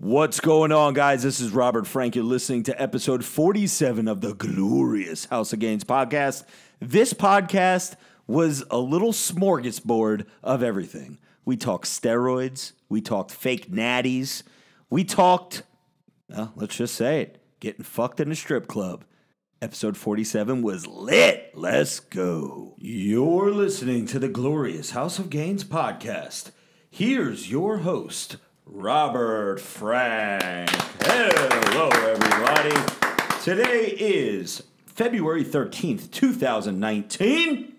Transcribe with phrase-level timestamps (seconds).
[0.00, 1.24] What's going on, guys?
[1.24, 2.14] This is Robert Frank.
[2.14, 6.44] You're listening to episode 47 of the glorious House of Gains podcast.
[6.78, 7.96] This podcast
[8.28, 11.18] was a little smorgasbord of everything.
[11.44, 14.44] We talked steroids, we talked fake natties,
[14.88, 15.64] we talked,
[16.28, 19.04] well, let's just say it, getting fucked in a strip club.
[19.60, 21.50] Episode 47 was lit.
[21.54, 22.76] Let's go.
[22.78, 26.52] You're listening to the glorious House of Gains podcast.
[26.88, 28.36] Here's your host,
[28.70, 30.68] Robert Frank.
[31.00, 32.76] Hello, everybody.
[33.42, 37.74] Today is February 13th, 2019.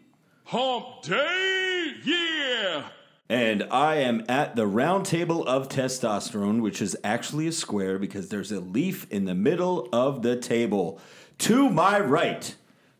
[0.45, 2.89] Hump Day, yeah!
[3.29, 8.29] And I am at the round table of testosterone, which is actually a square because
[8.29, 10.99] there's a leaf in the middle of the table.
[11.40, 12.55] To my right,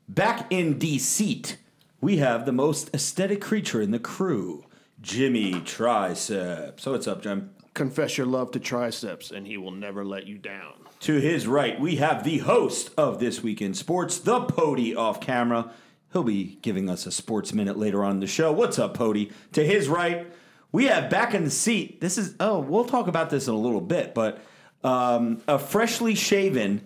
[0.08, 1.58] back in D seat,
[2.02, 4.64] we have the most aesthetic creature in the crew,
[5.02, 6.80] Jimmy Tricep.
[6.80, 7.50] So what's up, Jim?
[7.74, 10.74] Confess your love to triceps and he will never let you down.
[11.02, 15.22] To his right, we have the host of This Week in Sports, the Pody off
[15.22, 15.72] camera.
[16.12, 18.52] He'll be giving us a sports minute later on in the show.
[18.52, 19.32] What's up, Pody?
[19.54, 20.32] To his right,
[20.72, 22.02] we have back in the seat.
[22.02, 24.42] This is, oh, we'll talk about this in a little bit, but
[24.84, 26.82] um, a freshly shaven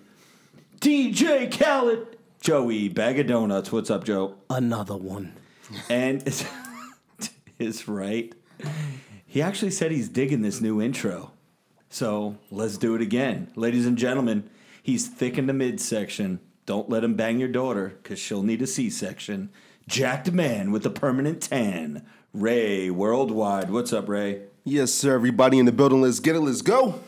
[0.79, 3.71] DJ Khaled, Joey Bag of Donuts.
[3.71, 4.35] What's up, Joe?
[4.49, 5.33] Another one.
[5.89, 6.25] And
[7.19, 8.33] to his right,
[9.33, 11.31] he actually said he's digging this new intro.
[11.89, 13.51] So let's do it again.
[13.55, 14.47] Ladies and gentlemen,
[14.83, 16.39] he's thick in the midsection.
[16.67, 19.49] Don't let him bang your daughter, because she'll need a C section.
[19.87, 22.05] Jacked man with a permanent tan.
[22.31, 23.71] Ray Worldwide.
[23.71, 24.43] What's up, Ray?
[24.65, 25.15] Yes, sir.
[25.15, 26.41] Everybody in the building, let's get it.
[26.41, 26.99] Let's go.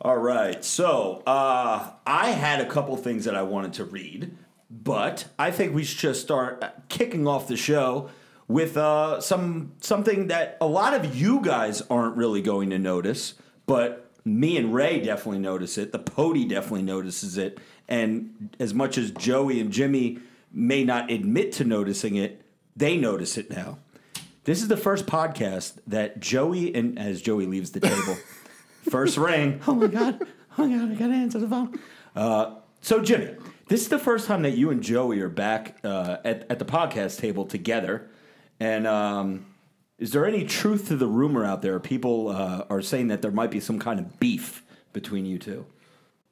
[0.00, 0.64] All right.
[0.64, 4.34] So uh, I had a couple things that I wanted to read,
[4.70, 8.08] but I think we should just start kicking off the show
[8.48, 13.34] with uh, some something that a lot of you guys aren't really going to notice,
[13.66, 15.92] but me and Ray definitely notice it.
[15.92, 20.18] The Pody definitely notices it, and as much as Joey and Jimmy
[20.52, 22.42] may not admit to noticing it,
[22.76, 23.78] they notice it now.
[24.44, 28.16] This is the first podcast that Joey and as Joey leaves the table,
[28.90, 29.60] first ring.
[29.66, 30.26] Oh my god!
[30.58, 30.92] Oh my god!
[30.92, 31.78] I gotta answer the phone.
[32.14, 33.36] Uh, so Jimmy,
[33.68, 36.66] this is the first time that you and Joey are back uh, at at the
[36.66, 38.10] podcast table together.
[38.64, 39.44] And um,
[39.98, 41.78] is there any truth to the rumor out there?
[41.78, 44.64] People uh, are saying that there might be some kind of beef
[44.94, 45.66] between you two.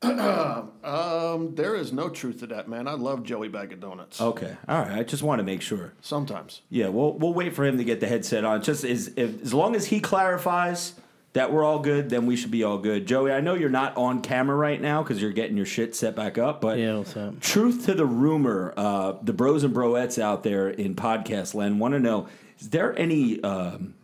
[0.82, 2.88] Um, there is no truth to that, man.
[2.88, 4.20] I love Joey Bag of Donuts.
[4.20, 4.98] Okay, all right.
[4.98, 5.92] I just want to make sure.
[6.00, 6.60] Sometimes.
[6.70, 8.62] Yeah, we'll we'll wait for him to get the headset on.
[8.62, 10.94] Just as if, as long as he clarifies
[11.34, 13.06] that we're all good, then we should be all good.
[13.06, 16.14] Joey, I know you're not on camera right now because you're getting your shit set
[16.14, 17.40] back up, but Yeah, what's up?
[17.40, 21.94] truth to the rumor, uh, the bros and broettes out there in podcast land want
[21.94, 22.28] to know:
[22.60, 23.94] Is there any um,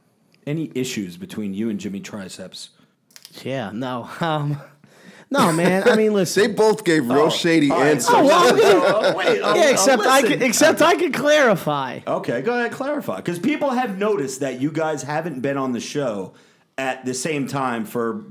[0.47, 2.71] any issues between you and Jimmy Triceps?
[3.43, 4.09] Yeah, no.
[4.21, 4.61] Um,
[5.31, 5.87] no, man.
[5.87, 8.09] I mean, listen, They both gave real shady answers.
[8.11, 12.01] Oh, well, I'm Oh, wait, oh, yeah, oh, except I can, except I can clarify.
[12.07, 13.17] Okay, go ahead, clarify.
[13.17, 16.33] Because people have noticed that you guys haven't been on the show
[16.79, 18.25] at the same time for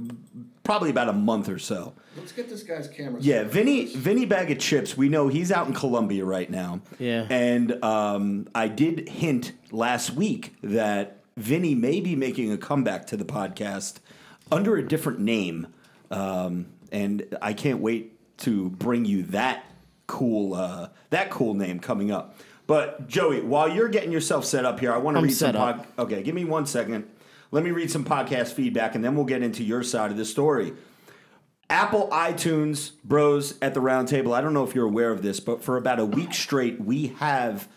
[0.63, 1.93] probably about a month or so.
[2.17, 3.21] Let's get this guy's camera.
[3.21, 4.97] Yeah, Vinny, Vinny Bag of Chips.
[4.97, 6.81] We know he's out in Colombia right now.
[6.97, 7.27] Yeah.
[7.29, 13.17] and um, I did hint last week that Vinny may be making a comeback to
[13.17, 13.97] the podcast
[14.51, 15.67] under a different name,
[16.09, 19.65] um, and I can't wait to bring you that
[20.07, 22.35] cool uh, that cool name coming up.
[22.65, 25.53] But Joey, while you're getting yourself set up here, I want to I'm read some.
[25.53, 25.55] set.
[25.55, 27.07] Pod- okay, give me one second.
[27.51, 30.25] Let me read some podcast feedback, and then we'll get into your side of the
[30.25, 30.73] story.
[31.69, 34.33] Apple iTunes bros at the roundtable.
[34.33, 37.07] I don't know if you're aware of this, but for about a week straight, we
[37.19, 37.67] have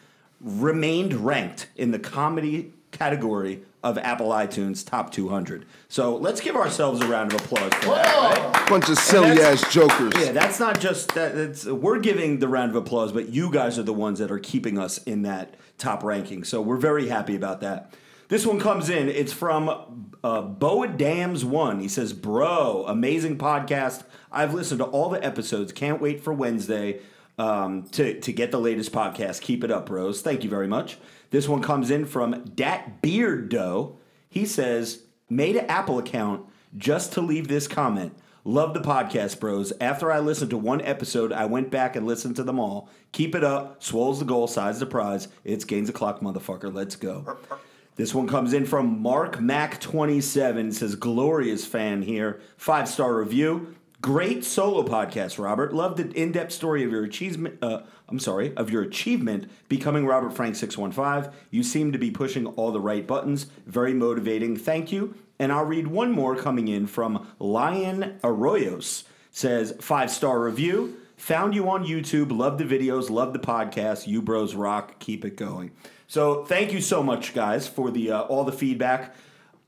[0.40, 5.64] remained ranked in the comedy category of Apple iTunes top 200.
[5.88, 8.36] So let's give ourselves a round of applause for that.
[8.36, 8.68] Right?
[8.68, 10.12] Bunch of silly ass jokers.
[10.18, 11.34] Yeah, that's not just that.
[11.34, 14.38] That's we're giving the round of applause, but you guys are the ones that are
[14.38, 16.44] keeping us in that top ranking.
[16.44, 17.94] So we're very happy about that.
[18.30, 19.08] This one comes in.
[19.08, 21.80] It's from uh, Boa Dams One.
[21.80, 24.04] He says, "Bro, amazing podcast.
[24.30, 25.72] I've listened to all the episodes.
[25.72, 27.00] Can't wait for Wednesday
[27.38, 29.40] um, to to get the latest podcast.
[29.40, 30.22] Keep it up, bros.
[30.22, 30.98] Thank you very much."
[31.30, 33.98] This one comes in from Dat Beard Doe.
[34.28, 39.72] He says, "Made an Apple account just to leave this comment." Love the podcast, bros.
[39.80, 42.88] After I listened to one episode, I went back and listened to them all.
[43.10, 43.82] Keep it up.
[43.82, 45.26] Swolls the goal, size the prize.
[45.42, 46.72] It's gains the clock, motherfucker.
[46.72, 47.36] Let's go.
[48.00, 52.40] This one comes in from Mark Mac 27 says glorious fan here.
[52.56, 53.76] Five star review.
[54.00, 55.74] Great solo podcast, Robert.
[55.74, 57.58] Loved the in-depth story of your achievement.
[57.60, 61.30] Uh, I'm sorry, of your achievement becoming Robert Frank 615.
[61.50, 63.48] You seem to be pushing all the right buttons.
[63.66, 64.56] Very motivating.
[64.56, 65.14] Thank you.
[65.38, 69.04] And I'll read one more coming in from Lion Arroyos.
[69.30, 70.96] Says five star review.
[71.18, 72.34] Found you on YouTube.
[72.34, 73.10] Love the videos.
[73.10, 74.06] Love the podcast.
[74.06, 74.98] You bros rock.
[75.00, 75.72] Keep it going.
[76.10, 79.14] So thank you so much, guys, for the uh, all the feedback.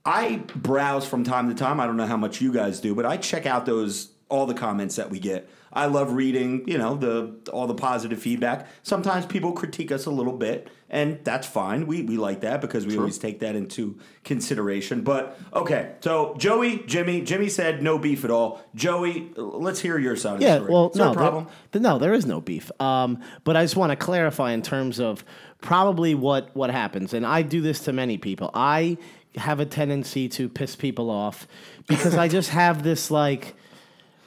[0.05, 1.79] I browse from time to time.
[1.79, 4.55] I don't know how much you guys do, but I check out those all the
[4.55, 5.49] comments that we get.
[5.75, 8.67] I love reading, you know, the all the positive feedback.
[8.83, 11.87] Sometimes people critique us a little bit, and that's fine.
[11.87, 15.03] We we like that because we always take that into consideration.
[15.03, 18.61] But okay, so Joey, Jimmy, Jimmy said no beef at all.
[18.75, 20.35] Joey, let's hear your side.
[20.35, 20.73] Of the Yeah, story.
[20.73, 21.47] well, Is no, a problem.
[21.71, 22.71] there- no, there is no beef.
[22.81, 25.25] Um, but I just want to clarify in terms of
[25.63, 28.51] probably what what happens, and I do this to many people.
[28.53, 28.99] I
[29.37, 31.47] have a tendency to piss people off
[31.89, 33.55] because I just have this like.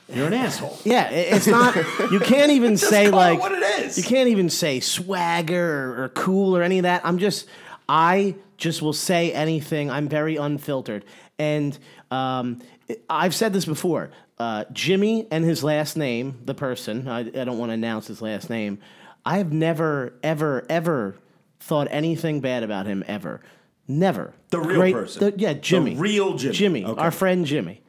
[0.07, 0.77] You're an asshole.
[0.83, 1.75] Yeah, it- it's not.
[2.11, 3.97] You can't even say like what it is.
[3.97, 7.01] You can't even say swagger or, or cool or any of that.
[7.05, 7.47] I'm just.
[7.87, 9.91] I just will say anything.
[9.91, 11.05] I'm very unfiltered,
[11.37, 11.77] and
[12.11, 12.61] um,
[13.09, 14.11] I've said this before.
[14.37, 17.07] Uh, Jimmy and his last name, the person.
[17.07, 18.79] I, I don't want to announce his last name.
[19.25, 21.15] I have never, ever, ever
[21.59, 23.41] thought anything bad about him ever.
[23.87, 24.33] Never.
[24.49, 25.19] The real person.
[25.31, 25.95] the- yeah, Jimmy.
[25.95, 26.53] real Jimmy.
[26.55, 27.01] Jimmy, Okay.
[27.01, 27.81] our friend Jimmy.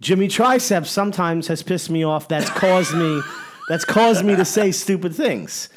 [0.00, 2.28] Jimmy Triceps sometimes has pissed me off.
[2.28, 3.20] That's caused me.
[3.68, 5.70] That's caused me to say stupid things.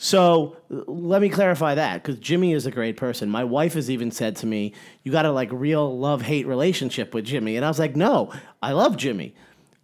[0.00, 3.28] So let me clarify that because Jimmy is a great person.
[3.28, 7.14] My wife has even said to me, "You got a like real love hate relationship
[7.14, 8.32] with Jimmy," and I was like, "No,
[8.62, 9.34] I love Jimmy."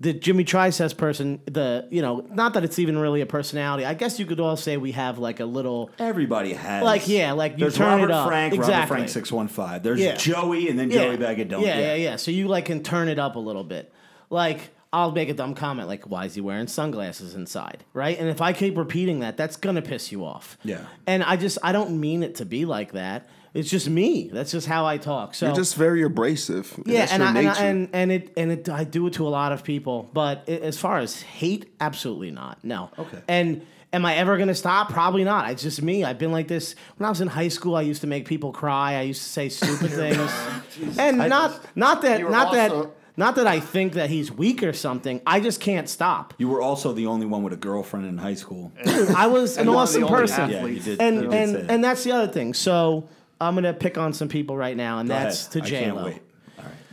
[0.04, 3.86] The Jimmy Triceps person, the you know, not that it's even really a personality.
[3.86, 6.84] I guess you could all say we have like a little Everybody has.
[6.84, 8.28] Like, yeah, like, you There's turn it Robert up.
[8.28, 9.82] Frank, Robert Frank six one five.
[9.82, 10.16] There's Yeah.
[10.16, 11.62] Joey, and then Joey Bagadone.
[11.62, 12.16] Yeah, yeah, yeah.
[12.16, 13.90] So you like can turn it up a little bit.
[14.28, 18.18] Like I'll make a dumb comment like, "Why is he wearing sunglasses inside?" Right?
[18.18, 20.58] And if I keep repeating that, that's gonna piss you off.
[20.64, 20.84] Yeah.
[21.06, 23.26] And I just I don't mean it to be like that.
[23.54, 24.28] It's just me.
[24.32, 25.34] That's just how I talk.
[25.34, 26.74] So You're just very abrasive.
[26.84, 29.14] yeah, That's and your I, and, I, and and it and it I do it
[29.14, 32.58] to a lot of people, but i as far as hate, absolutely not.
[32.64, 32.90] No.
[32.98, 33.18] Okay.
[33.28, 34.90] And am I ever gonna stop?
[34.90, 35.50] Probably not.
[35.50, 36.02] It's just me.
[36.02, 37.76] I've been like this when I was in high school.
[37.76, 38.94] I used to make people cry.
[38.94, 43.36] I used to say stupid things, and not not that You were not that not
[43.36, 45.20] that I think that he's weak or something.
[45.24, 46.34] I just can't stop.
[46.38, 48.72] You were also the only one with a girlfriend in high school.
[49.16, 50.50] I was an one of the awesome person.
[50.50, 51.00] Yeah, you did.
[51.00, 51.70] and you did and say that.
[51.70, 52.54] and that's the other thing.
[52.54, 53.08] So
[53.40, 55.52] I'm gonna pick on some people right now, and Go that's ahead.
[55.52, 56.02] to I J can't Lo.
[56.02, 56.22] All right.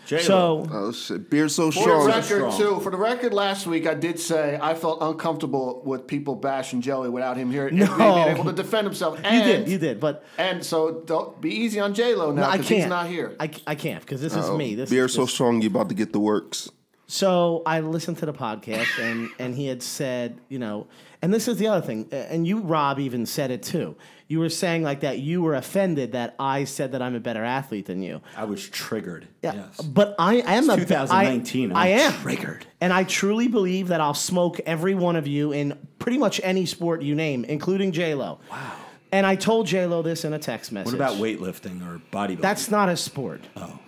[0.08, 0.22] J-Lo.
[0.24, 2.08] So oh shit, beer so For the strong.
[2.08, 2.80] record, too.
[2.82, 7.08] For the record, last week I did say I felt uncomfortable with people bashing Joey
[7.10, 7.98] without him here and No.
[7.98, 9.20] being able to defend himself.
[9.24, 12.50] And, you did, you did, but And so don't be easy on J Lo now
[12.50, 12.80] I because can't.
[12.82, 13.36] he's not here.
[13.40, 14.76] I, I can't because this is oh, me.
[14.76, 16.70] This beer is, so this- strong, you about to get the works.
[17.08, 20.88] So I listened to the podcast, and and he had said, you know,
[21.22, 23.98] and this is the other thing, and you, Rob, even said it too.
[24.32, 27.44] You were saying like that you were offended that I said that I'm a better
[27.44, 28.22] athlete than you.
[28.38, 29.28] I was triggered.
[29.44, 29.82] Yeah, Yes.
[29.82, 32.66] but I am a 2019, I, I am triggered.
[32.80, 36.66] and I truly believe that I'll smoke every one of you in pretty much any
[36.66, 38.40] sport you name, including J Lo.
[38.50, 38.72] Wow.
[39.12, 40.94] And I told J Lo this in a text message.
[40.94, 42.40] What about weightlifting or bodybuilding?
[42.40, 43.42] That's not a sport.
[43.58, 43.80] oh.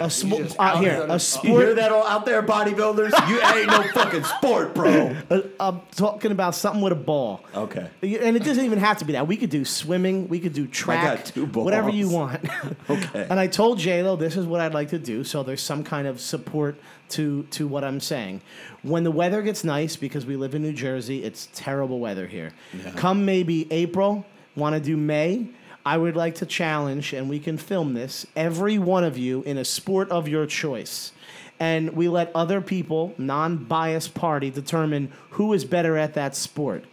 [0.00, 0.90] A sport out out here.
[0.98, 1.08] there.
[1.08, 1.44] A You sport.
[1.62, 3.12] hear that all out there, bodybuilders?
[3.28, 5.16] You ain't no fucking sport, bro.
[5.30, 7.44] Uh, I'm talking about something with a ball.
[7.54, 7.88] Okay.
[8.02, 9.26] And it doesn't even have to be that.
[9.26, 10.28] We could do swimming.
[10.28, 11.24] We could do track.
[11.24, 11.64] two balls.
[11.64, 12.40] Whatever you want.
[12.90, 13.26] Okay.
[13.30, 15.22] And I told J Lo this is what I'd like to do.
[15.24, 16.76] So there's some kind of support
[17.10, 18.40] to to what I'm saying.
[18.82, 22.52] When the weather gets nice, because we live in New Jersey, it's terrible weather here.
[22.96, 24.24] Come maybe April,
[24.56, 25.48] want to do May.
[25.84, 29.56] I would like to challenge, and we can film this, every one of you in
[29.58, 31.12] a sport of your choice.
[31.58, 36.84] And we let other people, non biased party, determine who is better at that sport.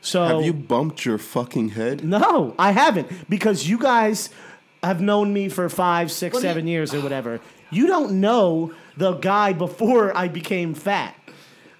[0.00, 2.04] So Have you bumped your fucking head?
[2.04, 4.30] no, I haven't because you guys
[4.82, 7.40] have known me for five, six, But he- seven years or whatever.
[7.70, 11.15] You don't know the guy before I became fat.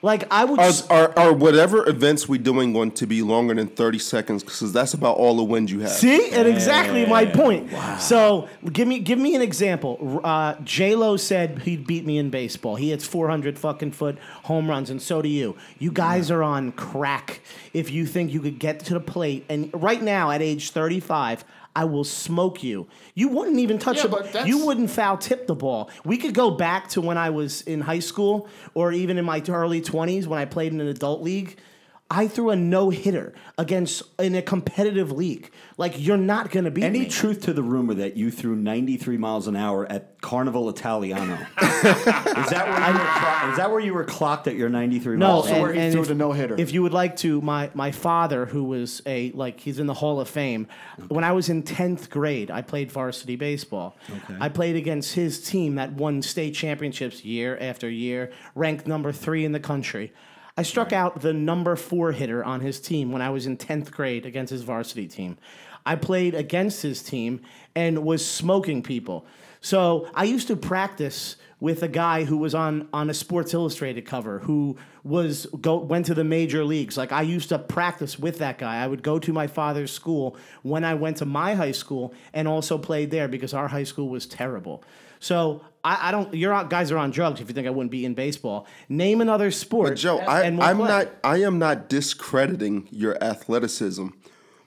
[0.07, 0.61] Like I would.
[0.61, 4.45] Are, s- are, are whatever events we doing going to be longer than 30 seconds?
[4.45, 5.91] Because that's about all the wind you have.
[5.91, 7.71] See, and exactly my point.
[8.01, 10.21] So give me give me an example.
[10.23, 12.77] Uh, J Lo said he'd beat me in baseball.
[12.77, 15.57] He hits 400 fucking foot home runs, and so do you.
[15.81, 17.41] You guys are on crack
[17.73, 19.45] if you think you could get to the plate.
[19.49, 21.45] And right now, at age 35.
[21.77, 22.89] I will smoke you.
[23.15, 24.47] You wouldn't even touch Yeah, the ball.
[24.47, 25.91] You wouldn't foul tip the ball.
[26.07, 29.43] We could go back to when I was in high school or even in my
[29.47, 31.59] early 20s when I played in an adult league.
[32.09, 35.51] I threw a no hitter against in a competitive league.
[35.77, 37.09] Like you're not going to beat Any me.
[37.09, 41.35] truth to the rumor that you threw 93 miles an hour at Carnival Italiano?
[41.61, 43.05] is that where you were?
[43.05, 45.49] Clo- is that where you were clocked at your 93 No, miles?
[45.49, 46.55] Also where he threw if, the no-hitter.
[46.57, 49.95] If you would like to, my my father, who was a like he's in the
[49.95, 50.69] Hall of Fame.
[51.09, 53.97] When I was in tenth grade, I played varsity baseball.
[54.41, 59.45] I played against his team that won state championships year after year, ranked number three
[59.45, 60.13] in the country.
[60.57, 63.93] I struck out the number four hitter on his team when I was in tenth
[63.93, 65.37] grade against his varsity team.
[65.85, 67.43] I played against his team
[67.75, 69.27] and was smoking people.
[69.61, 74.07] So I used to practice with a guy who was on on a Sports Illustrated
[74.07, 76.97] cover who was go went to the major leagues.
[76.97, 78.83] Like I used to practice with that guy.
[78.83, 82.49] I would go to my father's school when I went to my high school and
[82.49, 84.83] also played there because our high school was terrible.
[85.21, 86.33] So I, I don't.
[86.35, 88.67] Your guys are on drugs if you think I wouldn't be in baseball.
[88.89, 89.91] Name another sport.
[89.91, 90.89] But Joe, I, and we'll I'm play.
[90.89, 91.09] not.
[91.25, 94.09] I am not discrediting your athleticism,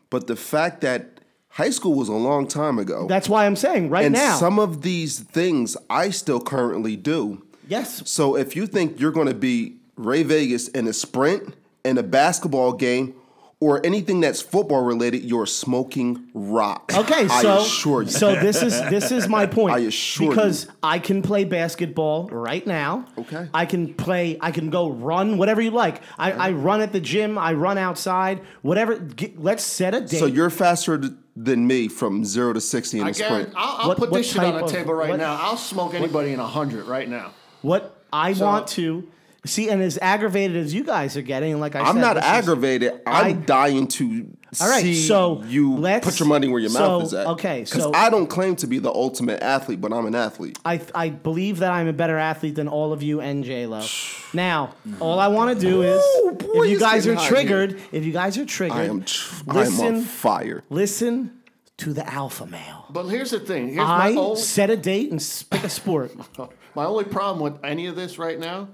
[0.10, 3.90] but the fact that high school was a long time ago, That's why I'm saying
[3.90, 4.38] right and now.
[4.38, 7.44] some of these things I still currently do.
[7.68, 11.98] yes, So if you think you're going to be Ray Vegas in a sprint, in
[11.98, 13.16] a basketball game,
[13.62, 16.92] or anything that's football related, you're smoking rock.
[16.96, 18.10] Okay, I so assure you.
[18.10, 19.76] so this is this is my point.
[19.76, 20.72] I assure because you.
[20.82, 23.06] I can play basketball right now.
[23.18, 23.50] Okay.
[23.54, 24.38] I can play.
[24.40, 26.02] I can go run whatever you like.
[26.18, 27.38] I, I run at the gym.
[27.38, 28.42] I run outside.
[28.62, 28.98] Whatever.
[28.98, 30.20] Get, let's set a date.
[30.20, 33.54] So you're faster th- than me from zero to sixty in I a guarantee, sprint.
[33.58, 35.38] I'll, I'll What- put what this shit on type the of- table right what- now.
[35.38, 37.34] I'll smoke anybody in a hundred right now.
[37.62, 39.06] what I So- want to
[39.46, 42.14] see, and as aggravated as you guys are getting, like I said, I'm said, not
[42.16, 42.94] this is- aggravated.
[43.08, 44.28] I'm I- dying to
[44.60, 47.28] All right, see so you let's- put your money where your so, mouth is at.
[47.28, 50.58] okay, so- I don't claim to be the ultimate athlete, but I'm an athlete.
[50.66, 53.84] I, I believe that I'm a better athlete than all of you and J Lo.
[54.34, 57.18] Now, all I want to do is, Ooh, boy, if you it's guys are getting
[57.18, 59.04] hot triggered, if you guys are triggered, I am.
[59.04, 60.64] Tr- I am listen, on fire.
[60.70, 61.32] listen
[61.78, 62.86] to the alpha male.
[62.92, 63.70] But here's the thing.
[63.70, 66.12] Here's I my only, set a date and s- pick a sport.
[66.76, 68.68] my only problem with any of this right now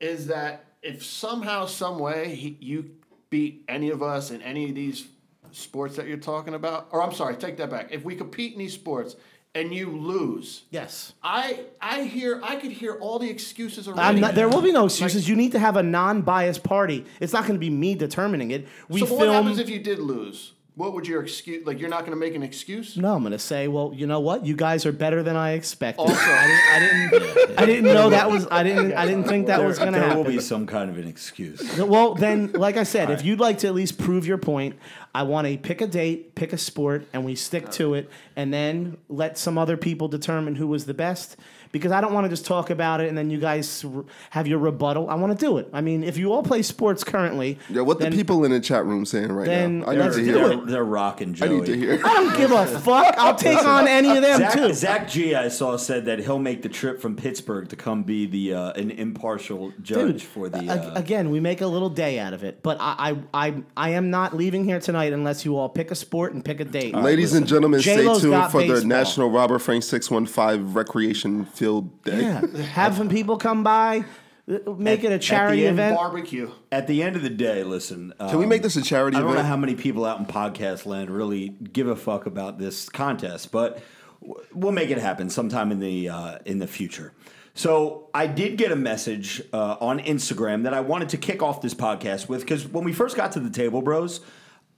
[0.00, 2.90] is that if somehow, some way, he, you
[3.30, 5.08] beat any of us in any of these
[5.52, 7.88] sports that you're talking about, or I'm sorry, take that back.
[7.90, 9.16] If we compete in these sports
[9.54, 11.14] and you lose, yes.
[11.22, 13.88] I I hear I could hear all the excuses.
[13.88, 15.28] I'm not, there will be no excuses.
[15.28, 17.04] you need to have a non-biased party.
[17.20, 18.68] It's not going to be me determining it.
[18.88, 19.28] We so but film.
[19.28, 20.52] what happens if you did lose?
[20.76, 21.66] What would your excuse?
[21.66, 22.98] Like you're not going to make an excuse?
[22.98, 24.44] no, I'm going to say, well, you know what?
[24.44, 26.02] You guys are better than I expected.
[26.02, 28.46] Also- I didn't, I didn't, I didn't know that was.
[28.50, 28.92] I didn't.
[28.92, 30.98] I didn't think that there was going to happen there will be some kind of
[30.98, 31.78] an excuse.
[31.78, 34.76] Well, then, like I said, if you'd like to at least prove your point,
[35.14, 38.52] I want to pick a date, pick a sport, and we stick to it, and
[38.52, 41.36] then let some other people determine who was the best.
[41.72, 44.46] Because I don't want to just talk about it and then you guys r- have
[44.46, 45.08] your rebuttal.
[45.10, 45.68] I want to do it.
[45.72, 48.60] I mean, if you all play sports currently, Yeah, what then the people in the
[48.60, 49.86] chat room saying right then now?
[49.88, 50.48] I need to do hear.
[50.48, 51.48] They're, they're rocking I Joey.
[51.60, 52.00] need to hear.
[52.04, 53.14] I don't give a fuck.
[53.18, 54.72] I'll take on any of them Zach, too.
[54.74, 58.26] Zach G, I saw said that he'll make the trip from Pittsburgh to come be
[58.26, 60.58] the uh, an impartial judge Dude, for the.
[60.70, 63.90] Uh, again, we make a little day out of it, but I, I, I, I
[63.90, 66.94] am not leaving here tonight unless you all pick a sport and pick a date.
[66.94, 68.84] Ladies and gentlemen, stay J-Lo's tuned got for the.
[68.84, 72.22] National Robert Frank 615 Recreation Field Day.
[72.22, 74.04] Yeah, have some people come by,
[74.46, 75.96] make it a charity end, event.
[75.96, 76.50] Barbecue.
[76.70, 78.12] at the end of the day, listen.
[78.18, 80.26] Can we um, make this a charity I don't know how many people out in
[80.26, 83.82] podcast land really give a fuck about this contest, but
[84.20, 87.12] w- we'll make it happen sometime in the uh, in the future.
[87.54, 91.62] So I did get a message uh, on Instagram that I wanted to kick off
[91.62, 94.20] this podcast with because when we first got to the table, bros,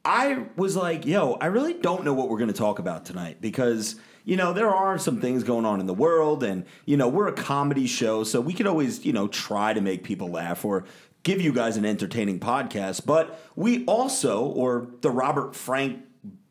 [0.04, 3.40] I was like, "Yo, I really don't know what we're going to talk about tonight
[3.40, 3.96] because."
[4.28, 7.28] You know, there are some things going on in the world, and, you know, we're
[7.28, 10.84] a comedy show, so we could always, you know, try to make people laugh or
[11.22, 13.06] give you guys an entertaining podcast.
[13.06, 16.02] But we also, or the Robert Frank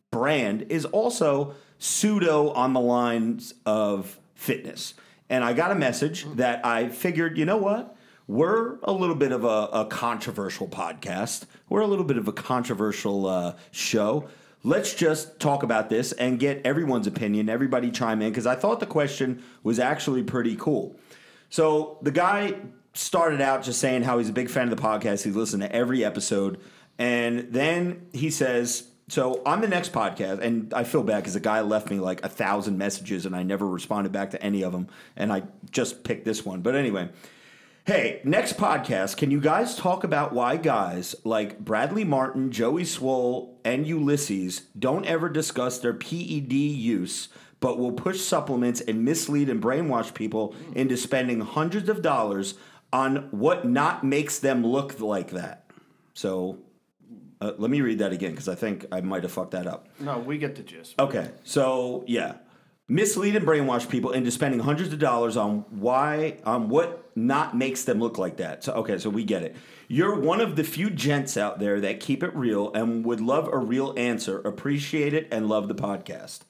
[0.10, 4.96] brand, is also pseudo on the lines of fitness.
[5.30, 7.96] And I got a message that I figured, you know what?
[8.26, 11.46] We're a little bit of a, a controversial podcast.
[11.70, 14.28] We're a little bit of a controversial uh, show.
[14.64, 18.80] Let's just talk about this and get everyone's opinion, everybody chime in, because I thought
[18.80, 21.00] the question was actually pretty cool.
[21.50, 22.56] So the guy
[22.94, 25.24] started out just saying how he's a big fan of the podcast.
[25.24, 26.60] He's listened to every episode.
[26.98, 31.40] And then he says, So on the next podcast, and I feel bad because the
[31.40, 34.72] guy left me like a thousand messages and I never responded back to any of
[34.72, 34.88] them.
[35.16, 36.62] And I just picked this one.
[36.62, 37.10] But anyway,
[37.88, 43.54] Hey, next podcast, can you guys talk about why guys like Bradley Martin, Joey Swoll,
[43.64, 47.30] and Ulysses don't ever discuss their PED use,
[47.62, 52.56] but will push supplements and mislead and brainwash people into spending hundreds of dollars
[52.92, 55.72] on what not makes them look like that?
[56.14, 56.58] So
[57.40, 59.88] uh, let me read that again because I think I might have fucked that up.
[60.02, 61.00] No, we get the gist.
[61.00, 62.34] Okay, so yeah,
[62.90, 67.84] mislead and brainwash people into spending hundreds of dollars on why on what not makes
[67.84, 68.64] them look like that.
[68.64, 69.56] So okay, so we get it.
[69.88, 73.48] You're one of the few gents out there that keep it real and would love
[73.52, 74.40] a real answer.
[74.40, 76.42] Appreciate it and love the podcast.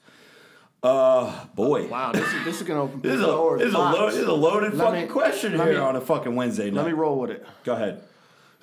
[0.84, 1.88] Uh, boy.
[1.88, 4.16] Wow, this is this is gonna open This is, a, this, is a lo- this
[4.20, 6.84] is a loaded Let fucking me- question here me- on a fucking Wednesday night.
[6.84, 7.46] Let me roll with it.
[7.64, 8.04] Go ahead.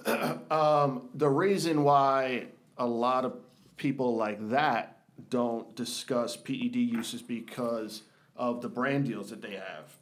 [1.14, 2.46] The reason why
[2.76, 3.34] a lot of
[3.76, 4.98] people like that
[5.30, 8.02] don't discuss PED use is because
[8.36, 9.96] of the brand deals that they have.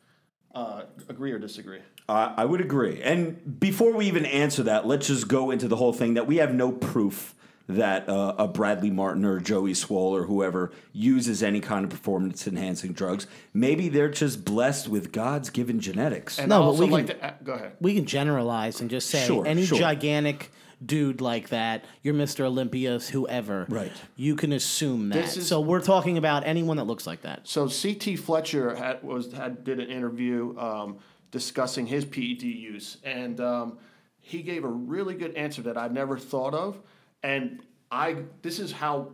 [0.54, 1.80] Uh, agree or disagree?
[2.12, 3.00] I I would agree.
[3.02, 6.36] And before we even answer that, let's just go into the whole thing that we
[6.36, 7.34] have no proof
[7.68, 12.46] that uh, a Bradley Martin or Joey Swoll or whoever uses any kind of performance
[12.46, 13.26] enhancing drugs.
[13.54, 16.38] Maybe they're just blessed with God's given genetics.
[16.40, 17.72] And No, I but we like can- to a- go ahead.
[17.80, 19.78] we can generalize and just say Sure, any sure.
[19.78, 20.50] gigantic
[20.84, 22.40] dude like that, you're Mr.
[22.40, 23.64] Olympia's whoever.
[23.68, 23.92] Right.
[24.16, 25.28] You can assume that.
[25.28, 27.42] So we're talking about anyone that looks like that.
[27.44, 30.96] So CT Fletcher had was had did an interview um,
[31.32, 33.78] discussing his PED use, and um,
[34.20, 36.80] he gave a really good answer that I've never thought of.
[37.24, 39.08] And I this is how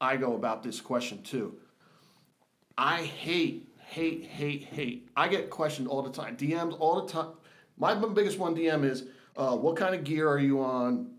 [0.00, 1.54] I go about this question too.
[2.78, 5.08] I hate, hate, hate, hate.
[5.16, 7.32] I get questioned all the time, DMs all the time.
[7.76, 9.04] My biggest one DM is,
[9.36, 11.10] uh, "What kind of gear are you on?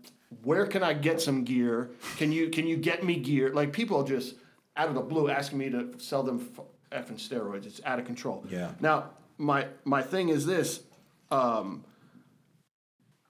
[0.42, 1.90] Where can I get some gear?
[2.16, 4.36] Can you can you get me gear?" Like people just
[4.76, 7.66] out of the blue asking me to sell them f- effing steroids.
[7.66, 8.44] It's out of control.
[8.48, 8.72] Yeah.
[8.80, 10.80] Now my my thing is this.
[11.30, 11.84] Um,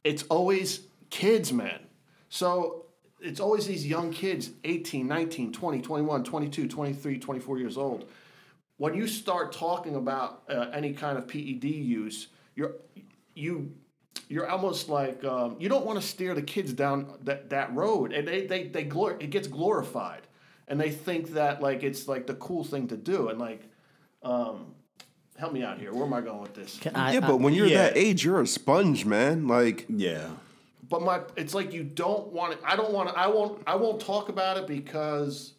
[0.02, 0.80] it's always
[1.10, 1.80] kids, man.
[2.28, 2.84] So
[3.20, 8.06] it's always these young kids, 18, 19, 20, 21, 22, 23, 24 years old.
[8.76, 12.74] When you start talking about uh, any kind of PED use, you're
[13.34, 13.72] you
[14.28, 18.12] you're almost like um, you don't want to steer the kids down that, that road,
[18.12, 20.22] and they they they glor- it gets glorified,
[20.68, 23.62] and they think that like it's like the cool thing to do, and like,
[24.22, 24.73] um,
[25.38, 25.92] help me out here.
[25.92, 26.78] Where am I going with this?
[26.78, 27.84] Can I, yeah, I- but uh, when you're yeah.
[27.84, 29.46] that age, you're a sponge, man.
[29.48, 30.28] Like, yeah.
[30.88, 33.74] but my it's like you don't want to i don't want to i won't i
[33.74, 35.54] won't talk about it because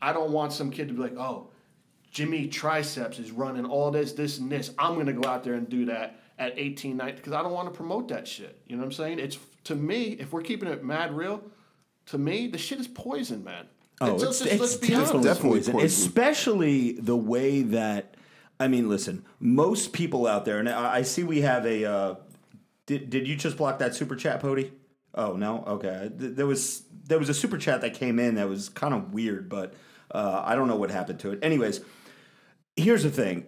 [0.00, 1.48] i don't want some kid to be like oh
[2.10, 5.54] jimmy triceps is running all this this and this i'm going to go out there
[5.54, 8.74] and do that at 18 19 because i don't want to promote that shit you
[8.74, 11.42] know what i'm saying it's to me if we're keeping it mad real
[12.06, 13.66] to me the shit is poison man
[14.00, 15.22] Oh, It's it's, just- it's let's be definitely.
[15.22, 15.86] Definitely poison, poison.
[15.86, 18.11] especially the way that.
[18.62, 21.84] I mean, listen, most people out there, and I, see we have a.
[21.84, 22.14] Uh,
[22.86, 24.70] did did you just block that super chat, Pody?
[25.16, 26.10] Oh no, okay.
[26.14, 29.48] There was there was a super chat that came in that was kind of weird,
[29.48, 29.74] but
[30.12, 31.40] uh, I don't know what happened to it.
[31.42, 31.80] Anyways,
[32.76, 33.46] here's the thing.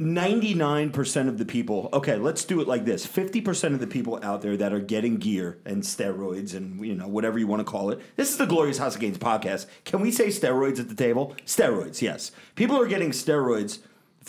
[0.00, 3.06] 99% of the people, okay, let's do it like this.
[3.06, 7.06] 50% of the people out there that are getting gear and steroids and, you know,
[7.06, 8.00] whatever you want to call it.
[8.16, 9.66] This is the Glorious House of Gains podcast.
[9.84, 11.36] Can we say steroids at the table?
[11.46, 12.32] Steroids, yes.
[12.56, 13.78] People are getting steroids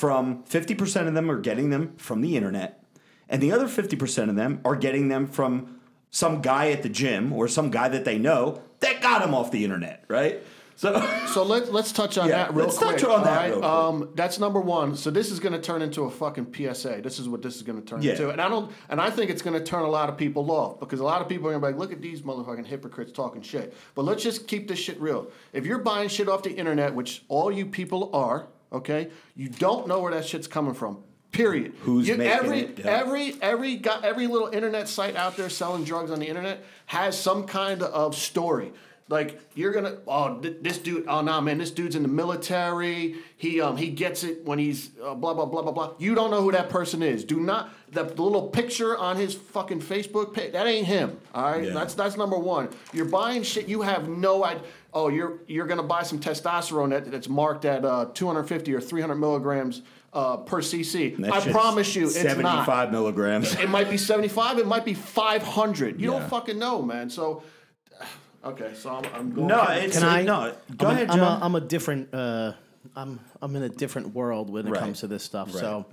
[0.01, 2.83] from 50% of them are getting them from the internet.
[3.29, 7.31] And the other 50% of them are getting them from some guy at the gym
[7.31, 10.41] or some guy that they know that got them off the internet, right?
[10.75, 12.65] So So let, let's touch on Yeah, that real quick.
[12.65, 12.97] let's quick.
[12.97, 13.49] touch on that right?
[13.51, 13.63] real quick.
[13.69, 14.95] Um, that's number one.
[14.95, 17.01] So this is going to turn into a fucking PSA.
[17.03, 18.13] This is what this is going to turn Yeah.
[18.13, 18.71] into, and I don't.
[18.89, 21.21] And I think it's going to turn a lot of people off because a lot
[21.21, 24.05] of people are going to be like, "Look at these motherfucking hypocrites talking shit." But
[24.05, 25.27] let's just keep this shit real.
[25.53, 29.88] If you're buying shit off the internet, which all you people are, okay, you don't
[29.88, 31.03] know where that shit's coming from.
[31.31, 31.73] Period.
[31.81, 32.88] Who's You- making every, it, yeah.
[32.88, 37.17] Every every got every little internet site out there selling drugs on the internet has
[37.19, 38.73] some kind of story.
[39.07, 43.15] Like you're gonna oh th- this dude oh nah man this dude's in the military
[43.36, 46.31] he um he gets it when he's uh, blah blah blah blah blah you don't
[46.31, 50.34] know who that person is do not the, the little picture on his fucking Facebook
[50.34, 51.73] page that ain't him all right Yeah.
[51.73, 55.84] that's that's number one you're buying shit you have no idea oh you're you're gonna
[55.84, 59.82] buy some testosterone that, that's marked at uh, 250 or 300 milligrams
[60.13, 63.54] uh, per cc I promise you it's not 75 milligrams.
[63.56, 66.19] it might be 75 it might be 500 you Yeah.
[66.19, 67.43] don't fucking know man so
[68.45, 70.23] okay so i'm, I'm going No, it's Can I?
[70.23, 70.54] no.
[70.77, 71.41] Go I'm ahead, a, I'm, John.
[71.41, 72.13] a, I'm a different.
[72.13, 72.54] Uh,
[72.95, 74.80] I'm I'm in a different world when it Right.
[74.80, 75.49] comes to this stuff.
[75.54, 75.60] Right.
[75.62, 75.86] So,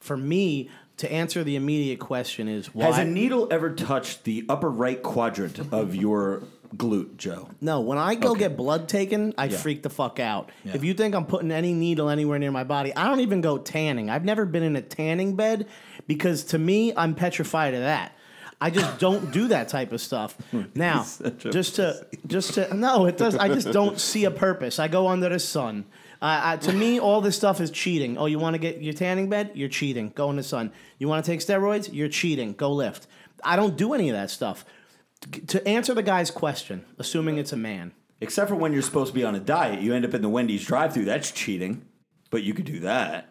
[0.00, 2.86] for me to answer the immediate question is why?
[2.86, 6.42] Has a needle ever touched the upper right quadrant of your
[6.76, 7.48] glute, Joe?
[7.60, 8.40] no, when I go Okay.
[8.40, 9.56] get blood taken, I Yeah.
[9.58, 10.50] freak the fuck out.
[10.64, 10.72] Yeah.
[10.74, 13.58] If you think I'm putting any needle anywhere near my body, I don't even go
[13.58, 14.08] tanning.
[14.10, 15.66] I've never been in a tanning bed
[16.06, 18.12] because to me, I'm petrified of that.
[18.60, 20.36] I just don't do that type of stuff.
[20.74, 23.36] Now, such a just to just to no, it does.
[23.36, 24.78] I just don't see a purpose.
[24.78, 25.84] I go under the sun.
[26.22, 28.16] Uh, I, to me, all this stuff is cheating.
[28.16, 29.50] Oh, you want to get your tanning bed?
[29.54, 30.12] You're cheating.
[30.14, 30.70] Go in the sun.
[31.00, 31.90] You want to take steroids?
[31.92, 32.52] You're cheating.
[32.52, 33.08] Go lift.
[33.42, 34.64] I don't do any of that stuff.
[35.48, 37.92] To answer the guy's question, assuming it's a man.
[38.20, 40.28] Except for when you're supposed to be on a diet, you end up in the
[40.28, 41.04] Wendy's drive-through.
[41.06, 41.84] That's cheating,
[42.30, 43.28] but you could do that.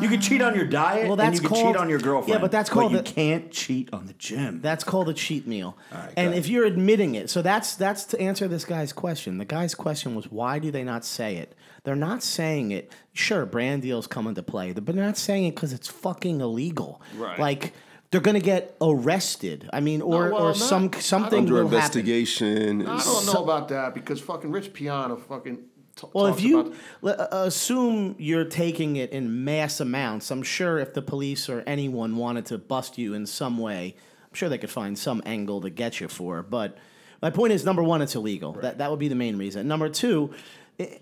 [0.00, 1.98] you could cheat on your diet, well, and that's you could called- cheat on your
[1.98, 2.34] girlfriend.
[2.38, 4.60] yeah, but that's called you the- can't cheat on the gym.
[4.62, 5.76] That's called a cheat meal.
[5.92, 6.38] right, go and ahead.
[6.38, 9.36] if you're admitting it, so that's that's to answer this guy's question.
[9.38, 11.54] The guy's question was why do they not say it?
[11.82, 12.90] They're not saying it.
[13.12, 17.02] Sure, brand deals come into play, but they're not saying it because it's fucking illegal.
[17.18, 17.38] Right.
[17.38, 17.74] Like
[18.14, 19.68] they're gonna get arrested.
[19.72, 21.74] I mean, or well, or not- some something Under will happen.
[21.74, 22.86] investigation.
[22.86, 25.56] I don't know about that because fucking Rich Piana fucking.
[25.96, 26.72] T- Well, if you
[27.02, 31.64] about- uh, assume you're taking it in mass amounts, I'm sure if the police or
[31.66, 33.96] anyone wanted to bust you in some way,
[34.28, 36.44] I'm sure they could find some angle to get you for.
[36.44, 36.78] But
[37.20, 38.52] my point is, number one, it's illegal.
[38.62, 39.66] That that would be the main reason.
[39.66, 40.30] Number two,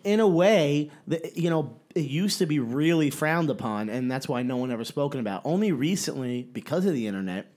[0.04, 4.28] in a way, the, you know, it used to be really frowned upon, and that's
[4.28, 5.42] why no one ever spoken about.
[5.44, 7.52] Only recently, because of the internet,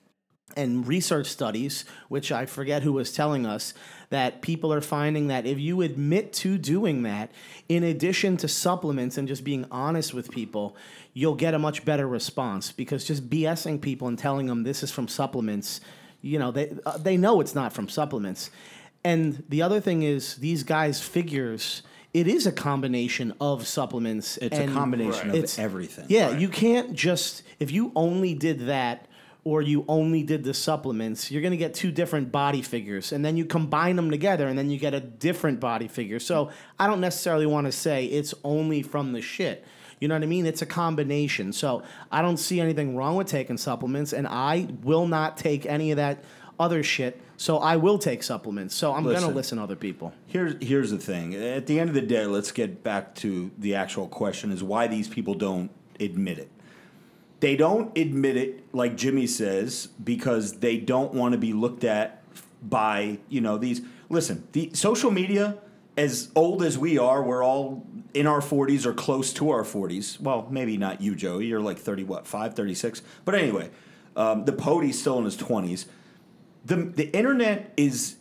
[0.56, 3.74] and research studies, which I forget who was telling us,
[4.10, 7.32] that people are finding that if you admit to doing that,
[7.68, 10.78] in addition to supplements and just being honest with people,
[11.14, 12.72] you'll get a much better response.
[12.72, 15.82] Because just BSing people and telling them this is from supplements,
[16.22, 18.52] you know, they uh, they know it's not from supplements.
[19.04, 21.84] And the other thing is, these guys' figures.
[22.16, 24.38] It is a combination of supplements.
[24.38, 26.06] It's a combination of it's- everything.
[26.08, 29.10] Yeah, you can't just if you only did that
[29.44, 33.26] or you only did the supplements, you're going to get two different body figures and
[33.26, 36.20] then you combine them together and then you get a different body figure.
[36.20, 39.66] So, I don't necessarily want to say it's only from the shit.
[40.00, 40.46] You know what I mean?
[40.46, 41.52] It's a combination.
[41.52, 45.92] So, I don't see anything wrong with taking supplements and I will not take any
[45.92, 46.24] of that
[46.58, 47.22] other shit.
[47.38, 48.76] So, I will take supplements.
[48.76, 49.58] So, I'm going to Listen.
[49.58, 50.14] to other people.
[50.28, 51.36] Here's here's the thing.
[51.36, 54.88] At the end of the day, let's get back to the actual question: is why
[54.88, 56.50] these people don't admit it.
[57.42, 62.24] They don't admit it, like Jimmy says, because they don't want to be looked at
[62.62, 63.82] by you know these.
[64.10, 65.58] Listen, the social media,
[65.98, 70.20] as old as we are, we're all in our 40s or close to our 40s.
[70.20, 71.48] Well, maybe not you, Joey.
[71.48, 73.02] You're like 30, what, 5, 36?
[73.26, 73.70] But anyway,
[74.16, 75.86] um, the Podie's still in his 20s
[76.66, 78.16] the the internet is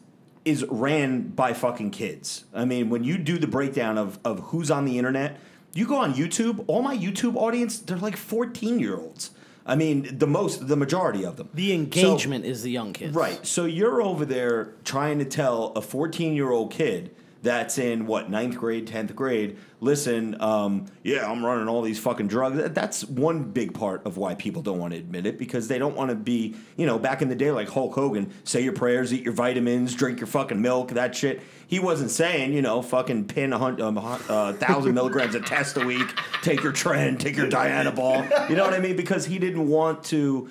[0.45, 2.45] is ran by fucking kids.
[2.55, 5.39] I mean, when you do the breakdown of of who's on the internet,
[5.73, 6.65] you go on YouTube.
[6.67, 9.31] All my YouTube audience, they're like fourteen year olds.
[9.67, 11.49] I mean, the most, the majority of them.
[11.55, 13.15] The So- engagement is the young kids.
[13.17, 13.47] Right.
[13.47, 17.11] So you're over there trying to tell a 14 year old kid
[17.45, 19.59] that's in what ninth grade, tenth grade.
[19.81, 22.71] Listen, um, yeah, I'm running all these fucking drugs.
[22.73, 25.95] That's one big part of why people don't want to admit it because they don't
[25.95, 29.13] want to be, you know, back in the day like Hulk Hogan, say your prayers,
[29.13, 31.43] eat your vitamins, drink your fucking milk, that shit.
[31.67, 35.77] He wasn't saying, you know, fucking pin a hun- um, uh, thousand milligrams of test
[35.77, 38.49] a week, take your trend, take your Dianabol.
[38.49, 38.97] You know what I mean?
[38.97, 40.49] Because he didn't want to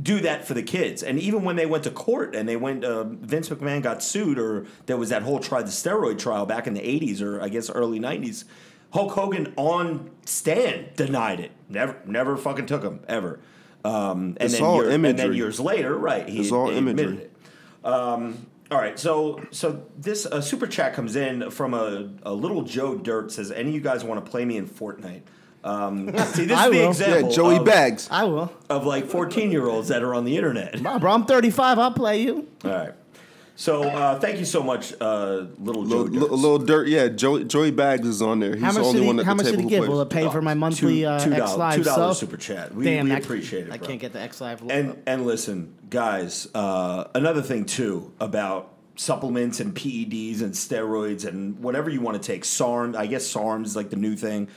[0.00, 1.02] do that for the kids.
[1.02, 4.38] And even when they went to court and they went, uh, Vince McMahon got sued,
[4.38, 7.48] or there was that whole try the steroid trial back in the '80s or I
[7.48, 8.44] guess early '90s.
[8.92, 11.50] Hulk Hogan on stand denied it.
[11.68, 13.40] Never, never fucking took him ever.
[13.84, 16.28] Um, and, It's then all year- and then years later, right?
[16.28, 17.24] He, It's all he admitted imagery.
[17.24, 17.30] it.
[17.86, 22.62] Um, all right, so so this uh, super chat comes in from a, a little
[22.62, 25.22] Joe Dirt says, "Any of you guys want to play me in Fortnite?"
[25.64, 26.88] Um, see, this I is the will.
[26.90, 27.28] example.
[27.30, 28.08] Yeah, Joey of, Bags.
[28.10, 28.52] I will.
[28.68, 30.80] of like 14 year olds that are on the internet.
[30.80, 31.78] Nah, bro, I'm 35.
[31.78, 32.46] I'll play you.
[32.64, 32.92] All right.
[33.56, 35.98] So uh, thank you so much, uh, little Joe.
[35.98, 36.16] Little, Dirks.
[36.16, 37.06] little, little dirt, yeah.
[37.06, 38.54] Joey, Joey Bags is on there.
[38.56, 39.68] He's How the much only did one he, at how the much did he who
[39.68, 39.86] give?
[39.88, 40.24] Will it plays.
[40.26, 42.28] pay for my monthly two, uh, two X dollars, Live two dollars sub?
[42.28, 42.74] super chat.
[42.74, 43.72] We, Damn, we I- appreciate it.
[43.72, 44.60] I can't get the X Live.
[44.68, 46.48] And and listen, guys.
[46.52, 52.26] Uh, another thing too about supplements and PEDs and steroids and whatever you want to
[52.26, 52.44] take.
[52.44, 54.48] SARM, I guess SARM is like the new thing.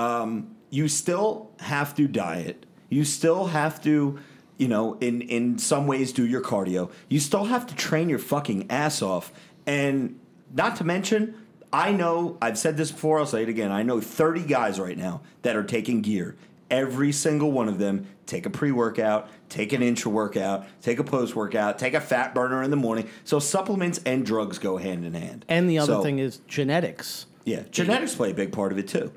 [0.00, 2.64] Um, you still have to diet.
[2.88, 4.18] You still have to,
[4.56, 6.90] you know, in in some ways do your cardio.
[7.08, 9.32] You still have to train your fucking ass off.
[9.66, 10.18] And
[10.54, 11.34] not to mention,
[11.72, 13.18] I know I've said this before.
[13.18, 13.70] I'll say it again.
[13.70, 16.36] I know 30 guys right now that are taking gear.
[16.70, 21.04] Every single one of them take a pre workout, take an intra workout, take a
[21.04, 23.08] post workout, take a fat burner in the morning.
[23.24, 25.44] So supplements and drugs go hand in hand.
[25.48, 27.26] And the other So- thing is genetics.
[27.44, 29.10] yeah, genetics play a big part of it too.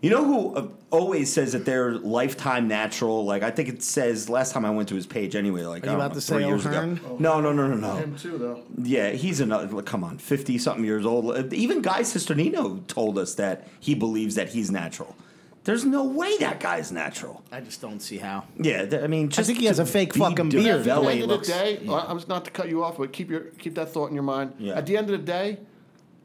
[0.00, 3.24] You know who uh, always says that they're lifetime natural?
[3.24, 5.62] Like I think it says last time I went to his page anyway.
[5.64, 6.92] Like Are you I don't about know, to say three years O'Hearn?
[6.98, 7.16] ago.
[7.18, 7.96] No, no, no, no, no.
[7.96, 8.62] Him too, though.
[8.80, 9.66] Yeah, he's another.
[9.66, 11.52] like, Come on, fifty something years old.
[11.52, 15.16] Even Guy Cisternino told us that he believes that he's natural.
[15.64, 17.42] There's no way that guy's natural.
[17.52, 18.44] I just don't see how.
[18.56, 20.78] Yeah, th- I mean, just think he has a fake be fucking beard, At the
[20.78, 21.48] the developed- way end of looks.
[21.48, 23.92] the day, uh, I was not to cut you off, but keep your keep that
[23.92, 24.54] thought in your mind.
[24.58, 24.74] Yeah.
[24.78, 25.58] At the end of the day,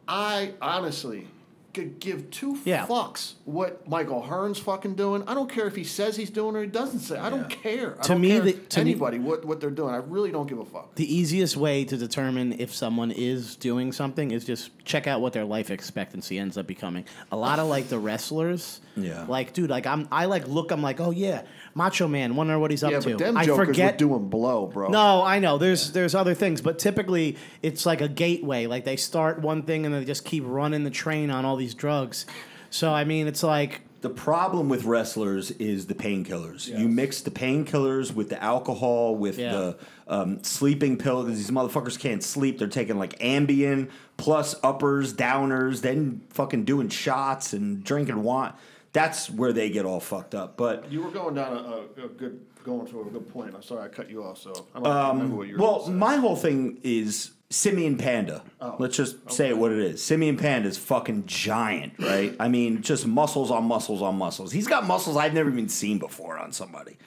[0.08, 1.28] I honestly
[1.74, 2.86] could give two Yeah.
[2.86, 5.24] fucks what Mike O'Hearn's fucking doing.
[5.28, 7.18] I don't care if he says he's doing or he doesn't say.
[7.18, 7.96] I don't care.
[8.00, 9.94] I To don't me, care the- to me- anybody what what they're doing.
[9.94, 10.96] I really don't give a fuck.
[10.96, 15.34] The easiest way to determine if someone is doing something is just check out what
[15.34, 17.06] their life expectancy ends up becoming.
[17.32, 19.26] A lot of like the wrestlers, Yeah.
[19.28, 21.42] Like, dude, like I'm, I like look, I'm like, oh yeah,
[21.76, 22.36] Macho Man.
[22.36, 23.10] Wonder what he's up Yeah, to.
[23.12, 23.98] but them I jokers forget.
[23.98, 24.90] doing blow, bro.
[24.90, 25.58] no, I know.
[25.58, 28.68] There's there's other things, but typically it's like a gateway.
[28.68, 31.74] Like they start one thing and they just keep running the train on all these
[31.74, 32.26] drugs.
[32.70, 36.68] So I mean, it's like The problem with wrestlers is the painkillers.
[36.68, 39.52] You mix the painkillers with the alcohol, with Yeah.
[39.54, 41.24] the um, sleeping pill.
[41.24, 42.60] These motherfuckers can't sleep.
[42.60, 48.54] They're taking like Ambien plus uppers, downers, then fucking doing shots and drinking wine.
[48.94, 50.56] That's where they get all fucked up.
[50.56, 53.54] But You were going down a, a, a good going to a good point.
[53.54, 54.38] I'm sorry I cut you off.
[54.38, 58.44] So I don't remember what you were Um, well, my whole thing is Simeon Panda.
[58.80, 60.04] Let's just say it what it is.
[60.04, 62.36] Simeon Panda is fucking giant, right?
[62.40, 64.52] I mean, just muscles on muscles on muscles.
[64.52, 66.98] He's got muscles I've never even seen before on somebody.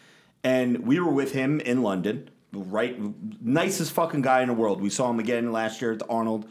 [0.44, 2.96] And we were with him in London, right?
[3.42, 4.80] Nicest fucking guy in the world.
[4.80, 6.48] We saw him again last year at the Arnold.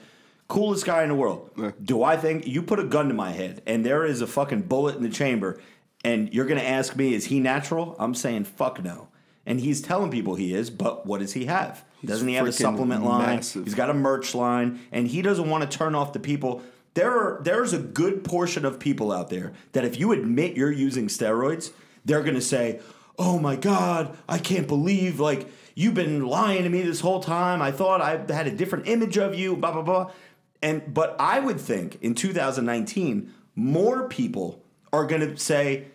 [0.47, 1.49] Coolest guy in the world.
[1.83, 4.63] Do I think you put a gun to my head and there is a fucking
[4.63, 5.59] bullet in the chamber
[6.03, 7.95] and you're going to ask me, is he natural?
[7.97, 9.07] I'm saying, fuck no.
[9.47, 11.83] And he's telling people he is, but what does he have?
[12.03, 13.37] Doesn't he have a supplement line?
[13.37, 13.63] massive.
[13.63, 16.61] He's got a merch line, and he doesn't want to turn off the people.
[16.93, 20.71] There are there's a good portion of people out there that if you admit you're
[20.71, 21.71] using steroids,
[22.05, 22.79] they're gonna say,
[23.17, 27.61] "Oh my god, I can't believe like you've been lying to me this whole time.
[27.61, 30.11] I thought I had a different image of you." Blah blah blah.
[30.61, 35.85] And but I would think in 2019, more people are gonna say,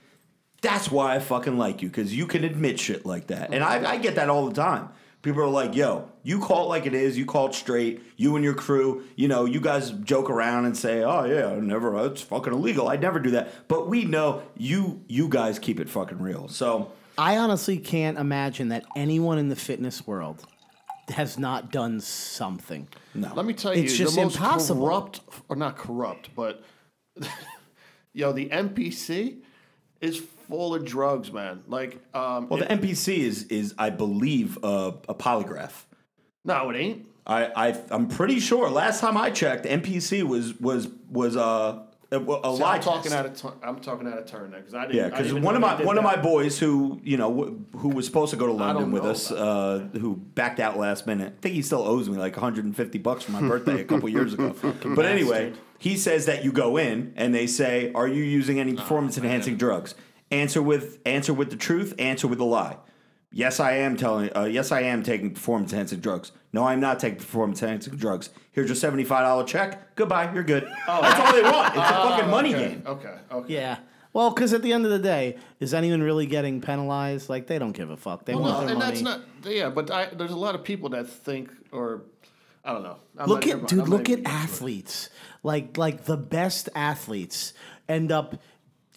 [0.63, 3.93] that's why I fucking like you because you can admit shit like that, and I,
[3.93, 4.91] I get that all the time.
[5.23, 7.19] People are like, "Yo, you call it like it is.
[7.19, 8.03] You call it straight.
[8.17, 11.61] You and your crew, you know, you guys joke around and say, "Oh yeah, I
[11.61, 12.07] never.
[12.07, 12.89] It's fucking illegal.
[12.89, 15.03] I'd never do that." But we know you.
[15.09, 16.49] You guys keep it fucking real.
[16.49, 20.47] So I honestly can't imagine that anyone in the fitness world
[21.11, 22.89] has not done something.
[23.15, 23.33] No.
[23.35, 24.87] Let me tell you, It's just the most impossible.
[24.87, 26.63] corrupt, or not corrupt, but
[28.13, 29.39] yo, the NPC
[30.01, 30.19] is
[30.49, 31.63] full of drugs, man.
[31.67, 35.85] Like, um, well, the NPC is is I believe uh, a polygraph.
[36.45, 37.07] no, it ain't.
[37.27, 38.71] I, I I'm pretty sure.
[38.71, 43.11] Last time I checked, NPC was was was uh, a, a See, lie I'm talking
[43.13, 43.15] test.
[43.15, 44.97] out of tu- I'm talking out of turn there because I didn't.
[44.97, 48.07] Yeah, because one of my one of my boys who you know wh- who was
[48.07, 51.35] supposed to go to London with us, uh, who backed out last minute.
[51.39, 54.35] I think he still owes me like 150 bucks for my birthday a couple years
[54.35, 54.55] ago.
[54.97, 58.75] But anyway, he says that you go in and they say, "Are you using any
[58.75, 59.95] performance enhancing drugs?"
[60.33, 61.95] Answer with answer with the truth.
[61.99, 62.77] Answer with a lie.
[63.33, 64.31] Yes, I am telling.
[64.37, 66.33] Uh, yes, I am taking performance enhancing drugs.
[66.53, 68.31] No, I'm not taking performance enhancing drugs.
[68.53, 69.95] Here's your seventy five dollar check.
[69.95, 70.33] Goodbye.
[70.35, 70.65] You're good.
[70.89, 71.01] Oh.
[71.03, 71.69] That's all they want.
[71.69, 72.83] It's a oh, fucking money okay, game.
[72.87, 73.55] Okay, okay.
[73.55, 73.79] Yeah.
[74.13, 77.29] Well, because at the end of the day, is anyone really getting penalized?
[77.29, 78.25] Like they don't give a fuck.
[78.25, 78.91] They Well, want no, their and money.
[78.91, 79.21] that's not.
[79.53, 82.03] Yeah, but I, there's a lot of people that think, or
[82.65, 82.97] I don't know.
[83.17, 83.79] I'm look not- never at mind, dude.
[83.81, 84.51] I'm not Look even at gonna get into it.
[84.51, 85.11] athletes.
[85.45, 87.53] Like like the best athletes
[87.89, 88.35] end up,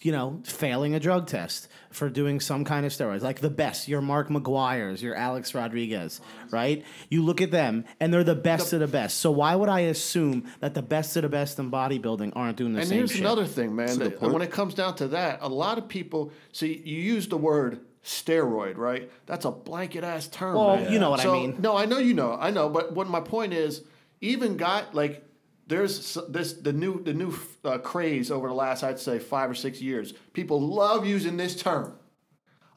[0.04, 3.22] you know, failing a drug test for doing some kind of steroids.
[3.22, 6.84] Like the best, your Mark McGwire's, your Alex Rodriguez, right?
[7.08, 9.16] You look at them, and they're the best of the best.
[9.18, 12.74] So why would I assume that the best of the best in bodybuilding aren't doing
[12.74, 13.20] the And same And here's shit?
[13.22, 13.98] another thing, man.
[13.98, 17.38] that- when it comes down to that, a lot of people see you use the
[17.38, 19.10] word steroid, right?
[19.24, 20.54] That's a blanket ass term.
[20.56, 20.92] Well, man.
[20.92, 21.56] you know what I mean.
[21.60, 22.36] No, I know you know.
[22.38, 23.80] I know, but what my point is,
[24.20, 25.24] even got like
[25.66, 29.54] there's this the new the new uh, craze over the last I'd say five or
[29.54, 30.12] six years.
[30.32, 31.98] People love using this term.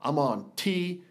[0.01, 1.01] I'm on TRT,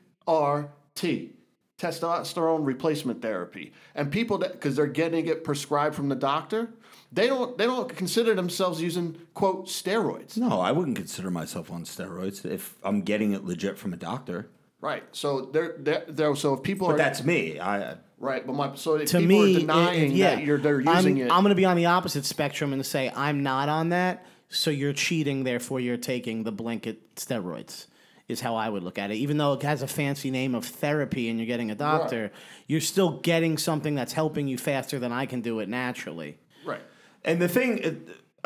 [1.79, 6.71] testosterone replacement therapy, and people that because they're getting it prescribed from the doctor,
[7.13, 10.37] they don't they don't consider themselves using quote steroids.
[10.37, 14.49] No, I wouldn't consider myself on steroids if I'm getting it legit from a doctor.
[14.87, 15.03] Right.
[15.13, 17.59] So they're they're, they're so if people But are that's me.
[17.59, 20.59] I right, but my so if to people me, are denying if- yeah, that you're
[20.59, 21.31] they're I'm, using it.
[21.33, 24.25] I'm going to be on the opposite spectrum and say I'm not on that.
[24.49, 27.87] So you're cheating, therefore you're taking the blanket steroids.
[28.29, 29.17] Is how I would look at it.
[29.17, 32.33] Even though it has a fancy name of therapy and you're getting a doctor,
[32.67, 36.37] you're still getting something that's helping you faster than I can do it naturally.
[36.65, 36.81] right.
[37.25, 37.79] and the thing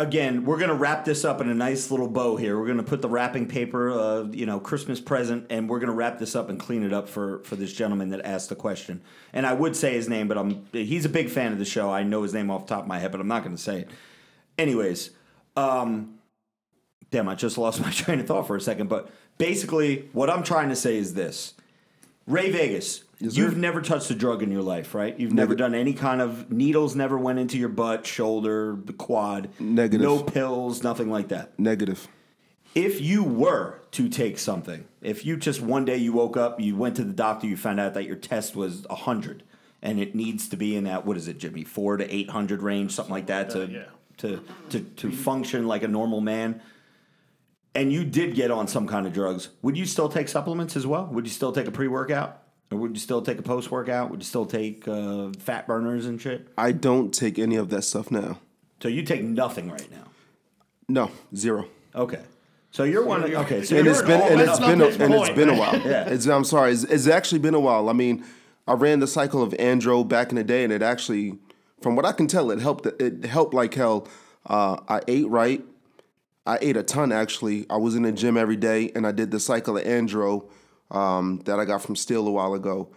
[0.01, 2.59] again, we're gonna wrap this up in a nice little bow here.
[2.59, 6.19] We're gonna put the wrapping paper, uh, you know, Christmas present, and we're gonna wrap
[6.19, 9.03] this up and clean it up for for this gentleman that asked the question.
[9.33, 11.91] And I would say his name, but I'm he's a big fan of the show.
[11.91, 13.81] I know his name off the top of my head, but I'm not gonna say
[13.81, 13.91] it.
[14.59, 15.11] Anyways,
[15.57, 16.19] um,
[17.11, 18.89] damn, I just lost my train of thought for a second.
[18.89, 21.55] But basically, what I'm trying to say is this:
[22.27, 25.19] Ray Vegas, you've never touched a drug in your life, right?
[25.19, 26.95] You've never Neg- done any kind of needles.
[26.95, 29.49] Never went into your butt, shoulder, the quad.
[29.59, 30.01] Negative.
[30.01, 31.59] No pills, nothing like that.
[31.59, 32.07] Negative.
[32.75, 36.77] If you were to take something, if you just one day you woke up, you
[36.77, 39.43] went to the doctor, you found out that your test was hundred,
[39.83, 42.63] and it needs to be in that what is it, Jimmy, four to eight hundred
[42.63, 43.85] range, something like that, to yeah.
[44.19, 46.61] to to to function like a normal man.
[47.75, 49.51] And you did get on some kind of drugs.
[49.63, 51.07] Would you still take supplements as well?
[51.07, 52.43] Would you still take a pre workout?
[52.73, 54.11] Or would you still take a post workout?
[54.11, 56.49] Would you still take uh, fat burners and shit?
[56.57, 58.39] I don't take any of that stuff now.
[58.81, 60.05] So you take nothing right now.
[60.89, 61.67] No, zero.
[61.95, 62.23] Okay.
[62.71, 63.25] So you're one.
[63.25, 63.65] Of, okay.
[63.65, 65.81] So and it's an been and it's been a, and it's been a while.
[65.85, 66.09] Yeah.
[66.09, 66.73] It's, I'm sorry.
[66.73, 67.89] It's, it's actually been a while.
[67.89, 68.25] I mean,
[68.69, 71.39] I ran the cycle of andro back in the day, and it actually,
[71.83, 72.87] from what I can tell, it helped.
[72.87, 74.07] It helped like hell.
[74.47, 75.65] Uh, I ate right.
[76.51, 77.65] I ate a ton actually.
[77.71, 80.51] I was in the gym every day, and I did the cycle of andro
[80.91, 82.89] um, that I got from Steel a while ago,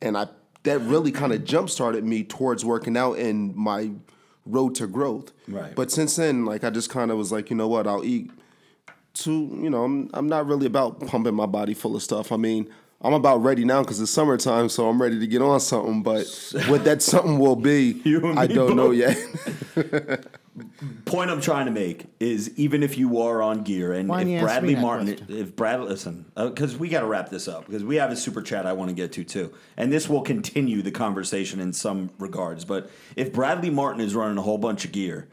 [0.00, 0.28] and I
[0.62, 3.90] that really kind of jump started me towards working out and my
[4.46, 5.32] road to growth.
[5.48, 5.74] Right.
[5.74, 8.30] But since then, like I just kind of was like, you know what, I'll eat
[9.12, 12.30] to you know I'm I'm not really about pumping my body full of stuff.
[12.30, 12.68] I mean,
[13.02, 16.04] I'm about ready now because it's summertime, so I'm ready to get on something.
[16.04, 16.26] But
[16.68, 18.00] what that something will be,
[18.36, 19.18] I don't know yet.
[21.04, 24.42] point I'm trying to make is even if you are on gear and Why if
[24.42, 25.36] Bradley Martin, question?
[25.36, 28.16] if Brad, listen, uh, because we got to wrap this up because we have a
[28.16, 31.72] super chat I want to get to too, and this will continue the conversation in
[31.72, 32.64] some regards.
[32.64, 35.28] But if Bradley Martin is running a whole bunch of gear,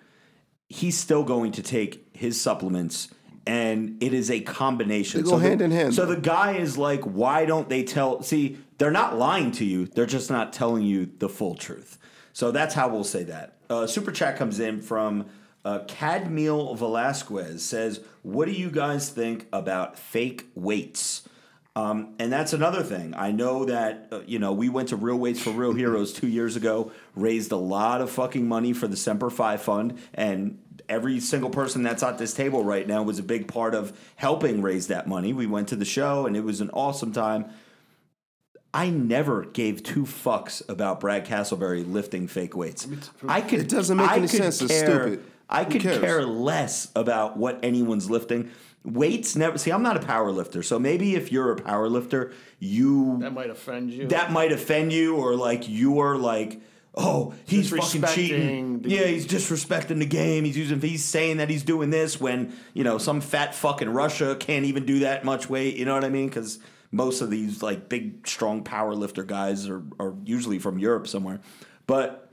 [0.70, 3.10] he's still going to take his supplements.
[3.46, 5.24] And it is a combination.
[5.24, 6.16] They go the- hand in hand, So though.
[6.16, 8.22] the guy is like, why don't they tell?
[8.22, 9.86] See, they're not lying to you.
[9.86, 11.98] They're just not telling you the full truth.
[12.34, 13.57] So that's how we'll say that.
[13.70, 15.26] Uh, Super chat comes in from
[15.66, 21.28] uh, Cadmiel Velasquez says, "What do you guys think about fake weights?"
[21.76, 23.14] Um, and that's another thing.
[23.16, 26.28] I know that uh, you know we went to Real Weights for Real Heroes two
[26.28, 30.58] years ago, raised a lot of fucking money for the Semper Fi Fund, and
[30.90, 34.62] every single person that's at this table right now was a big part of helping
[34.62, 35.34] raise that money.
[35.34, 37.46] We went to the show, and it was an awesome time.
[38.74, 42.88] I never gave two fucks about Brad Castleberry lifting fake weights.
[43.28, 43.60] I could.
[43.62, 44.62] It doesn't make I any could sense.
[44.62, 45.24] It's care- stupid.
[45.50, 48.52] I could care less about what anyone's lifting.
[48.84, 49.58] Weights never.
[49.58, 53.34] See, I'm not a power lifter, so maybe if you're a power lifter, you That
[53.34, 54.08] might offend you.
[54.08, 56.62] that might offend you, or like you're like,
[56.96, 58.80] oh, he's fucking cheating.
[58.82, 60.44] Disrespecting the- Yeah, he's disrespecting the game.
[60.44, 60.82] He's using.
[60.82, 64.86] He's saying that he's doing this when you know some fat fucking Russia can't even
[64.86, 65.78] do that much weight.
[65.78, 66.28] You know what I mean?
[66.28, 66.60] Because
[66.92, 71.40] most of these like big, strong power lifter guys are are usually from Europe somewhere.
[71.86, 72.32] But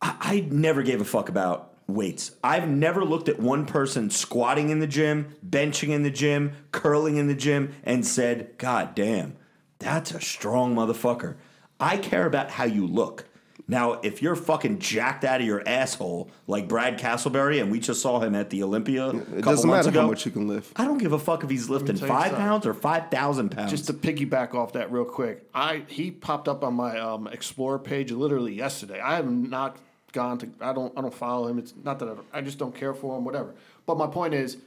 [0.00, 2.32] I, I never gave a fuck about weights.
[2.42, 7.16] I've never looked at one person squatting in the gym, benching in the gym, curling
[7.16, 9.36] in the gym, and said, God damn,
[9.78, 11.36] that's a strong motherfucker.
[11.78, 13.25] I care about how you look.
[13.68, 18.00] Now, if you're fucking jacked out of your asshole like Brad Castleberry, and we just
[18.00, 20.78] saw him at the Olympia a It doesn't matter ago, how much you can lift.
[20.78, 23.72] I don't give a fuck if he's lifting five pounds or five thousand pounds.
[23.72, 27.80] Just to piggyback off that real quick, I he popped up on my um, Explorer
[27.80, 29.00] page literally yesterday.
[29.00, 29.78] I have not
[30.12, 30.48] gone to.
[30.60, 30.96] I don't.
[30.96, 31.58] I don't follow him.
[31.58, 33.24] It's not that I, I just don't care for him.
[33.24, 33.54] Whatever.
[33.84, 34.58] But my point is,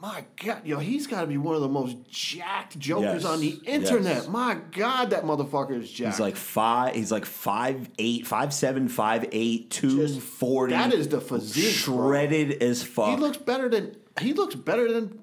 [0.00, 3.40] my God, yo, he's got to be one of the most jacked jokers Yes, on
[3.40, 4.16] the internet.
[4.16, 4.28] yes.
[4.28, 6.14] My God, that motherfucker is jacked.
[6.16, 6.94] He's like five.
[6.94, 10.74] He's like five eight, five seven, five eight, two Just- forty.
[10.74, 11.96] that is the physique, bro.
[12.08, 13.10] shredded as fuck.
[13.10, 15.20] he looks better than he looks better than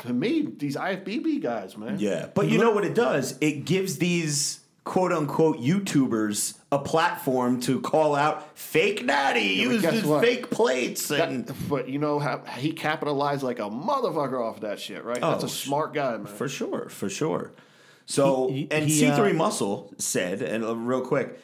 [0.00, 1.98] to me these IFBB guys, man.
[2.00, 3.38] yeah, but you know what it does?
[3.40, 9.82] It gives these quote unquote YouTubers a platform to call out fake natty, but use
[9.82, 10.22] guess his what?
[10.22, 14.78] fake plates, That- and but you know how he capitalized like a motherfucker off that
[14.78, 15.20] shit, right?
[15.20, 16.26] That's Oh, a smart guy, man.
[16.26, 17.52] For sure, for sure.
[18.06, 21.40] So, He- he- and he, C3 uh, Muscle said, and uh, real quick,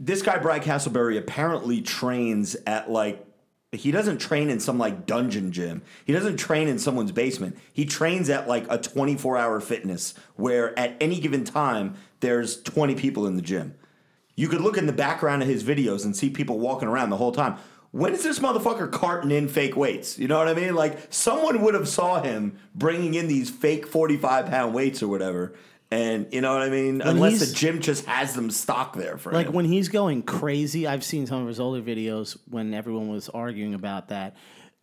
[0.00, 3.24] this guy, Brad Castleberry, apparently trains at like,
[3.72, 5.82] he doesn't train in some like dungeon gym.
[6.04, 7.58] He doesn't train in someone's basement.
[7.72, 12.94] He trains at like a 24 hour fitness where at any given time, there's 20
[12.94, 13.74] people in the gym.
[14.34, 17.16] You could look in the background of his videos and see people walking around the
[17.16, 17.56] whole time.
[17.90, 20.18] When is this motherfucker carting in fake weights?
[20.18, 20.74] You know what I mean?
[20.74, 25.54] Like someone would have saw him bringing in these fake forty-five pound weights or whatever,
[25.90, 27.00] and you know what I mean.
[27.00, 29.54] Unless the gym just has them stock there for Like him.
[29.54, 33.72] when he's going crazy, I've seen some of his older videos when everyone was arguing
[33.74, 34.36] about that.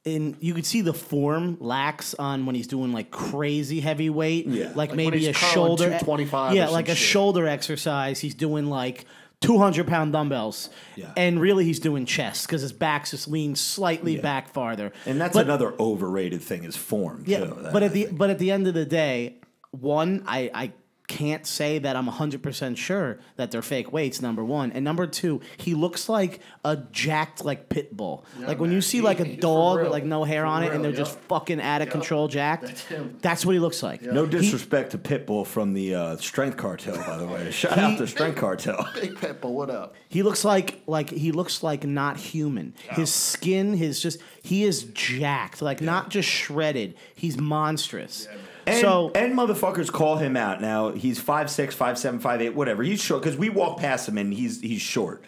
[0.07, 4.45] And you could see the form lax on when he's doing like crazy heavy weight,
[4.45, 4.65] Yeah.
[4.67, 7.07] like, Like maybe a shoulder, 225 yeah, or like a shit.
[7.07, 8.19] shoulder exercise.
[8.19, 9.05] He's doing like
[9.41, 11.11] two hundred pound dumbbells, Yeah.
[11.17, 14.93] and really he's doing chest because his back's just leaned slightly back farther.
[15.07, 17.23] and that's But- another overrated thing is form.
[17.25, 19.35] yeah, too, that but at the but at the end of the day,
[19.71, 20.71] one, I I
[21.07, 24.71] can't say that I'm 100% sure that they're fake weights, number one.
[24.71, 28.25] And number two, he looks like a jacked, like, pit bull.
[28.39, 30.63] like when you see He- like a he- dog with like no hair For on
[30.63, 33.17] it and they're just fucking out of control jacked, That's him.
[33.21, 34.01] that's what he looks like.
[34.01, 37.51] No He- disrespect to Pitbull from the uh, Strength Cartel, by the way.
[37.51, 38.87] Shout out to Strength Cartel.
[38.95, 39.95] Big Pitbull, what up?
[40.09, 42.73] He looks like like he looks like not human.
[42.91, 46.95] His skin, his just he is jacked, like not just shredded.
[47.15, 48.27] He's monstrous.
[48.67, 50.61] And, so and motherfuckers call him out.
[50.61, 52.83] Now he's 5'6", 5'7", 5'8", whatever.
[52.83, 55.23] He's short because we walk past him and he's he's short.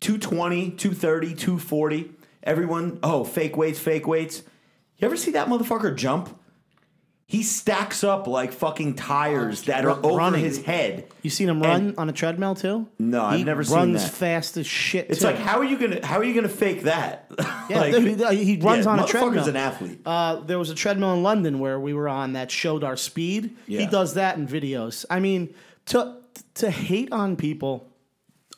[0.00, 2.10] 220, 230, 240.
[2.42, 4.42] Everyone, oh, fake weights, fake weights.
[4.98, 6.38] You ever see that motherfucker jump?
[7.28, 10.44] He stacks up like fucking tires that are over running.
[10.44, 11.08] his head.
[11.22, 12.86] you seen him run on a treadmill too?
[13.00, 14.12] No, I've he never seen runs that.
[14.12, 15.06] fast as shit.
[15.10, 15.26] It's too.
[15.26, 17.30] like how are you gonna how are you gonna fake that?
[17.68, 17.94] Yeah, Like,
[18.36, 19.48] he- he runs yeah, on a treadmill.
[19.48, 20.00] an athlete.
[20.06, 23.56] Uh, there was a treadmill in London where we were on that showed our speed.
[23.66, 25.04] He does that in videos.
[25.10, 25.52] I mean,
[25.86, 26.18] to
[26.54, 27.85] to hate on people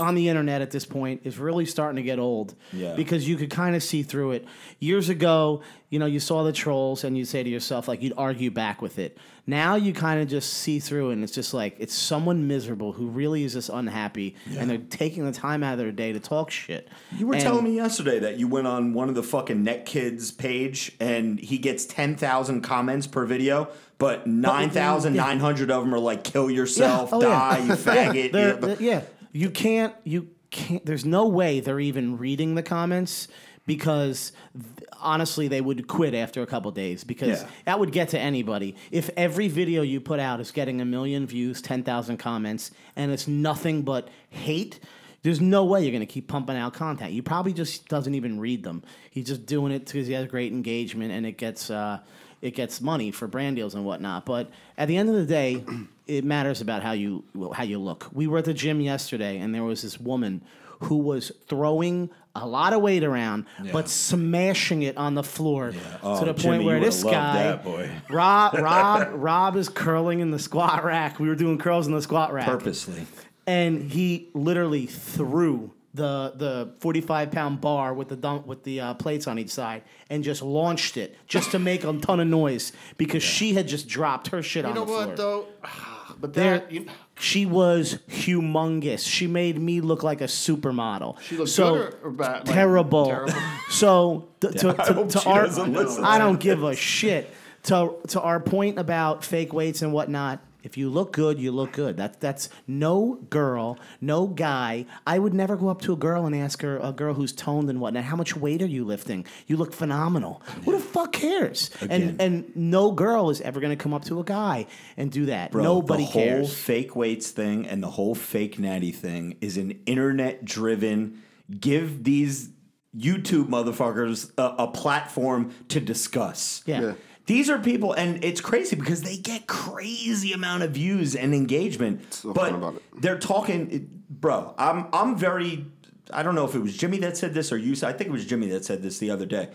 [0.01, 2.55] on the internet at this point is really starting to get old.
[2.73, 2.95] Yeah.
[2.95, 4.45] Because you could kind of see through it.
[4.79, 8.13] Years ago, you know, you saw the trolls and you'd say to yourself, like, you'd
[8.17, 9.19] argue back with it.
[9.45, 12.93] Now you kind of just see through it and it's just like, it's someone miserable
[12.93, 16.21] who really is just unhappy and they're taking the time out of their day to
[16.21, 16.89] talk shit.
[17.17, 19.85] You were And- telling me yesterday that you went on one of the fucking Net
[19.85, 26.23] Kids page and he gets 10,000 comments per video, but 9,900 of them are like,
[26.23, 27.29] kill yourself, Oh, yeah.
[27.29, 28.81] die, you faggot.
[28.81, 29.01] Yeah,
[29.33, 29.95] you can't.
[30.05, 30.85] You can't.
[30.85, 33.29] There's no way they're even reading the comments
[33.67, 37.49] because th- honestly, they would quit after a couple days because Yeah.
[37.67, 38.75] that would get to anybody.
[38.91, 43.13] If every video you put out is getting a million views, ten thousand comments, and
[43.13, 44.81] it's nothing but hate.
[45.23, 47.11] There's no way you're going to keep pumping out content.
[47.11, 48.85] he probably just doesn't even read them.
[49.11, 51.99] He's just doing it because he has great engagement and it gets uh,
[52.41, 54.25] it gets money for brand deals and whatnot.
[54.25, 54.49] But
[54.79, 55.65] at the end of the day,
[56.09, 57.23] it matters about how you
[57.55, 58.09] how you look.
[58.13, 60.43] We were at the gym yesterday, and there was this woman
[60.81, 65.73] who was throwing a lot of weight around, but smashing it on the floor
[66.05, 67.59] Oh, to the Jimmy, point where this guy.
[68.11, 71.19] Rob, Rob, Rob is curling in the squat rack.
[71.19, 73.07] We were doing curls in the squat rack Purposely.
[73.47, 78.95] and he literally threw the the 45 pound bar with the dump, with the uh,
[78.95, 82.73] plates on each side and just launched it just to make a ton of noise
[82.97, 85.01] because she had just dropped her shit You on know the floor.
[85.01, 85.47] You know what though?
[86.21, 86.87] But There, that you,
[87.17, 89.07] she was humongous.
[89.09, 91.21] She made me look like a supermodel.
[91.21, 92.47] She looked so good or- or bad?
[92.47, 93.07] Like, terrible.
[93.07, 93.35] terrible?
[93.71, 96.05] So th- to, I to, hope to she our, doesn't.
[96.05, 97.33] I don't give a shit.
[97.65, 100.41] To to our point about fake weights and whatnot.
[100.63, 101.97] If you look good, you look good.
[101.97, 104.87] That's that's no girl, no guy.
[105.07, 107.71] I would never go up to a girl and ask her, a girl who's toned
[107.71, 109.25] and whatnot, how much weight are you lifting?
[109.47, 110.43] You look phenomenal.
[110.65, 111.71] Who the fuck cares?
[111.81, 112.03] Again.
[112.03, 115.53] And and no girl is ever gonna come up to a guy and do that.
[115.53, 116.55] Bro, Nobody the whole cares.
[116.55, 121.23] fake weights thing and the whole fake natty thing is an internet driven.
[121.59, 122.51] Give these
[122.97, 126.63] YouTube motherfuckers a, a platform to discuss.
[126.67, 126.81] Yeah.
[126.81, 126.93] Yeah.
[127.29, 132.15] These are people, and it's crazy because they get crazy amount of views and engagement.
[132.15, 132.83] So but about it.
[133.03, 134.55] they're talking, bro.
[134.57, 135.67] I'm I'm very.
[136.11, 137.73] I don't know if it was Jimmy that said this or you.
[137.87, 139.51] I think it was Jimmy that said this the other day.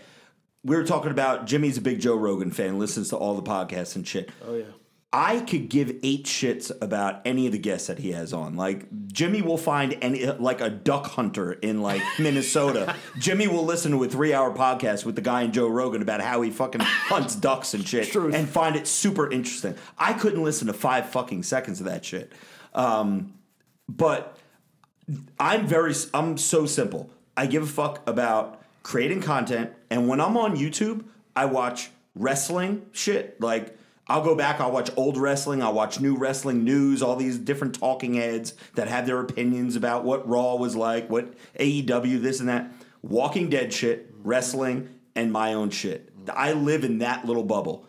[0.62, 3.96] We were talking about Jimmy's a big Joe Rogan fan, listens to all the podcasts
[3.96, 4.30] and shit.
[4.46, 4.64] oh yeah.
[5.16, 8.56] I could give eight shits about any of the guests that he has on.
[8.56, 12.96] Like Jimmy will find any like a duck hunter in like Minnesota.
[13.20, 16.20] Jimmy will listen to a three hour podcast with the guy in Joe Rogan about
[16.20, 18.34] how he fucking hunts ducks and shit Truth.
[18.34, 19.76] and find it super interesting.
[19.96, 22.32] I couldn't listen to five fucking seconds of that shit.
[22.74, 23.34] Um,
[23.88, 24.36] but
[25.38, 27.08] I'm very I'm so simple.
[27.36, 31.04] I give a fuck about creating content and when I'm on YouTube,
[31.36, 33.40] I watch wrestling shit.
[33.40, 37.38] Like I'll go back, I'll watch old wrestling, I'll watch new wrestling news, all these
[37.38, 42.40] different talking heads that have their opinions about what Raw was like, what AEW, this
[42.40, 42.70] and that.
[43.02, 46.12] Walking Dead shit, wrestling, and my own shit.
[46.32, 47.86] I live in that little bubble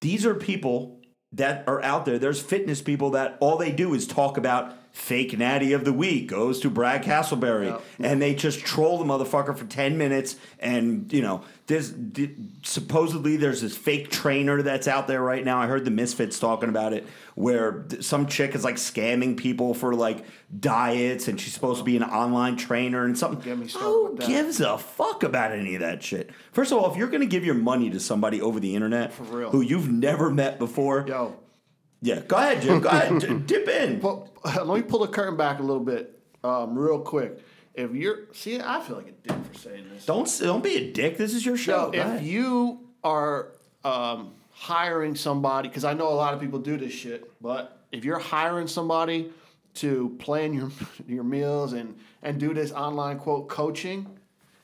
[0.00, 1.00] these are people
[1.32, 2.18] that are out there.
[2.18, 6.26] There's fitness people that all they do is talk about fake natty of the week
[6.26, 10.36] goes to Brad Castleberry, and they just troll the motherfucker for ten minutes.
[10.58, 15.58] And you know, there's d- supposedly there's this fake trainer that's out there right now.
[15.60, 19.94] I heard the Misfits talking about it, where some chick is like scamming people for
[19.94, 20.24] like
[20.58, 23.40] diets, and she's supposed to be an online trainer and something.
[23.68, 26.30] Who gives a fuck about any of that shit?
[26.52, 29.22] First of all, if you're to give your money to somebody over the internet for
[29.24, 29.50] real.
[29.50, 31.36] who you've never met before, Yo,
[32.00, 32.80] yeah, go ahead, Jim.
[32.80, 34.00] Go ahead, d- dip in.
[34.00, 37.38] Well, let me pull the curtain back a little bit, um, real quick.
[37.74, 40.04] If you're, see, I feel like a dick for saying this.
[40.06, 41.16] Don't don't be a dick.
[41.16, 41.90] This is your show.
[41.90, 42.22] Go if ahead.
[42.24, 43.52] you are
[43.84, 48.04] um, hiring somebody, because I know a lot of people do this shit, but if
[48.04, 49.30] you're hiring somebody
[49.74, 50.70] to plan your
[51.08, 54.18] your meals and and do this online quote coaching,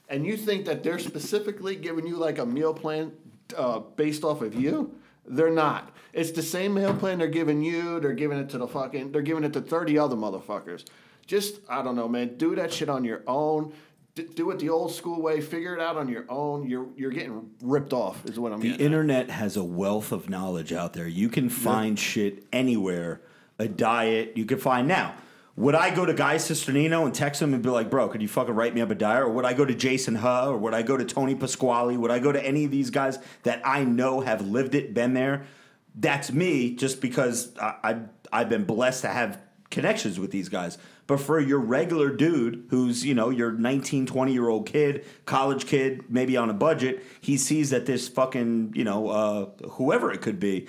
[0.08, 3.12] and you think that they're specifically giving you like a meal plan
[3.56, 4.92] uh, based off of you,
[5.26, 5.90] they're not.
[6.12, 7.98] It's the same meal plan they're giving you.
[8.00, 9.12] They're giving it to the fucking.
[9.12, 10.84] They're giving it to thirty other motherfuckers.
[11.26, 12.36] Just I don't know, man.
[12.36, 13.72] Do that shit on your own.
[14.14, 15.40] D- do it the old school way.
[15.40, 16.68] Figure it out on your own.
[16.68, 18.24] You're you're getting ripped off.
[18.26, 18.80] Is what I'm The getting.
[18.80, 18.86] at.
[18.86, 21.08] internet has a wealth of knowledge out there.
[21.08, 23.20] You can find shit anywhere.
[23.58, 25.14] A diet you can find now.
[25.56, 28.28] Would I go to Guy Cisternino and text him and be like, "Bro, could you
[28.28, 29.22] fucking write me up a diary?
[29.24, 30.50] Or would I go to Jason Huh?
[30.50, 31.96] Or would I go to Tony Pasquale?
[31.96, 35.14] Would I go to any of these guys that I know have lived it, been
[35.14, 35.44] there?
[35.94, 37.96] That's me, just because I, I
[38.32, 39.38] I've been blessed to have
[39.70, 40.76] connections with these guys.
[41.06, 45.66] But for your regular dude who's, you know, your 19, 20 year old kid, college
[45.66, 50.22] kid, maybe on a budget, he sees that this fucking, you know, uh, whoever it
[50.22, 50.66] could be,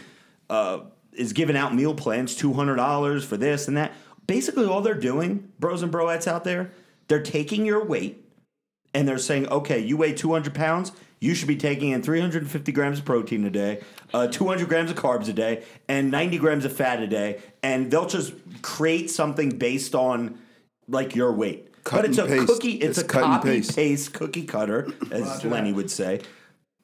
[0.49, 0.81] uh,
[1.13, 3.93] is giving out meal plans, $200 for this and that.
[4.27, 6.71] Basically, all they're doing, bros and broettes out there,
[7.07, 8.25] they're taking your weight
[8.93, 12.99] and they're saying, okay, you weigh 200 pounds, you should be taking in 350 grams
[12.99, 13.81] of protein a day,
[14.13, 17.91] uh, 200 grams of carbs a day, and 90 grams of fat a day, and
[17.91, 20.39] they'll just create something based on
[20.87, 21.83] like your weight.
[21.83, 22.47] Cut but it's a paste.
[22.47, 22.71] cookie.
[22.71, 23.75] It's, It's a cut and copy paste.
[23.75, 26.21] paste cookie cutter, as Lenny would say.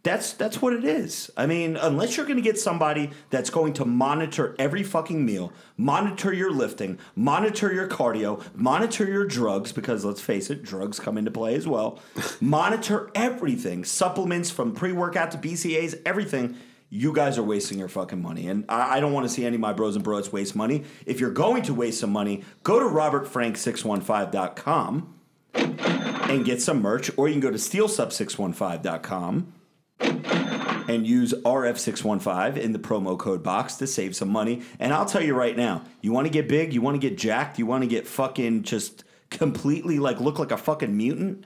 [0.04, 1.30] That's that's what it is.
[1.38, 5.54] I mean, unless you're going to get somebody that's going to monitor every fucking meal,
[5.78, 11.20] monitor your lifting, monitor your cardio, monitor your drugs because let's face it, drugs come
[11.20, 11.99] into play as well.
[12.41, 16.58] monitor everything, supplements from pre-workout to BCAs, everything.
[16.89, 19.56] You guys are wasting your fucking money, and I, I don't want to see any
[19.56, 20.84] of my bros and bros waste money.
[21.06, 25.14] If you're going to waste some money, go to robertfrank615.com
[25.54, 29.54] and get some merch, or you can go to steelsub615.com
[30.02, 34.62] and use RF615 in the promo code box to save some money.
[34.80, 37.18] And I'll tell you right now, you want to get big, you want to get
[37.18, 41.45] jacked, you want to get fucking just completely like look like a fucking mutant.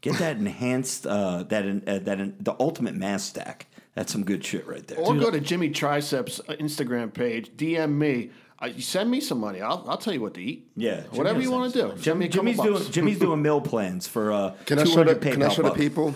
[0.00, 3.66] Get that enhanced, uh, that uh, that the ultimate mass stack.
[3.94, 4.98] That's some good shit right there.
[4.98, 8.30] Or go to Jimmy Triceps uh, Instagram page, DM me.
[8.60, 9.60] Uh, you send me some money.
[9.60, 10.70] I'll, I'll tell you what to eat.
[10.76, 11.88] Yeah, whatever you want to do.
[11.88, 12.92] Jim, Send me a couple Jimmy's doing.
[12.92, 15.70] Jimmy's doing meal plans for uh, Can I show the 200 Can I show the
[15.70, 16.14] people?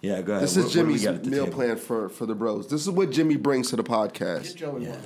[0.00, 0.44] Yeah, go ahead.
[0.44, 1.56] This is what do we Jimmy's got at the meal table?
[1.56, 2.68] plan for for the bros.
[2.68, 4.54] This is what Jimmy brings to the podcast.
[4.54, 4.98] Joey one.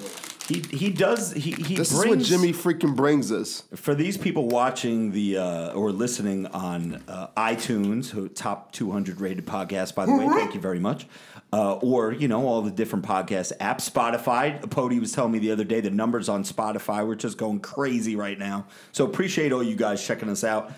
[0.49, 3.63] He he does he he This brings is what Jimmy freaking brings us.
[3.75, 9.95] for these people watching the uh, or listening on uh, iTunes, top 200 rated podcast,
[9.95, 11.07] by the way, thank you very much.
[11.55, 14.61] Uh, or you know all the different podcast apps, Spotify.
[14.69, 18.17] Pody was telling me the other day the numbers on Spotify were just going crazy
[18.17, 18.67] right now.
[18.91, 20.73] So appreciate all you guys checking us out.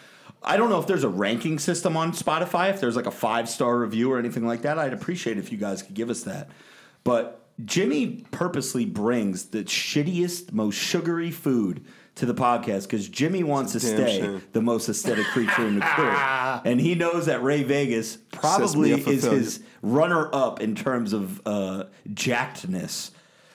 [0.45, 2.71] I don't know if there's a ranking system on Spotify.
[2.71, 5.59] If there's like a five star review or anything like that, I'd appreciate if you
[5.59, 6.51] guys could give us that.
[7.03, 11.85] But Jimmy purposely brings the shittiest, most sugary food
[12.17, 14.43] to the podcast because Jimmy wants to Damn stay shame.
[14.53, 16.09] the most aesthetic creature in the crew.
[16.71, 21.41] and he knows that Ray Vegas probably up is his runner up in terms of
[21.47, 23.11] uh, jackedness.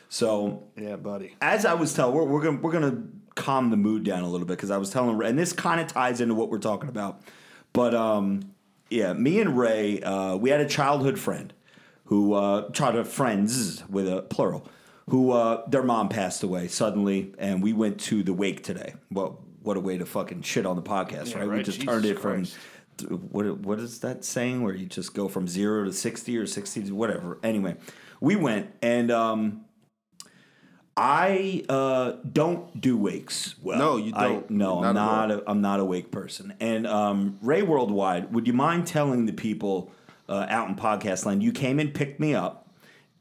[0.09, 1.35] So Yeah, buddy.
[1.41, 3.03] as I was telling, we're, we're gonna we're gonna
[3.39, 5.79] calm the mood down a little bit because I was telling, Ray, and this kind
[5.81, 7.21] of ties into what we're talking about.
[7.73, 8.53] But um,
[8.89, 11.53] yeah, me and Ray, uh, we had a childhood friend
[12.05, 14.67] who uh, childhood friends with a plural,
[15.09, 18.95] who uh, their mom passed away suddenly, and we went to the wake today.
[19.11, 21.49] Well, what a way to fucking shit on the podcast, Yeah, right?
[21.57, 22.55] We just Jesus turned it Christ.
[22.55, 26.45] from what what is that saying where you just go from zero to sixty or
[26.47, 27.37] sixty to whatever.
[27.43, 27.75] Anyway,
[28.19, 29.65] we went and um,
[31.01, 33.79] I uh, don't do wakes well.
[33.79, 34.49] No, you don't.
[34.49, 35.31] no, Not I'm not.
[35.31, 36.53] A, I'm not a wake person.
[36.59, 39.93] And um, Ray Worldwide, would you mind telling the people
[40.27, 42.67] uh, out in podcast land you came and picked me up?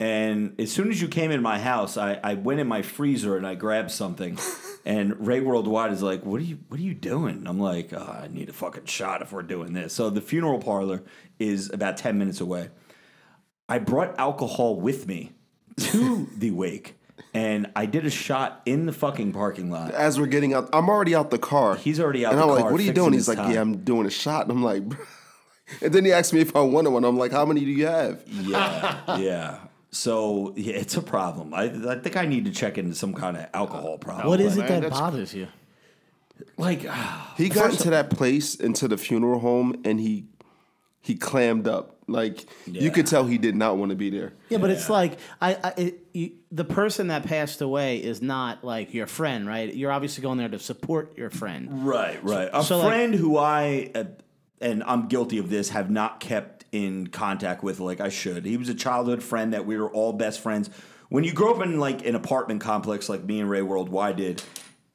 [0.00, 3.36] And as soon as you came in my house, I, I went in my freezer
[3.36, 4.40] and I grabbed something.
[4.84, 6.58] and Ray Worldwide is like, "What are you?
[6.66, 9.72] What are you doing?" I'm like, oh, "I need a fucking shot if we're doing
[9.72, 11.04] this." So the funeral parlor
[11.38, 12.70] is about ten minutes away.
[13.68, 15.30] I brought alcohol with me
[15.76, 16.97] to the wake,
[17.38, 19.92] and I did a shot in the fucking parking lot.
[19.92, 21.76] As we're getting out, I'm already out the car.
[21.76, 23.52] He's already out and the I'm like, "What are you doing?" He's like, tie.
[23.52, 24.82] "Yeah, I'm doing a shot." And I'm like,
[25.82, 27.04] and then he asked me if I wanted one.
[27.04, 29.58] I'm like, "How many do you have?" Yeah, yeah.
[29.90, 31.54] So yeah, it's a problem.
[31.54, 34.26] I, I think I need to check into some kind of alcohol problem.
[34.26, 35.46] What is it man, that that's- bothers you?
[36.56, 36.80] like?
[36.80, 40.26] He uh, got into that place, into the funeral home, and he
[41.00, 41.97] he clammed up.
[42.08, 44.32] Like you could tell he did not want to be there.
[44.48, 48.64] Yeah, but it's like I, I it, you, the person that passed away is not
[48.64, 49.72] like your friend, right?
[49.74, 51.86] You're obviously going there to support your friend.
[51.86, 52.48] right, right.
[52.52, 54.04] A So, like- friend who I uh,
[54.60, 58.44] and I'm guilty of this, have not kept in contact with like I should.
[58.44, 60.70] He was a childhood friend that we were all best friends.
[61.10, 64.42] When you grow up in like an apartment complex like me and Ray Worldwide did,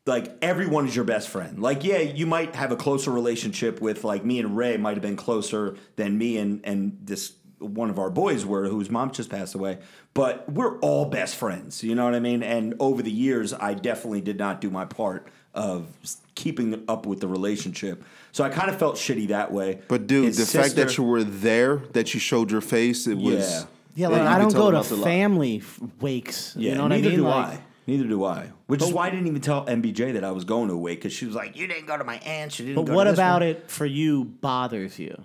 [0.05, 1.59] like everyone is your best friend.
[1.59, 5.01] Like, yeah, you might have a closer relationship with like me and Ray might have
[5.01, 9.29] been closer than me and and this one of our boys were whose mom just
[9.29, 9.79] passed away.
[10.13, 12.43] But we're all best friends, you know what I mean?
[12.43, 17.05] And over the years, I definitely did not do my part of s- keeping up
[17.05, 18.03] with the relationship.
[18.33, 19.79] So I kind of felt shitty that way.
[19.87, 23.17] But dude, His the fact that you were there, that you showed your face, it
[23.17, 23.49] was.
[23.49, 23.63] Yeah.
[23.95, 25.03] Yeah, like I don't go to meant lot.
[25.03, 26.55] family f- wakes.
[26.57, 27.17] yeah, you know what I neither mean?
[27.19, 27.59] do Like, I.
[27.85, 28.51] Neither do I.
[28.67, 30.99] Which is why I didn't even tell MBJ that I was going to a wake
[30.99, 32.57] because she was like, "You didn't go to my aunt.
[32.57, 35.23] You didn't." But go to what this about one." it for you bothers you?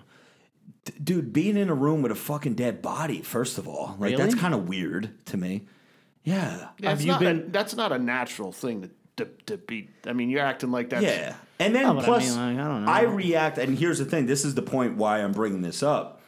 [1.03, 4.33] dude, being in a room with a fucking dead body, first of all, like that's
[4.35, 5.67] kind of weird to me.
[6.23, 6.69] Yeah.
[6.79, 8.89] Yeah, Have you been- a, that's not a natural thing to,
[9.25, 9.89] to, to be.
[10.07, 11.01] I mean, you're acting like that.
[11.03, 11.35] Yeah.
[11.59, 12.91] And then Oh, but I plus, mean, like, I don't know.
[12.91, 16.18] I react, and here's the thing this is the point why I'm bringing this up.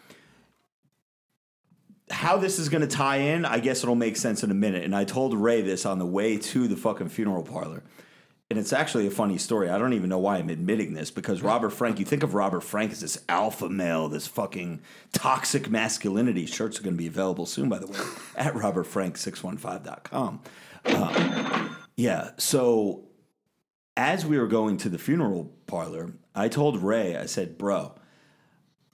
[2.12, 4.84] How this is going to tie in, I guess it'll make sense in a minute.
[4.84, 7.84] And I told Ray this on the way to the fucking funeral parlor.
[8.52, 9.70] And it's actually a funny story.
[9.70, 12.60] I don't even know why I'm admitting this because Robert Frank, you think of Robert
[12.60, 14.82] Frank as this alpha male, this fucking
[15.14, 16.46] toxic masculinity.
[16.46, 18.00] Shirts are going to be available soon, by the way,
[18.36, 20.42] at robertfrank615.com.
[20.84, 22.32] Uh, yeah.
[22.38, 23.06] So
[23.96, 27.96] as we were going to the funeral parlor, I told Ray, I said, bro,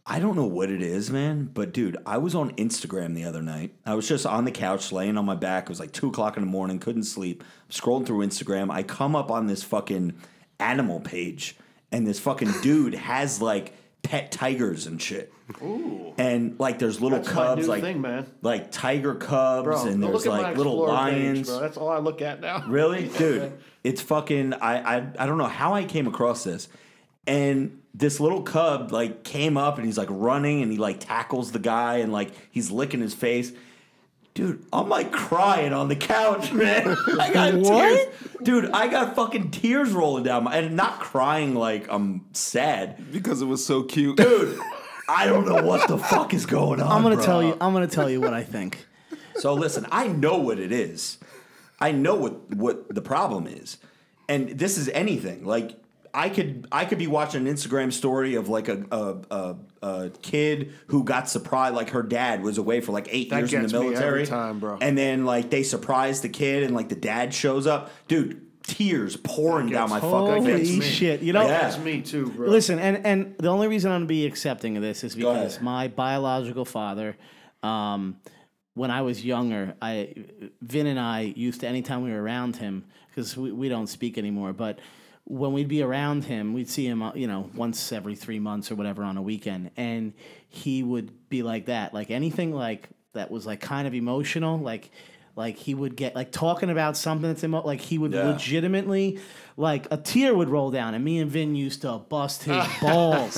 [0.09, 3.41] I don't know what it is, man, but dude, I was on Instagram the other
[3.41, 3.73] night.
[3.85, 5.63] I was just on the couch, laying on my back.
[5.63, 7.43] It was like two o'clock in the morning, couldn't sleep.
[7.69, 8.71] Scrolling through Instagram.
[8.71, 10.13] I come up on this fucking
[10.61, 11.57] animal page,
[11.91, 15.33] and this fucking dude has like pet tigers and shit.
[15.61, 16.13] Ooh.
[16.17, 18.31] And like there's little That's my cubs, new like thing, man.
[18.41, 21.49] like tiger cubs, Bro, and there's at my like little Explorer page, lions.
[21.49, 21.59] bro.
[21.59, 22.65] That's all I look at now.
[22.67, 23.51] Really, dude?
[23.83, 24.53] It's fucking.
[24.53, 26.69] I, I I don't know how I came across this,
[27.25, 31.51] and this little cub like came up and he's like running and he like tackles
[31.51, 33.51] the guy and like he's licking his face.
[34.35, 36.95] Dude, I'm like crying on the couch, man.
[37.19, 38.07] I got tears,
[38.43, 38.69] dude.
[38.69, 43.45] I got fucking tears rolling down my, and not crying like I'm sad, Because it
[43.45, 44.17] was so cute.
[44.17, 44.59] dude.
[45.09, 46.91] I don't know what the fuck is going on.
[46.91, 47.25] I'm gonna bro.
[47.25, 47.57] tell you.
[47.61, 48.85] I'm gonna tell you what I think.
[49.37, 51.17] So listen, I know what it is.
[51.79, 53.77] I know what what the problem is.
[54.29, 55.45] And this is anything.
[55.45, 55.79] Like
[56.18, 60.09] I could I could be watching an Instagram story of like a a, a, a
[60.24, 63.61] kid who got surprised like her dad was away for like 8 That years in
[63.61, 64.80] the gets me every military time, bro.
[64.82, 67.91] And then like they surprise the kid and like the dad shows up.
[68.07, 70.72] Dude, tears pouring down my fucking face.
[70.72, 70.82] me.
[70.82, 71.22] shit!
[71.22, 71.59] You know, Yeah.
[71.59, 72.49] That's me too, bro.
[72.49, 75.88] Listen, and and the only reason I'm gonna be accepting of this is because my
[75.88, 77.15] biological father,
[77.61, 78.18] um,
[78.74, 80.15] when I was younger, I
[80.63, 84.18] Vin and I used to anytime we were around him because we, we don't speak
[84.18, 84.80] anymore, but
[85.30, 88.71] when we'd be around him, we'd see him, uh, you know, once every three months
[88.71, 90.13] or whatever on a weekend, and
[90.47, 94.89] he would be like that, like anything like that was like kind of emotional, like.
[95.38, 98.29] Like he would get like talking about something that's emo- like he would Yeah.
[98.31, 99.19] legitimately
[99.55, 103.35] like a tear would roll down, and me and Vin used to bust his balls,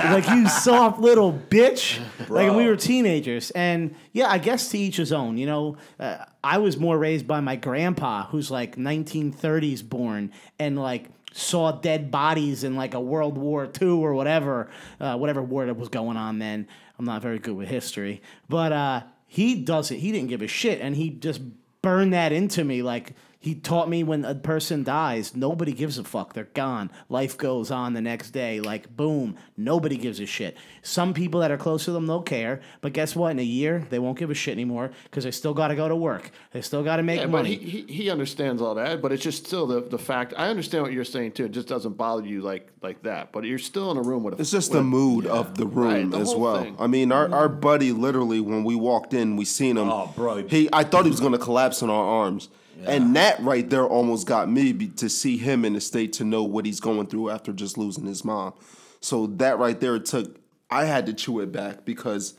[0.00, 1.98] like you soft little bitch.
[2.28, 5.36] Like and we were teenagers, and yeah, I guess to each his own.
[5.36, 10.78] You know, uh, I was more raised by my grandpa, who's like 1930s born, and
[10.78, 14.70] like saw dead bodies in like a World War II or whatever,
[15.00, 16.66] uh, whatever war that was going on then.
[16.98, 19.02] I'm not very good with history, but uh,
[19.34, 19.98] he doesn't.
[19.98, 21.40] He didn't give a shit, and he just
[21.82, 22.82] burned that into me.
[22.82, 23.14] Like
[23.44, 26.32] he taught me when a person dies, nobody gives a fuck.
[26.32, 26.90] They're gone.
[27.10, 28.60] Life goes on the next day.
[28.60, 30.56] Like boom, nobody gives a shit.
[30.82, 33.32] Some people that are close to them, they'll care, but guess what?
[33.32, 35.88] In a year, they won't give a shit anymore because they still got to go
[35.88, 36.30] to work.
[36.52, 37.56] They still got to make Yeah, but money.
[37.56, 40.32] he, he he understands all that, but it's just still the, the fact.
[40.38, 41.44] I understand what you're saying too.
[41.44, 43.30] It just doesn't bother you like like that.
[43.32, 44.40] But you're still in a room with a.
[44.40, 46.62] It's just with the a- mood of the room Right, the as well.
[46.62, 46.76] thing.
[46.78, 49.90] I mean, our, our buddy literally when we walked in, we seen him.
[49.90, 50.46] Oh, bro.
[50.46, 52.48] He I thought he was gonna collapse in our arms,
[52.86, 56.24] and that right there almost got me be, to see him in the state to
[56.24, 58.54] know what he's going through after just losing his mom.
[59.00, 60.36] So that right there took.
[60.70, 62.34] I had to chew it back because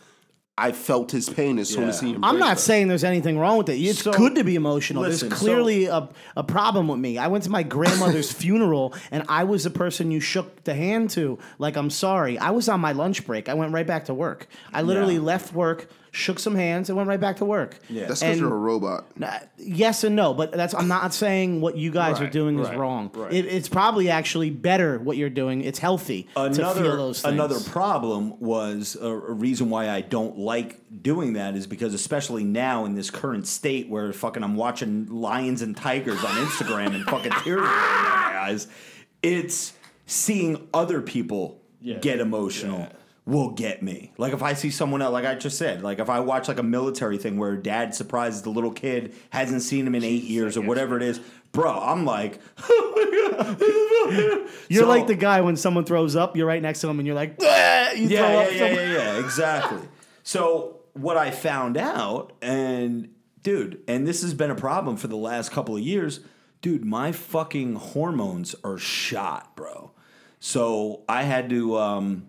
[0.57, 2.13] I felt his pain as soon as he.
[2.15, 2.59] I'm not that.
[2.59, 3.73] saying there's anything wrong with it.
[3.77, 5.03] It's So- good to be emotional.
[5.03, 7.17] Listen, there's so- clearly a, a problem with me.
[7.17, 11.09] I went to my grandmother's funeral and I was the person you shook the hand
[11.11, 11.37] to.
[11.59, 12.37] Like, I'm sorry.
[12.39, 13.47] I was on my lunch break.
[13.49, 14.47] I went right back to work.
[14.73, 15.21] I literally Yeah.
[15.21, 17.77] left work, shook some hands, and went right back to work.
[17.89, 18.05] Yeah.
[18.07, 19.05] That's because you're a robot.
[19.21, 22.59] uh, Yes and no, but that's I'm not saying what you guys are Right, doing
[22.59, 23.11] is right, wrong.
[23.13, 23.33] right.
[23.33, 25.61] It, it's probably actually better what you're doing.
[25.61, 27.33] It's healthy to feel another those things.
[27.33, 32.43] another problem was a, a reason why I don't like doing that is because especially
[32.43, 37.03] now in this current state where fucking I'm watching lions and tigers on Instagram and
[37.05, 38.67] fucking tears rolling down my eyes,
[39.21, 39.73] it's
[40.05, 41.59] seeing other people
[42.01, 42.87] get emotional
[43.25, 44.11] will get me.
[44.17, 46.59] Like if I see someone else, like I just said, like if I watch like
[46.59, 50.55] a military thing where dad surprises the little kid, hasn't seen him in eight years
[50.57, 51.19] or whatever it is,
[51.51, 52.39] bro, I'm like,
[54.69, 57.05] You're So- like the guy when someone throws up, you're right next to him, and
[57.07, 58.51] you're like, you yeah, throw yeah, up.
[58.51, 59.81] yeah, yeah, yeah, exactly.
[60.23, 63.09] So what I found out, and
[63.43, 66.19] dude, and this has been a problem for the last couple of years,
[66.61, 66.85] dude.
[66.85, 69.91] My fucking hormones are shot, bro.
[70.39, 72.27] So I had to um,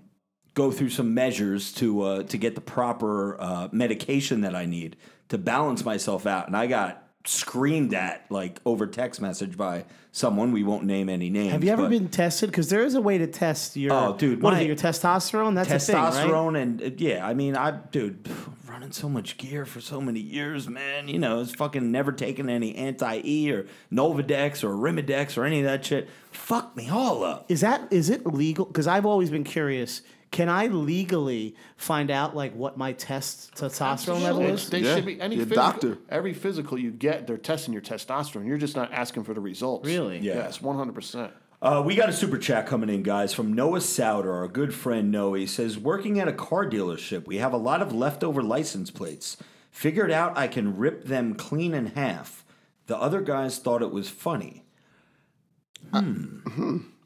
[0.57, 4.97] go through some measures to uh, to get the proper uh, medication that I need
[5.29, 10.53] to balance myself out, and I got screamed at like over text message by someone
[10.53, 11.53] we won't name any names.
[11.53, 12.51] Have you ever but- been tested?
[12.51, 13.93] Because there is a way to test your.
[13.93, 14.67] Oh, dude, what is my- it?
[14.67, 15.55] Your testosterone?
[15.55, 16.13] That's a thing, right?
[16.13, 18.29] testosterone and uh, yeah, I mean, I dude,
[18.67, 21.09] running so much gear for so many years, man.
[21.09, 25.61] You know, it's fucking never taken any anti E or Novadex or Rimidex or any
[25.61, 26.09] of that shit.
[26.31, 27.45] Fuck me all up.
[27.51, 28.65] Is that is it legal?
[28.65, 30.01] Because I've always been curious.
[30.31, 34.69] Can I legally find out like what my test testosterone level is?
[34.69, 35.99] They Yeah, should be any your physical, doctor.
[36.09, 38.47] Every physical you get, they're testing your testosterone.
[38.47, 39.87] You're just not asking for the results.
[39.87, 40.19] Really?
[40.19, 40.35] Yeah.
[40.35, 41.33] Yes, one hundred percent.
[41.63, 45.11] Uh, we got a super chat coming in, guys, from Noah Souter, our good friend
[45.11, 45.39] Noah.
[45.39, 49.39] He says, Working at a car dealership, we have a lot of leftover license plates.
[49.71, 52.45] Figured out I can rip them clean in half.
[52.87, 54.65] The other guys thought it was funny.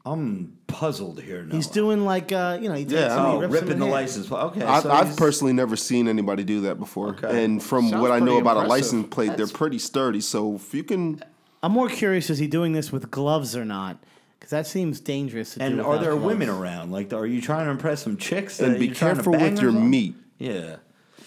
[0.05, 1.55] I'm puzzled here now.
[1.55, 3.85] He's doing like uh, you know, he takes Yeah, them, he Oh, rips ripping the
[3.87, 3.93] half.
[3.93, 4.43] license plate.
[4.45, 4.63] Okay.
[4.63, 7.09] I've, so I've he's- personally never seen anybody do that before.
[7.11, 7.45] Okay.
[7.45, 8.95] And from Sounds what I know pretty about a impressive.
[8.95, 10.21] license plate, they're pretty sturdy.
[10.21, 11.23] So if you can,
[11.63, 13.99] I'm more curious: is he doing this with gloves or not?
[14.39, 15.53] Because that seems dangerous.
[15.53, 16.25] To do And are without there gloves.
[16.27, 16.93] women around?
[16.93, 18.59] Like, are you trying to impress some chicks?
[18.59, 19.91] and be you're trying to careful bang with or your something?
[19.91, 20.15] meat.
[20.39, 20.77] Yeah.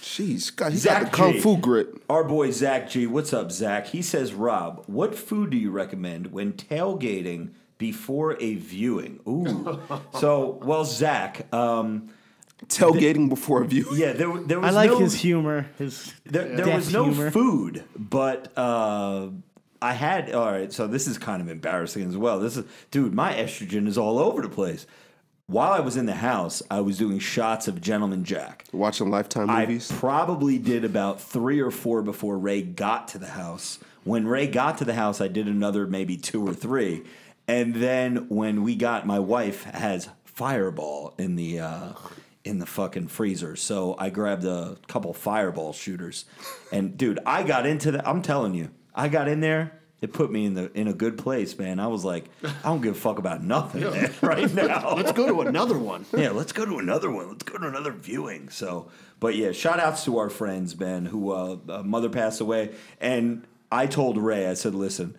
[0.02, 1.40] Jeez, God, he Zach got the kung G.
[1.40, 1.88] fu grit.
[2.10, 3.06] Our boy Zach G.
[3.08, 3.88] What's up, Zach?
[3.88, 7.52] He says, Rob, what food do you recommend when tailgating
[7.84, 9.20] before a viewing?
[9.28, 9.78] Ooh.
[10.20, 12.10] so, well, Zach, um,
[12.68, 14.00] Tailgating before a viewing.
[14.00, 15.70] yeah, there, there was I like no, his humor.
[15.78, 17.30] His there, there was no humor.
[17.30, 19.28] food, but uh,
[19.82, 20.32] I had.
[20.34, 22.40] All right, so this is kind of embarrassing as well.
[22.40, 24.88] This is, dude, my estrogen is all over the place.
[25.48, 28.64] While I was in the house, I was doing shots of Gentleman Jack.
[28.72, 29.92] Watching Lifetime movies.
[29.92, 33.80] I probably did about three or four before Ray got to the house.
[34.06, 37.04] When Ray got to the house, I did another maybe two or three.
[37.48, 41.90] And then when we got, my wife has Fireball in the uh,
[42.44, 46.26] in the fucking freezer, so I grabbed a couple Fireball shooters.
[46.72, 48.08] And dude, I got into that.
[48.08, 49.80] I'm telling you, I got in there.
[50.02, 51.80] It put me in the in a good place, man.
[51.80, 54.96] I was like, I don't give a fuck about nothing man, right now.
[54.96, 56.06] Let's go to another one.
[56.18, 57.30] Yeah, let's go to another one.
[57.30, 58.50] Let's go to another viewing.
[58.50, 58.90] So,
[59.20, 63.48] but yeah, shout outs to our friends, Ben, who uh, uh, mother passed away, and
[63.72, 65.16] I told Ray, I said, listen,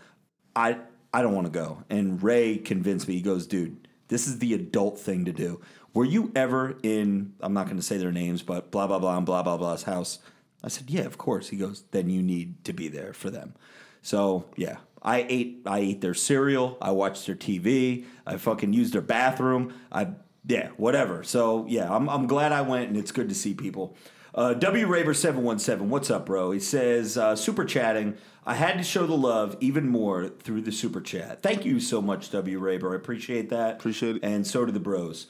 [0.55, 0.79] I
[1.15, 3.15] I don't want to go, and Ray convinced me.
[3.15, 5.61] He goes, dude, this is the adult thing to do.
[5.95, 7.35] Were you ever in?
[7.41, 9.85] I'm not going to say their names, but blah blah blah and blah blah blah's
[9.85, 10.19] house.
[10.65, 11.51] I said, yeah, of course.
[11.51, 13.55] He goes, then you need to be there for them.
[14.03, 16.77] So yeah, I ate I ate their cereal.
[16.83, 18.07] I watched their TV.
[18.27, 19.73] I fucking used their bathroom.
[19.93, 20.09] I
[20.47, 21.23] yeah, whatever.
[21.23, 23.97] So yeah, I'm I'm glad I went, and it's good to see people.
[24.35, 26.51] Uh, W Raver seven one seven, what's up, bro?
[26.51, 28.17] He says uh, super chatting.
[28.47, 31.43] I had to show the love even more through the super chat.
[31.43, 32.93] Thank you so much, W Raver.
[32.93, 33.77] I appreciate that.
[33.77, 34.25] Appreciate it.
[34.25, 35.29] And so do the bros.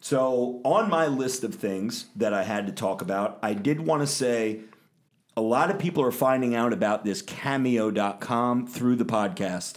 [0.00, 4.02] So on my list of things that I had to talk about, I did want
[4.02, 4.60] to say
[5.36, 9.76] a lot of people are finding out about this cameo.com through the podcast.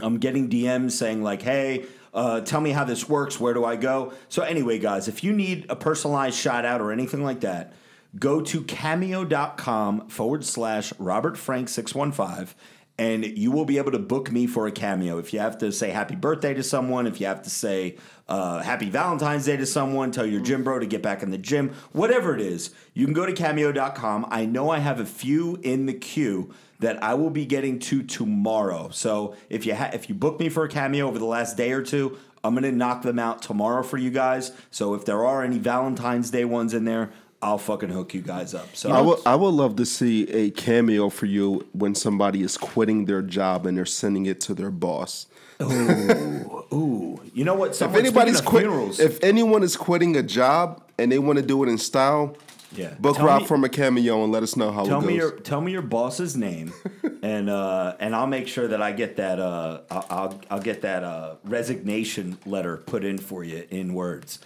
[0.00, 3.38] I'm getting DMs saying, like, hey, uh, tell me how this works.
[3.38, 4.12] Where do I go?
[4.28, 7.72] So, anyway, guys, if you need a personalized shout out or anything like that,
[8.18, 12.54] go to cameo.com forward slash Robert Frank 615
[12.96, 15.18] and you will be able to book me for a cameo.
[15.18, 17.96] If you have to say happy birthday to someone, if you have to say
[18.28, 21.38] uh, happy Valentine's Day to someone, tell your gym bro to get back in the
[21.38, 24.26] gym, whatever it is, you can go to cameo.com.
[24.30, 28.02] I know I have a few in the queue that I will be getting to
[28.02, 28.90] tomorrow.
[28.90, 31.72] So if you ha- if you book me for a cameo over the last day
[31.72, 34.52] or two, I'm gonna knock them out tomorrow for you guys.
[34.70, 37.10] So if there are any Valentine's Day ones in there,
[37.44, 38.74] I'll fucking hook you guys up.
[38.74, 42.56] So I would I would love to see a cameo for you when somebody is
[42.56, 45.26] quitting their job and they're sending it to their boss.
[45.60, 47.80] Ooh, you know what?
[47.80, 51.62] If anybody's quit, funerals, if anyone is quitting a job and they want to do
[51.62, 52.36] it in style,
[52.72, 55.02] yeah, book tell Rob me- from a cameo and let us know how Tell it
[55.02, 55.08] goes.
[55.08, 56.72] me your tell me your boss's name,
[57.22, 61.04] and uh, and I'll make sure that I get that uh, I'll I'll get that
[61.04, 64.38] uh, resignation letter put in for you in words.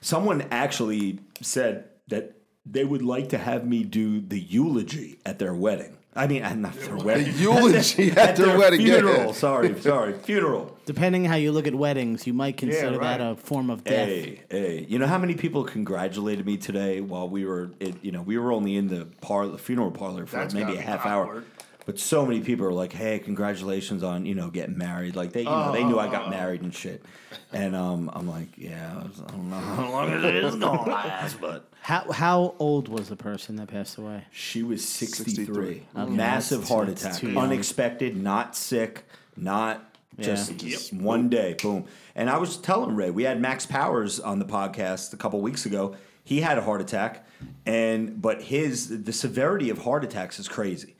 [0.00, 2.36] Someone actually said that
[2.66, 5.96] they would like to have me do the eulogy at their wedding.
[6.16, 7.32] I mean, not their wedding.
[7.32, 8.94] The eulogy at their wedding, yeah.
[8.94, 9.34] Funeral.
[9.34, 10.12] Sorry, sorry.
[10.12, 10.78] Funeral.
[10.86, 13.18] Depending how you look at weddings, you might consider right.
[13.18, 14.08] that a form of death.
[14.08, 14.86] Hey, hey.
[14.88, 18.38] You know how many people congratulated me today while we were, it, you know, we
[18.38, 21.42] were only in the par, funeral parlor for That's maybe a be half hour.
[21.84, 25.40] But so many people are like, "Hey, congratulations on you know getting married." Like they,
[25.40, 27.04] you know, they knew I got married and shit.
[27.52, 31.68] And um, I'm like, "Yeah, I don't know how long it is gonna last, but."
[31.84, 34.24] How how old was the person that passed away?
[34.30, 35.34] She was 63.
[35.44, 35.82] 63.
[36.16, 37.16] Massive that's- heart that's attack.
[37.18, 37.44] too young.
[37.44, 39.04] Unexpected, not sick,
[39.36, 40.70] not just, Yeah.
[40.70, 41.84] just one day, boom.
[42.14, 45.66] And I was telling Ray, we had Max Powers on the podcast a couple weeks
[45.66, 45.94] ago.
[46.24, 47.26] He had a heart attack,
[47.66, 50.93] and but his the severity of heart attacks is crazy.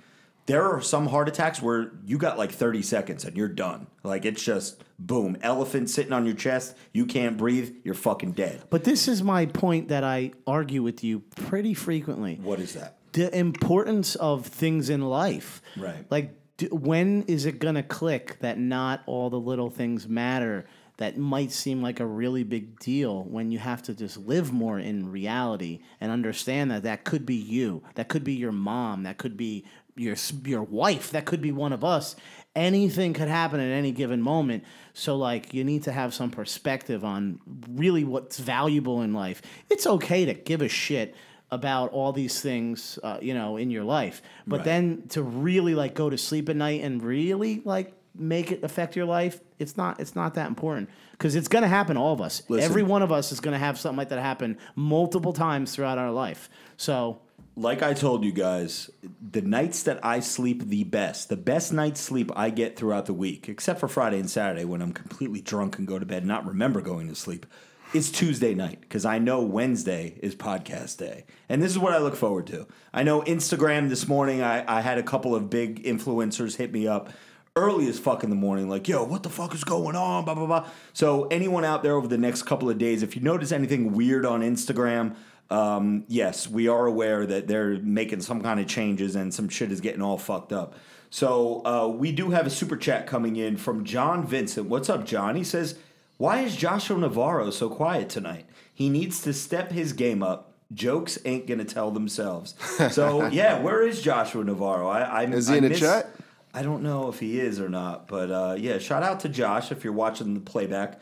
[0.46, 3.86] There are some heart attacks where you got like 30 seconds and you're done.
[4.02, 8.62] Like it's just boom, elephant sitting on your chest, you can't breathe, you're fucking dead.
[8.70, 12.38] But this is my point that I argue with you pretty frequently.
[12.42, 12.98] What is that?
[13.14, 15.62] the importance of things in life.
[15.76, 16.04] Right.
[16.10, 20.66] Like, d- when is it going to click that not all the little things matter
[20.96, 24.78] that might seem like a really big deal when you have to just live more
[24.78, 29.18] in reality and understand that that could be you, that could be your mom, that
[29.18, 29.64] could be
[29.96, 32.16] your your wife, that could be one of us.
[32.56, 34.64] Anything could happen at any given moment.
[34.92, 37.40] So like you need to have some perspective on
[37.70, 39.42] really what's valuable in life.
[39.70, 41.14] It's okay to give a shit
[41.50, 44.22] about all these things, uh, you know, in your life.
[44.46, 44.64] But Right.
[44.64, 48.94] then to really like go to sleep at night and really like make it affect
[48.94, 52.12] your life, it's not it's not that important because it's going to happen to all
[52.12, 52.42] of us.
[52.48, 52.68] Listen.
[52.70, 55.98] Every one of us is going to have something like that happen multiple times throughout
[55.98, 56.48] our life.
[56.76, 57.20] So
[57.56, 58.90] like I told you guys,
[59.20, 63.14] the nights that I sleep the best, the best night's sleep I get throughout the
[63.14, 66.28] week, except for Friday and Saturday when I'm completely drunk and go to bed and
[66.28, 67.46] not remember going to sleep,
[67.92, 71.26] is Tuesday night because I know Wednesday is podcast day.
[71.48, 72.66] And this is what I look forward to.
[72.92, 76.88] I know Instagram this morning, I, I had a couple of big influencers hit me
[76.88, 77.10] up
[77.56, 80.24] early as fuck in the morning, like, yo, what the fuck is going on?
[80.24, 80.68] Blah, blah, blah.
[80.92, 84.26] So, anyone out there over the next couple of days, if you notice anything weird
[84.26, 85.14] on Instagram,
[85.54, 89.70] um, yes, we are aware that they're making some kind of changes and some shit
[89.70, 90.74] is getting all fucked up.
[91.10, 94.68] So, uh, we do have a super chat coming in from John Vincent.
[94.68, 95.36] What's up, John?
[95.36, 95.78] He says,
[96.16, 98.46] Why is Joshua Navarro so quiet tonight?
[98.72, 100.52] He needs to step his game up.
[100.72, 102.54] Jokes ain't gonna tell themselves.
[102.90, 104.88] So yeah, where is Joshua Navarro?
[104.88, 106.10] I, I Is he I in the miss- chat?
[106.52, 109.70] I don't know if he is or not, but uh, yeah, shout out to Josh
[109.70, 111.00] if you're watching the playback.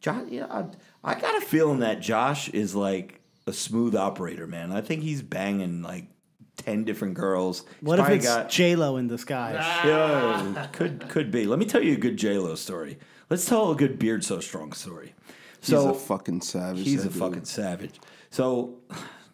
[0.00, 0.64] Josh, yeah, I,
[1.04, 4.72] I got a feeling that Josh is like a smooth operator, man.
[4.72, 6.06] I think he's banging like
[6.56, 7.60] ten different girls.
[7.80, 9.54] He's what if probably it's got- J Lo in disguise?
[9.84, 11.46] yeah, could could be.
[11.46, 12.98] Let me tell you a good J Lo story.
[13.30, 15.14] Let's tell a good beard so strong story.
[15.60, 16.84] He's So a fucking savage.
[16.84, 17.18] he's a dude.
[17.18, 17.98] fucking savage.
[18.30, 18.78] So,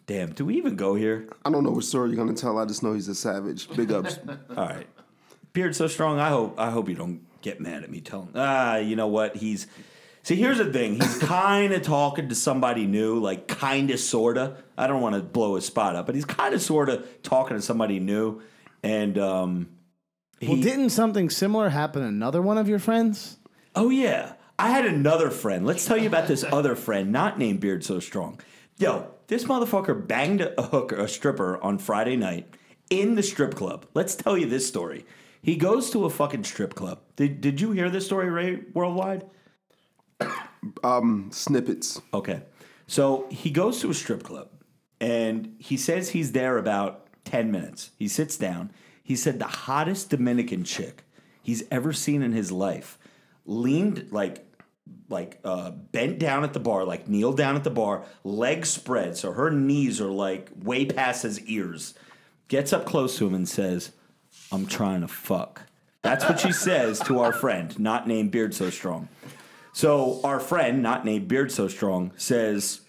[0.05, 1.27] damn, do we even go here?
[1.43, 2.57] I don't know what story you're gonna tell.
[2.57, 3.69] I just know he's a savage.
[3.75, 4.19] Big ups.
[4.49, 4.87] All right.
[5.53, 6.19] Beard so strong.
[6.19, 8.29] I hope I hope you don't get mad at me telling.
[8.35, 9.35] Ah, you know what?
[9.37, 9.67] He's
[10.23, 10.95] See, here's the thing.
[10.95, 14.57] He's kind of talking to somebody new, like kind of sorta.
[14.77, 17.61] I don't want to blow his spot up, but he's kind of sorta talking to
[17.61, 18.41] somebody new
[18.83, 19.69] and um
[20.41, 23.37] Well, he- didn't something similar happen to another one of your friends?
[23.75, 25.65] Oh yeah, I had another friend.
[25.65, 28.39] Let's tell you about this other friend, not named Beard So Strong.
[28.77, 32.53] Yo, this motherfucker banged a hooker, a stripper on Friday night
[32.89, 33.85] in the strip club.
[33.93, 35.05] Let's tell you this story.
[35.41, 36.99] He goes to a fucking strip club.
[37.15, 38.61] Did Did you hear this story, Ray?
[38.73, 39.25] Worldwide.
[41.31, 42.01] Snippets.
[42.13, 42.41] Okay.
[42.87, 44.49] So he goes to a strip club
[44.99, 47.91] and he says he's there about 10 minutes.
[47.97, 48.71] He sits down.
[49.03, 51.03] He said the hottest Dominican chick
[51.41, 52.97] he's ever seen in his life
[53.45, 54.45] leaned like
[55.09, 59.17] like uh, bent down at the bar, like kneel down at the bar, legs spread,
[59.17, 61.93] so her knees are like way past his ears.
[62.47, 63.91] Gets up close to him and says,
[64.51, 65.63] "I'm trying to fuck."
[66.01, 69.09] That's what she says to our friend, not named Beard So Strong.
[69.79, 72.81] So our friend, not named Beard So Strong, says,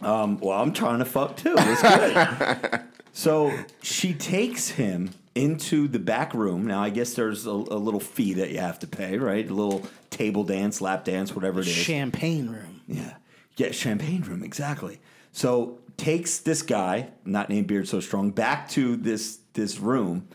[0.00, 1.54] um, "Well, I'm trying to fuck too.
[1.56, 2.80] It's good."
[3.12, 6.66] so she takes him into the back room.
[6.66, 9.48] Now, I guess there's a, a little fee that you have to pay, right?
[9.48, 11.72] A little table dance, lap dance, whatever it is.
[11.72, 12.80] Champagne room.
[12.88, 13.14] Yeah.
[13.56, 14.98] Yeah, champagne room, exactly.
[15.30, 20.26] So takes this guy, not named Beard So Strong, back to this this room.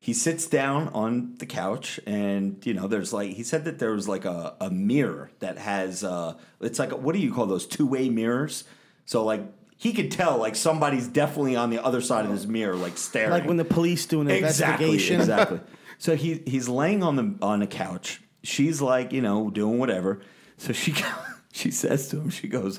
[0.00, 3.92] He sits down on the couch and you know, there's like he said that there
[3.92, 7.46] was like a, a mirror that has uh it's like a, what do you call
[7.46, 8.64] those two-way mirrors?
[9.06, 9.42] So like
[9.76, 13.30] he could tell like somebody's definitely on the other side of this mirror, like staring.
[13.30, 15.20] Like when the police do an Exactly, investigation.
[15.20, 15.60] exactly.
[16.00, 18.20] So he he's laying on the on a couch.
[18.44, 20.20] She's like, you know, doing whatever.
[20.56, 20.94] So she
[21.52, 22.78] she says to him, she goes,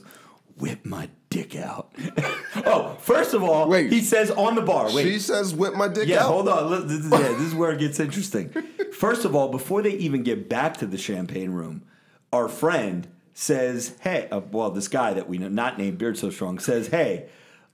[0.57, 1.91] whip my dick out.
[2.65, 3.91] oh, first of all, Wait.
[3.91, 4.91] he says on the bar.
[4.93, 6.07] Wait, She says, "Whip my dick out.
[6.07, 6.87] yeah, out." hold on.
[6.87, 8.49] This is, yeah, this is where it gets interesting.
[8.93, 11.83] First of all, before they even get back to the champagne room,
[12.33, 16.29] our friend says, "Hey, uh, well, this guy that we know, not named Beard So
[16.29, 17.29] Strong, says, hey."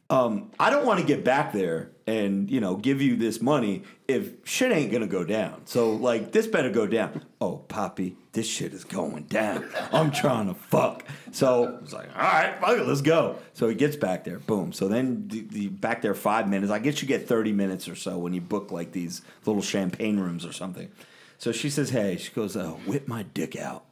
[0.10, 3.82] Um, I don't want to get back there and you know give you this money
[4.08, 5.62] if shit ain't gonna go down.
[5.66, 7.24] So like this better go down.
[7.41, 9.68] Oh, Poppy, this shit is going down.
[9.91, 11.03] I'm trying to fuck.
[11.32, 13.38] So it's like, all right, fuck it, let's go.
[13.53, 14.74] So he gets back there, boom.
[14.74, 16.72] So then the, the back there five minutes.
[16.72, 20.20] I guess you get 30 minutes or so when you book like these little champagne
[20.20, 20.91] rooms or something.
[21.38, 23.86] So she says, hey, she goes, uh, whip my dick out.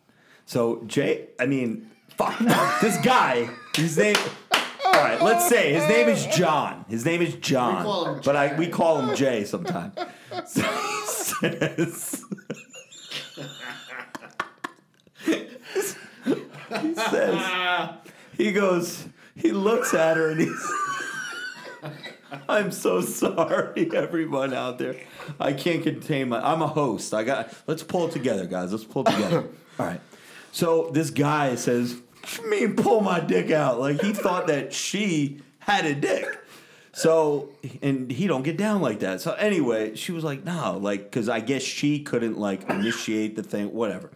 [0.46, 2.38] So Jay, I mean, fuck
[2.82, 3.50] this guy.
[3.76, 4.16] His name.
[4.94, 6.86] All right, let's say his name is John.
[6.88, 9.96] His name is John, but I we call him Jay sometimes.
[10.46, 12.26] So he says,
[16.82, 17.90] he says,
[18.36, 20.72] he goes, he looks at her and he's.
[22.50, 24.96] I'm so sorry, everyone out there.
[25.40, 26.40] I can't contain my.
[26.42, 27.14] I'm a host.
[27.14, 27.54] I got.
[27.68, 28.72] Let's pull it together, guys.
[28.72, 29.48] Let's pull it together.
[29.80, 30.02] All right.
[30.52, 34.74] So this guy says, "What you mean pull my dick out?" Like he thought that
[34.74, 36.26] she had a dick.
[36.94, 37.50] So
[37.82, 39.22] and he don't get down like that.
[39.22, 43.44] So anyway, she was like, "No," like because I guess she couldn't like initiate the
[43.44, 44.12] thing, whatever.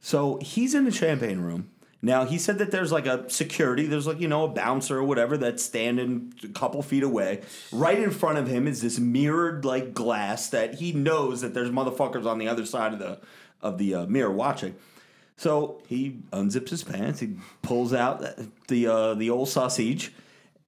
[0.00, 1.70] So he's in the champagne room.
[2.04, 5.04] Now he said that there's like a security, there's like, you know, a bouncer or
[5.04, 7.40] whatever that's standing a couple feet away.
[7.72, 11.70] Right in front of him is this mirrored like glass that he knows that there's
[11.70, 13.20] motherfuckers on the other side of the
[13.62, 14.74] of the uh, mirror watching.
[15.36, 18.24] So he unzips his pants, he pulls out
[18.68, 20.12] the uh, the old sausage,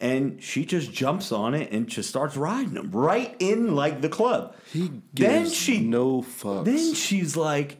[0.01, 4.09] and she just jumps on it and just starts riding him right in like the
[4.09, 4.57] club.
[4.73, 6.65] He then gives she no fucks.
[6.65, 7.79] then she's like,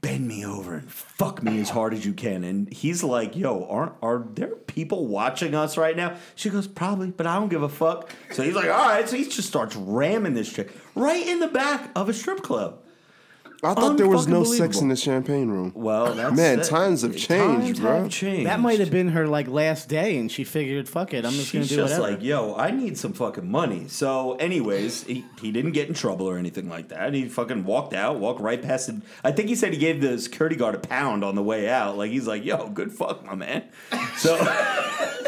[0.00, 2.44] bend me over and fuck me as hard as you can.
[2.44, 6.16] And he's like, yo, aren't are there people watching us right now?
[6.34, 8.10] She goes, probably, but I don't give a fuck.
[8.32, 9.08] So he's like, all right.
[9.08, 12.81] So he just starts ramming this chick right in the back of a strip club.
[13.64, 15.70] I thought there was no sex in the champagne room.
[15.76, 17.28] Well, that's Man, that- times have changed,
[17.76, 18.02] times bro.
[18.02, 18.46] Have changed.
[18.48, 21.52] That might have been her like last day, and she figured, "Fuck it, I'm just
[21.52, 23.86] gonna She's do just whatever." like, yo, I need some fucking money.
[23.86, 27.14] So, anyways, he, he didn't get in trouble or anything like that.
[27.14, 28.96] He fucking walked out, walked right past it.
[29.22, 31.96] I think he said he gave the security guard a pound on the way out.
[31.96, 33.62] Like he's like, yo, good fuck, my man.
[34.16, 34.38] So,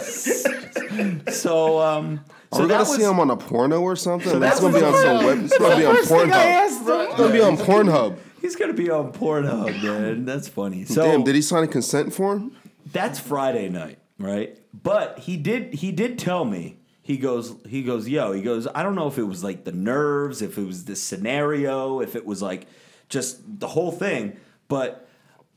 [1.31, 2.21] so, um,
[2.55, 4.31] So so we gotta was see him on a porno or something.
[4.31, 5.45] So Like, it's that gonna be on some web.
[5.45, 6.67] It's gonna be on Pornhub.
[6.67, 8.17] It's gonna be on Pornhub.
[8.41, 10.25] he's gonna be on Pornhub, man.
[10.25, 10.85] That's funny.
[10.85, 12.53] So Damn, did he sign a consent form?
[12.93, 14.59] that's Friday night, right?
[14.83, 16.77] But he did he did tell me.
[17.03, 19.73] He goes he goes, "Yo, he goes, I don't know if it was like the
[19.73, 22.67] nerves, if it was the scenario, if it was like
[23.09, 24.37] just the whole thing,
[24.69, 25.07] but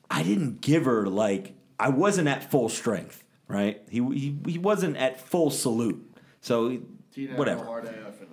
[0.10, 3.82] I didn't give her like I wasn't at full strength, right?
[3.90, 6.04] He he, he wasn't at full salute.
[6.42, 6.78] So He
[7.14, 7.66] didn't have no whatever.
[7.66, 8.28] hard AF in.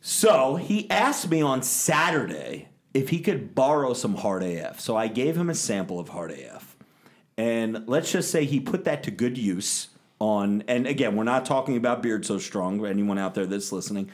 [0.00, 4.80] So he asked me on Saturday if he could borrow some hard AF.
[4.80, 6.76] So I gave him a sample of hard AF.
[7.36, 9.88] And let's just say he put that to good use
[10.20, 14.10] on, and again, we're not talking about Beard So Strong, anyone out there that's listening.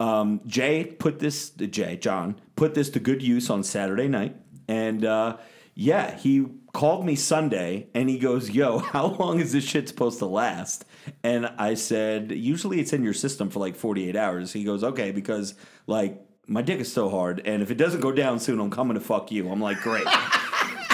[0.00, 4.36] Um, Jay put this, Jay, John, put this to good use on Saturday night.
[4.68, 5.36] And uh,
[5.74, 10.18] yeah, he called me Sunday and he goes, Yo, how long is this shit supposed
[10.20, 10.84] to last?
[11.22, 14.52] And I said, Usually it's in your system for like 48 hours.
[14.52, 15.54] He goes, Okay, because
[15.86, 17.40] like my dick is so hard.
[17.44, 19.50] And if it doesn't go down soon, I'm coming to fuck you.
[19.50, 20.06] I'm like, Great.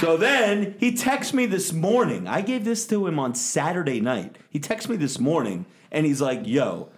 [0.01, 2.29] So then he texts me this morning.
[2.29, 4.37] I gave this to him on Saturday night.
[4.49, 6.91] He texts me this morning and he's like, Yo,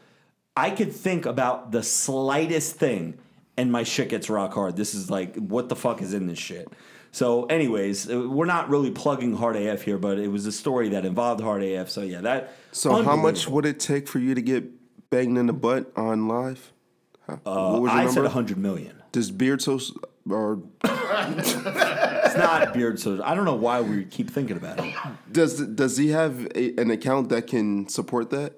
[0.54, 3.18] I could think about the slightest thing
[3.60, 4.76] and my shit gets rock hard.
[4.76, 6.68] This is like, what the fuck is in this shit?
[7.12, 10.90] So, anyways, uh, we're not really plugging Hard AF here, but it was a story
[10.90, 11.90] that involved Hard AF.
[11.90, 12.54] So, yeah, that.
[12.72, 14.64] So how much would it take for you to get
[15.10, 16.72] banged in the butt on live?
[17.26, 17.36] Huh?
[17.44, 18.22] Uh, what was your I said number?
[18.22, 19.02] 100 million.
[19.12, 19.80] Does Beard so
[20.28, 24.94] or It's not beard so I don't know why we keep thinking about it.
[25.32, 28.54] does does he have a, an account that can support that?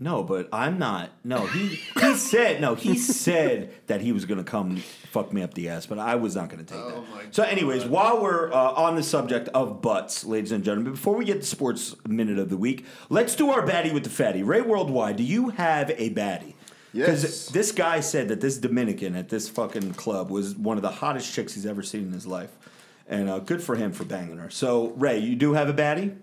[0.00, 1.10] No, but I'm not.
[1.24, 2.74] No, he he said no.
[2.74, 4.82] He said that he was gonna come
[5.22, 7.02] fuck me up the ass, but I was not gonna take that.
[7.34, 11.24] So, anyways, while we're uh, on the subject of butts, ladies and gentlemen, before we
[11.24, 14.42] get to sports minute of the week, let's do our baddie with the fatty.
[14.42, 16.54] Ray Worldwide, do you have a baddie?
[16.92, 17.48] Yes.
[17.48, 21.32] this guy said that this Dominican at this fucking club was one of the hottest
[21.32, 22.56] chicks he's ever seen in his life,
[23.06, 24.50] and uh, good for him for banging her.
[24.50, 26.16] So, Ray, you do have a baddie?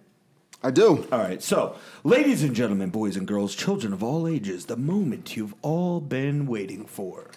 [0.63, 1.07] I do.
[1.11, 5.35] All right, so, ladies and gentlemen, boys and girls, children of all ages, the moment
[5.35, 7.29] you've all been waiting for.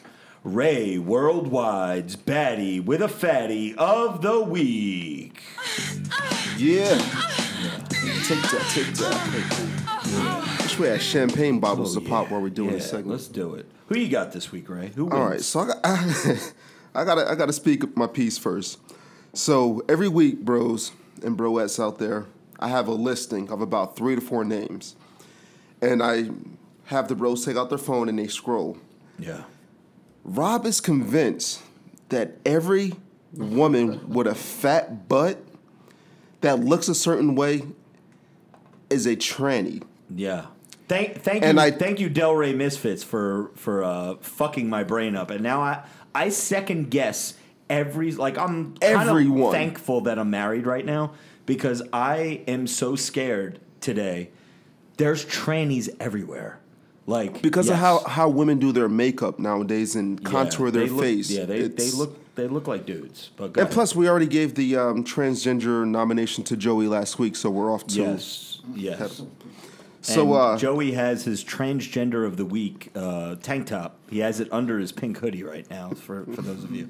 [0.45, 5.43] Ray Worldwide's baddie with a fatty of the week.
[6.57, 6.99] Yeah.
[8.27, 10.59] Take that, take that.
[10.63, 13.09] Wish we had champagne bottles to oh, pop while we're doing Oh, yeah, this segment.
[13.09, 13.67] Let's do it.
[13.89, 14.89] Who you got this week, Ray?
[14.95, 15.15] Who wins?
[15.15, 15.79] All right, so I got,
[16.95, 18.79] I gotta I gotta speak my piece first.
[19.33, 22.27] So every week, bros and broettes out there,
[22.61, 24.95] I have a listing of about three to four names,
[25.81, 26.31] and I
[26.87, 28.79] have the bros take out their phone and they scroll.
[29.19, 29.43] Yeah.
[30.29, 31.63] Rob is convinced
[32.11, 32.93] that every
[33.35, 35.43] woman with a fat butt
[36.41, 37.63] that looks a certain way
[38.91, 39.83] is a tranny.
[40.15, 40.47] Yeah.
[40.89, 45.17] Thank, thank And you, I- thank you, Delray Misfits, for for uh, fucking my brain
[45.17, 45.31] up.
[45.31, 47.35] And now I I second guess
[47.69, 49.53] every like I'm Everyone.
[49.53, 51.13] thankful that I'm married right now
[51.45, 54.31] because I am so scared today.
[54.97, 56.59] There's trannies everywhere,
[57.09, 61.01] like Because of how, how women do their makeup nowadays and Yeah, contour their look-
[61.03, 61.31] face.
[61.31, 63.31] Yeah, they, they look they look like dudes.
[63.37, 63.73] But And ahead.
[63.73, 67.85] plus, we already gave the um, transgender nomination to Joey last week, so we're off
[67.89, 67.95] to.
[68.01, 69.23] yes, yes.
[70.03, 73.99] So, And uh, Joey has his transgender of the week uh, tank top.
[74.09, 75.91] He has it under his pink hoodie right now.
[75.91, 76.89] For for those of you,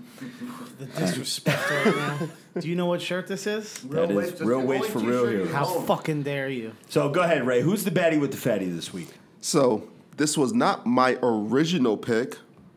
[0.78, 2.18] The disrespect right now.
[2.60, 3.72] Do you know what shirt this is?
[3.88, 5.46] That is real weights for real here.
[5.46, 6.72] How fucking dare you?
[6.90, 7.62] so go ahead, Ray.
[7.62, 9.08] Who's the baddie with the fatty this week?
[9.40, 9.88] so
[10.18, 12.36] this was not my original pick,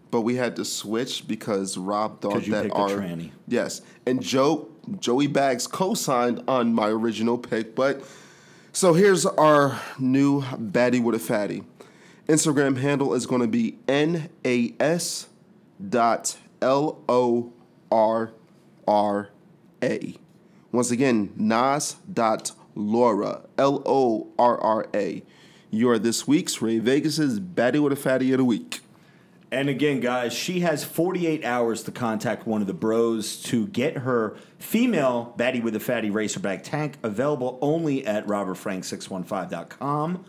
[0.10, 3.06] but we had to switch because Rob thought that our
[3.48, 4.70] yes, and Joe
[5.00, 8.02] Joey Bags co-signed on my original pick, but
[8.72, 11.64] so here's our new baddie with a fatty.
[12.28, 15.28] Instagram handle is going to be nas
[15.90, 17.52] dot l o
[17.92, 18.32] r
[18.88, 19.30] r
[19.84, 20.16] a.
[20.72, 25.24] Once again, nas dot Laura L O R R A.
[25.74, 28.82] You are this week's Ray Vegas's Batty with a fatty of the week.
[29.54, 33.98] And again, guys, she has 48 hours to contact one of the bros to get
[34.00, 40.26] her female Batty with a fatty racerback tank available only at robertfrank615.com.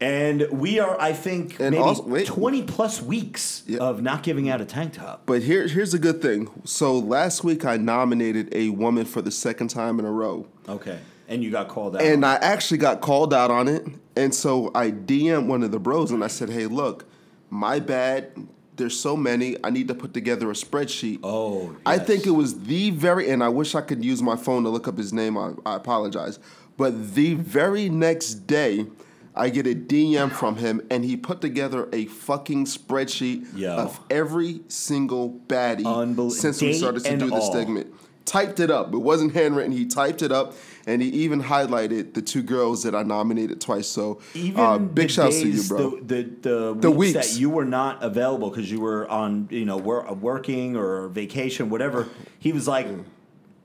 [0.00, 2.26] And we are, I think, And maybe also- wait.
[2.26, 3.78] 20 plus weeks Yeah.
[3.80, 5.22] of not giving out a tank top.
[5.26, 6.48] But here, here's a good thing.
[6.64, 10.46] So last week I nominated a woman for the second time in a row.
[10.68, 10.98] Okay.
[11.30, 12.02] And you got called out.
[12.02, 13.86] And I actually got called out on it.
[14.16, 17.06] And so I DM'd one of the bros and I said, hey, look,
[17.48, 18.32] my bad.
[18.76, 19.56] There's so many.
[19.62, 21.20] I need to put together a spreadsheet.
[21.22, 21.80] Oh, yes.
[21.86, 24.70] I think it was the very, and I wish I could use my phone to
[24.70, 25.36] look up his name.
[25.36, 26.38] I, I apologize.
[26.78, 28.86] But the very next day,
[29.34, 33.76] I get a DM from him, and he put together a fucking spreadsheet Yo.
[33.76, 37.94] of every single baddie Unbel- since we started to do the segment.
[38.24, 38.92] Typed it up.
[38.92, 39.72] It wasn't handwritten.
[39.72, 40.54] He typed it up,
[40.90, 43.86] and he even highlighted the two girls that I nominated twice.
[43.86, 46.00] So, Even uh, big shouts to you, bro.
[46.00, 47.32] The the, the, The weeks, weeks.
[47.34, 51.70] that you were not available because you were on you know wor- working or vacation,
[51.70, 52.08] whatever.
[52.38, 52.88] He was like,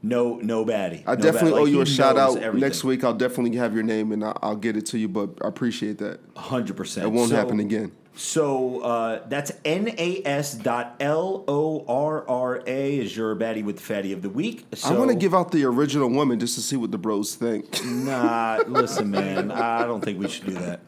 [0.04, 1.04] no, no baddie.
[1.08, 1.54] I no definitely baddie.
[1.54, 2.60] Like, owe you a shout out everything.
[2.60, 3.04] next week.
[3.04, 5.08] I'll definitely have your name and I'll, I'll get it to you.
[5.08, 6.20] But I appreciate that.
[6.38, 7.08] Hundred percent.
[7.08, 7.92] It won't happen again.
[8.16, 13.82] So uh, that's nas dot l o r r a is your baddie with the
[13.84, 14.66] fatty of the week.
[14.74, 17.36] So, I want to give out the original woman just to see what the bros
[17.36, 17.84] think.
[17.86, 19.52] Nah, listen, man.
[19.52, 20.80] I don't think we should do that.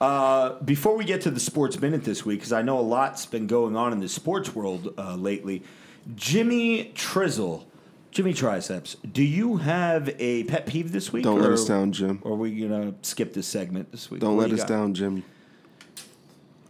[0.00, 3.24] Uh, before we get to the sports minute this week, because I know a lot's
[3.26, 5.62] been going on in the sports world uh, lately,
[6.16, 7.62] Jimmy Trizzle,
[8.10, 11.22] Jimmy Triceps, do you have a pet peeve this week?
[11.22, 12.18] Don't let us down, Jim.
[12.22, 14.20] Or are we gonna skip this segment this week?
[14.20, 14.68] Don't What let do us got?
[14.68, 15.22] down, Jimmy.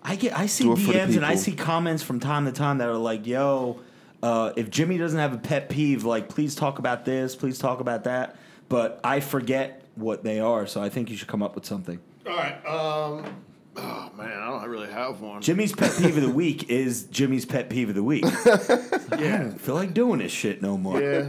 [0.05, 2.47] I get I see Do it for the DMs and I see comments from time
[2.47, 3.81] to time that are like, "Yo,
[4.23, 7.81] uh, if Jimmy doesn't have a pet peeve, like please talk about this, please talk
[7.81, 8.37] about that."
[8.69, 11.99] But I forget what they are, so I think you should come up with something.
[12.27, 12.55] All right.
[12.67, 13.37] Um.
[13.75, 15.41] Oh man, I don't really have one.
[15.41, 18.25] Jimmy's pet peeve of the week is Jimmy's pet peeve of the week.
[18.27, 21.01] I don't feel like doing this shit no more.
[21.01, 21.29] Yeah.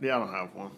[0.00, 0.70] Yeah, I don't have one.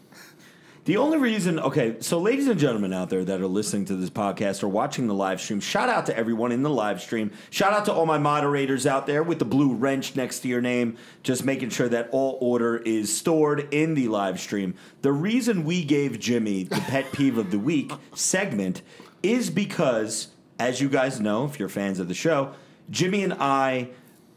[0.88, 4.08] The only reason, okay, so ladies and gentlemen out there that are listening to this
[4.08, 7.30] podcast or watching the live stream, shout out to everyone in the live stream.
[7.50, 10.62] Shout out to all my moderators out there with the blue wrench next to your
[10.62, 14.76] name, just making sure that all order is stored in the live stream.
[15.02, 18.80] The reason we gave Jimmy the pet peeve of the week segment
[19.22, 20.28] is because,
[20.58, 22.54] as you guys know, if you're fans of the show,
[22.88, 23.90] Jimmy and I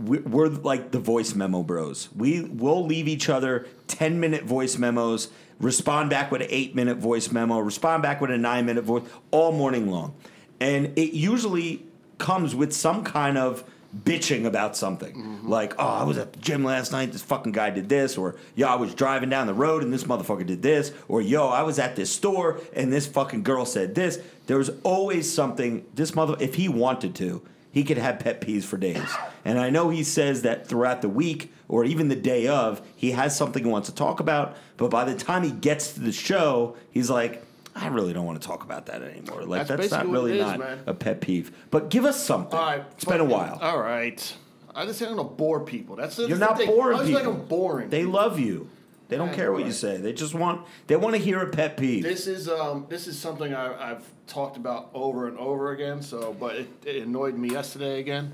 [0.06, 2.10] we- we're like the voice memo bros.
[2.16, 5.30] We will leave each other 10 minute voice memos,
[5.62, 9.04] respond back with an eight minute voice memo, respond back with a nine minute voice
[9.32, 10.14] all morning long.
[10.60, 11.86] And it usually
[12.18, 13.64] comes with some kind of
[14.04, 15.16] bitching about something.
[15.16, 15.50] Mm-hmm.
[15.50, 18.36] Like, oh, I was at the gym last night, this fucking guy did this, or
[18.56, 21.64] yo, I was driving down the road and this motherfucker did this, or yo, I
[21.64, 24.20] was at this store and this fucking girl said this.
[24.48, 27.42] There was always something, this mother, if he wanted to,
[27.72, 29.10] he could have pet peeves for days.
[29.46, 33.12] And I know he says that throughout the week or even the day of, he
[33.12, 34.58] has something he wants to talk about.
[34.78, 37.44] But by the time he gets to the show, he's like,
[37.74, 39.44] I really don't want to talk about that anymore.
[39.44, 40.80] Like That's that's, not really is, not man.
[40.86, 41.52] a pet peeve.
[41.72, 42.60] But give us something.
[42.60, 43.58] All right, it's been a while.
[43.62, 44.36] All right,
[44.76, 45.96] I just don't want to bore people.
[45.96, 47.32] That's the, You're not boring I always people.
[47.32, 47.90] like I'm boring.
[47.90, 48.70] They love you.
[49.12, 49.98] They don't care what you say.
[49.98, 52.02] They just want they want to hear a pet peeve.
[52.02, 56.02] This is um this is something I, I've talked about over and over again.
[56.02, 58.34] So, but it, it annoyed me yesterday again.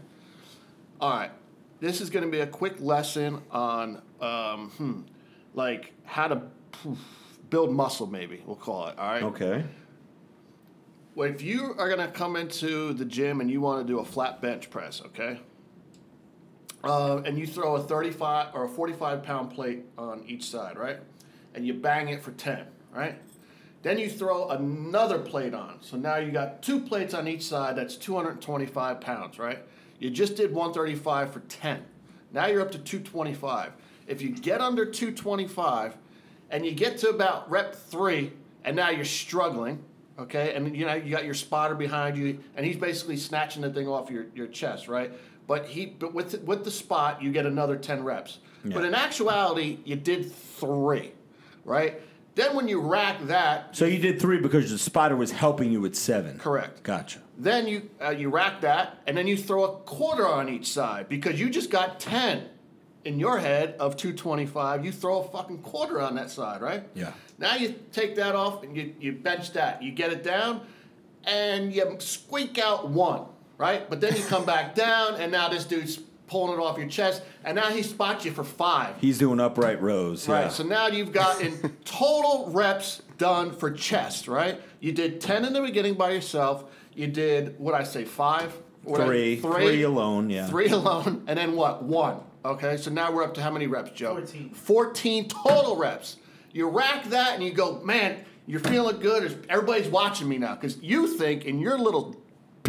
[1.01, 1.31] All right,
[1.79, 5.01] this is going to be a quick lesson on um hmm,
[5.55, 6.43] like how to
[7.49, 8.05] build muscle.
[8.05, 8.99] Maybe we'll call it.
[8.99, 9.23] All right.
[9.23, 9.65] okay.
[11.15, 13.97] Well, if you are going to come into the gym and you want to do
[13.97, 15.39] a flat bench press, okay?
[16.83, 20.99] Uh, and you throw a 35 or a 45 pound plate on each side, right?
[21.55, 23.15] And you bang it for 10, right?
[23.81, 25.77] Then you throw another plate on.
[25.81, 27.75] So now you got two plates on each side.
[27.75, 29.59] That's 225 pounds, right?
[29.99, 31.83] You just did 135 for 10.
[32.31, 33.71] Now you're up to 225.
[34.07, 35.97] If you get under 225
[36.49, 38.31] and you get to about rep three,
[38.63, 39.83] and now you're struggling,
[40.19, 40.53] okay?
[40.53, 43.87] And you know you got your spotter behind you, and he's basically snatching the thing
[43.87, 45.11] off your, your chest, right?
[45.48, 48.40] But he, but with with the spot, you get another 10 reps.
[48.65, 51.14] But in actuality, you did three,
[51.64, 52.02] right?
[52.36, 55.80] Then when you rack that, So you did three because the spotter was helping you
[55.82, 56.38] with seven.
[56.38, 56.84] Correct.
[56.84, 57.19] Gotcha.
[57.38, 61.07] Then you uh, you rack that, and then you throw a quarter on each side
[61.07, 62.49] because you just got ten
[63.06, 64.84] in your head of two twenty five.
[64.86, 66.84] You throw a fucking quarter on that side, right?
[66.94, 67.14] Yeah.
[67.40, 69.82] Now you take that off and you you bench that.
[69.82, 70.61] You get it down,
[71.24, 73.26] and you squeak out one,
[73.57, 73.89] right?
[73.89, 75.97] But then you come back down, and now this dude's
[76.27, 78.95] pulling it off your chest, and now he spots you for five.
[78.99, 80.27] He's doing upright rows.
[80.27, 80.41] Right.
[80.41, 80.49] Yeah.
[80.49, 84.59] So now you've got in total reps done for chest, right?
[84.81, 86.65] You did 10 in the beginning by yourself.
[86.93, 88.53] You did, what I say, five?
[88.84, 89.35] What I- Three.
[89.38, 90.47] Three alone, yeah.
[90.47, 91.23] Three alone.
[91.27, 91.84] And then what?
[91.84, 92.19] One.
[92.45, 92.77] Okay.
[92.77, 94.15] So now we're up to how many reps, Joe?
[94.15, 94.49] 14.
[94.51, 96.17] 14 total reps.
[96.51, 99.45] You rack that and you go, man, you're feeling good.
[99.49, 100.55] Everybody's watching me now.
[100.55, 102.15] Because you think in your little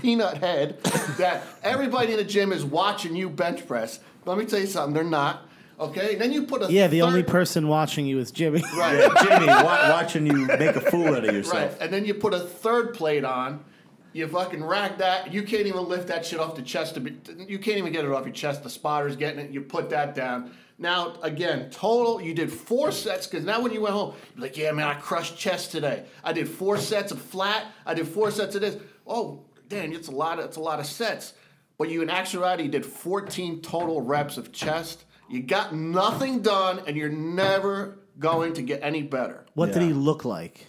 [0.01, 0.83] peanut head
[1.19, 4.01] that everybody in the gym is watching you bench press.
[4.25, 5.43] Let me tell you something, they're not.
[5.81, 8.63] Okay, then you put a Yeah, the only person watching you is Jimmy.
[8.77, 11.55] right, Yeah, Jimmy, wa- watching you make a fool out of yourself.
[11.55, 11.81] right, yourself.
[11.81, 13.65] and then you put a third plate on.
[14.13, 15.33] You fucking rack that.
[15.33, 16.95] You can't even lift that shit off the chest.
[16.95, 17.17] To be,
[17.47, 18.65] you can't even get it off your chest.
[18.65, 19.51] The spotter's getting it.
[19.51, 20.51] You put that down.
[20.79, 22.21] Now again, total.
[22.21, 24.95] You did four sets because now when you went home, you're like, yeah, man, I
[24.95, 26.05] crushed chest today.
[26.25, 27.67] I did four sets of flat.
[27.87, 28.79] I did four sets of this.
[29.07, 30.39] Oh, damn, it's a lot.
[30.39, 31.35] Of, it's a lot of sets.
[31.79, 35.05] But you in actuality did 14 total reps of chest.
[35.31, 39.45] You got nothing done, and you're never going to get any better.
[39.55, 40.67] What did he look like?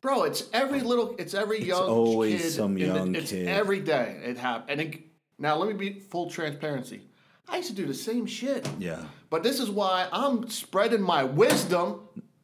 [0.00, 2.50] Bro, it's every little, it's every young always kid.
[2.52, 3.48] some in the- young it's kid.
[3.48, 4.70] every day it happens.
[4.70, 5.00] And it,
[5.38, 7.02] now let me be full transparency.
[7.48, 8.66] I used to do the same shit.
[8.78, 9.02] Yeah.
[9.28, 12.00] But this is why I'm spreading my wisdom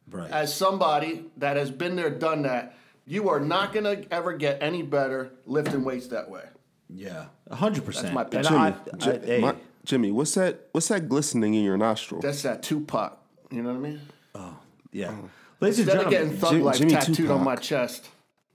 [0.09, 0.29] Right.
[0.31, 2.77] as somebody that has been there, done that.
[3.07, 6.43] You are not gonna ever get any better lifting weights that way.
[6.89, 7.25] yeah.
[7.49, 8.13] A hundred percent.
[8.31, 9.07] That's my And pitch.
[9.07, 9.55] I- Jimmy, I- hey, my-
[9.85, 10.67] Jimmy, what's that?
[10.73, 12.19] What's that glistening in your nostril?
[12.21, 13.17] That's that Tupac.
[13.51, 14.01] You know what I mean?
[14.35, 14.57] Oh
[14.91, 15.13] yeah.
[15.61, 18.09] Ladies and Instead of getting thug Jim- life Jimmy tattooed on my chest.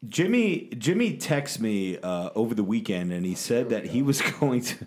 [0.06, 4.60] Jimmy Jimmy texted me uh, over the weekend and he said that he was going
[4.62, 4.86] to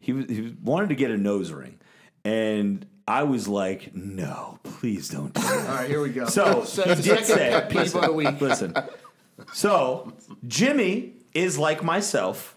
[0.00, 1.78] he was he wanted to get a nose ring,
[2.24, 5.68] and I was like, no, please don't do that.
[5.68, 6.24] All right, here we go.
[6.26, 8.40] So So he did say, pet peeve the week.
[8.40, 8.74] listen.
[9.52, 10.12] So
[10.46, 12.56] Jimmy is like myself,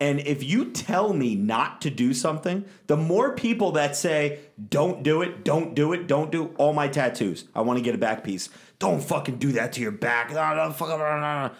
[0.00, 5.02] and if you tell me not to do something, the more people that say don't
[5.02, 7.44] do it, don't do it, don't do all my tattoos.
[7.54, 8.48] I want to get a back piece.
[8.78, 10.30] Don't fucking do that to your back.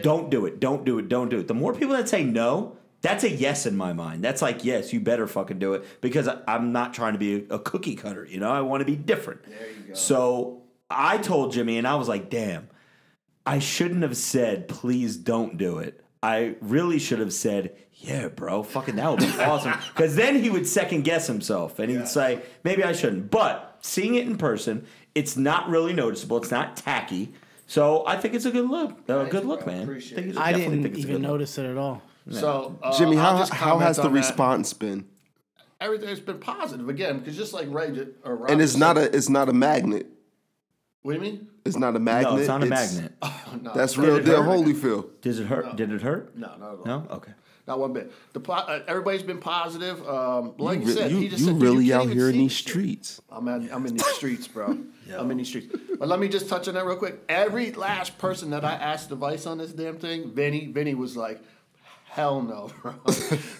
[0.00, 0.58] Don't do it.
[0.58, 1.10] Don't do it.
[1.10, 1.48] Don't do it.
[1.48, 4.24] The more people that say no, that's a yes in my mind.
[4.24, 7.56] That's like yes, you better fucking do it because I'm not trying to be a,
[7.56, 8.24] a cookie cutter.
[8.24, 9.42] You know, I want to be different.
[9.44, 9.94] There you go.
[9.94, 12.68] So I told Jimmy, and I was like, damn.
[13.46, 16.00] I shouldn't have said, please don't do it.
[16.22, 19.74] I really should have said, yeah, bro, fucking that would be awesome.
[19.94, 23.30] Because then he would second guess himself and he'd say, maybe I shouldn't.
[23.30, 26.36] But seeing it in person, it's not really noticeable.
[26.36, 27.32] It's not tacky.
[27.66, 28.98] So I think it's a good look.
[29.08, 29.72] A good look, bro.
[29.72, 29.82] man.
[29.82, 31.30] Appreciate Think it's- I definitely didn't think it's a even good look.
[31.32, 32.02] notice it at all.
[32.30, 34.18] So uh, Jimmy, how, how has the on that.
[34.20, 35.08] response been?
[35.80, 38.96] Everything's been positive again, because just like Ray did, or Rob And it's said- not
[38.98, 40.06] a it's not a magnet.
[41.02, 41.48] What do you mean?
[41.64, 42.32] It's not a magnet.
[42.32, 43.12] No, it's not a magnet.
[43.62, 44.42] No, That's Did real deal?
[44.42, 45.20] Holyfield.
[45.20, 45.76] Does it hurt?
[45.76, 46.34] Did it hurt?
[46.36, 46.82] no, not at all.
[46.86, 47.06] No?
[47.10, 47.32] Okay.
[47.68, 48.10] Not one bit.
[48.32, 50.04] The po- uh, everybody's been positive.
[50.08, 52.28] Um, like You, you, re- said, you, he just you said, really can't out here
[52.30, 53.20] in these this shit." streets.
[53.30, 54.78] I'm at, I'm in these streets, bro.
[55.16, 55.76] I'm in these streets.
[55.98, 57.20] But let me just touch on that real quick.
[57.28, 61.42] Every last person that I asked advice on this damn thing, Vinny, Vinny was like,
[62.12, 62.92] Hell no, bro.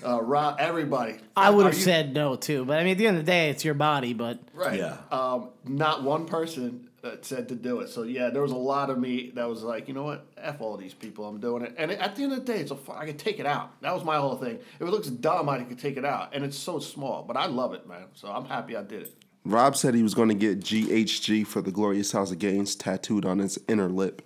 [0.05, 1.16] uh, Rob, everybody.
[1.35, 3.31] I would have you- said no too, but I mean, at the end of the
[3.33, 4.12] day, it's your body.
[4.12, 4.79] But Right.
[4.79, 4.99] Yeah.
[5.11, 7.89] Um, not one person that said to do it.
[7.89, 10.61] So yeah, there was a lot of me that was like, you know what, f
[10.61, 11.74] all these people, I'm doing it.
[11.79, 13.81] And at the end of the day, it's a fu- I can take it out.
[13.81, 14.57] That was my whole thing.
[14.57, 17.23] If it looks dumb, I can take it out, and it's so small.
[17.27, 18.05] But I love it, man.
[18.12, 19.15] So I'm happy I did it.
[19.47, 23.24] Rob said he was going to get GHG for the Glorious House of Gains tattooed
[23.24, 24.20] on his inner lip.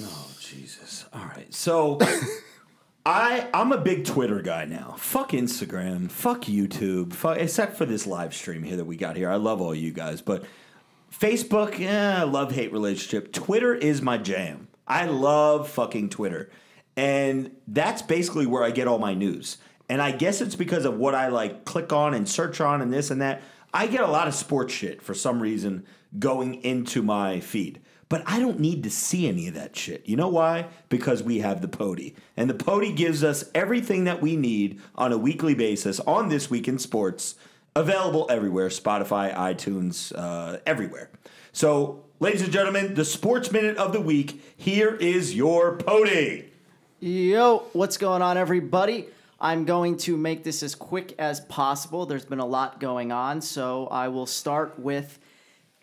[0.00, 1.04] Oh Jesus!
[1.12, 1.98] All right, so
[3.08, 4.94] I I'm a big Twitter guy now.
[4.98, 6.10] Fuck Instagram.
[6.10, 7.14] Fuck YouTube.
[7.14, 9.30] Fuck, except for this live stream here that we got here.
[9.30, 10.44] I love all you guys, but
[11.10, 13.32] Facebook, yeah, love hate relationship.
[13.32, 14.68] Twitter is my jam.
[14.86, 16.50] I love fucking Twitter,
[16.98, 19.56] and that's basically where I get all my news.
[19.88, 22.92] And I guess it's because of what I like click on and search on and
[22.92, 23.40] this and that.
[23.72, 25.86] I get a lot of sports shit for some reason
[26.18, 27.80] going into my feed.
[28.08, 30.08] But I don't need to see any of that shit.
[30.08, 30.68] You know why?
[30.88, 32.14] Because we have the Pody.
[32.36, 36.48] And the Pody gives us everything that we need on a weekly basis on This
[36.48, 37.34] Week in Sports,
[37.76, 41.10] available everywhere Spotify, iTunes, uh, everywhere.
[41.52, 44.42] So, ladies and gentlemen, the Sports Minute of the Week.
[44.56, 46.50] Here is your Pody.
[47.00, 49.06] Yo, what's going on, everybody?
[49.40, 52.06] I'm going to make this as quick as possible.
[52.06, 55.20] There's been a lot going on, so I will start with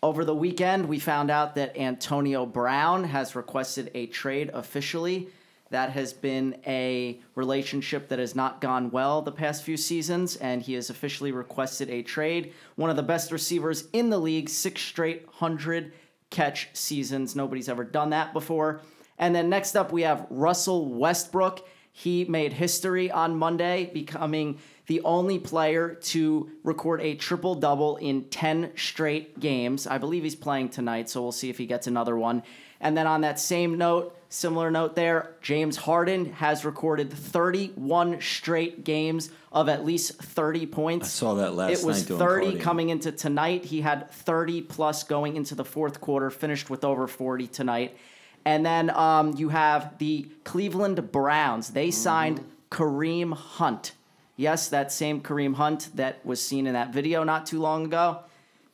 [0.06, 0.86] over the weekend.
[0.86, 5.28] We found out that Antonio Brown has requested a trade officially.
[5.70, 10.62] That has been a relationship that has not gone well the past few seasons, and
[10.62, 12.54] he has officially requested a trade.
[12.76, 15.92] One of the best receivers in the league, six straight 100
[16.30, 17.34] catch seasons.
[17.34, 18.82] Nobody's ever done that before.
[19.18, 21.66] And then next up, we have Russell Westbrook.
[21.90, 28.24] He made history on Monday, becoming the only player to record a triple double in
[28.24, 29.86] 10 straight games.
[29.86, 32.42] I believe he's playing tonight, so we'll see if he gets another one.
[32.80, 38.84] And then on that same note, similar note there, James Harden has recorded 31 straight
[38.84, 41.06] games of at least 30 points.
[41.06, 43.64] I saw that last It was night 30 coming into tonight.
[43.64, 47.96] He had 30 plus going into the fourth quarter, finished with over 40 tonight.
[48.44, 51.70] And then um, you have the Cleveland Browns.
[51.70, 53.92] They signed Kareem Hunt.
[54.36, 58.20] Yes, that same Kareem Hunt that was seen in that video not too long ago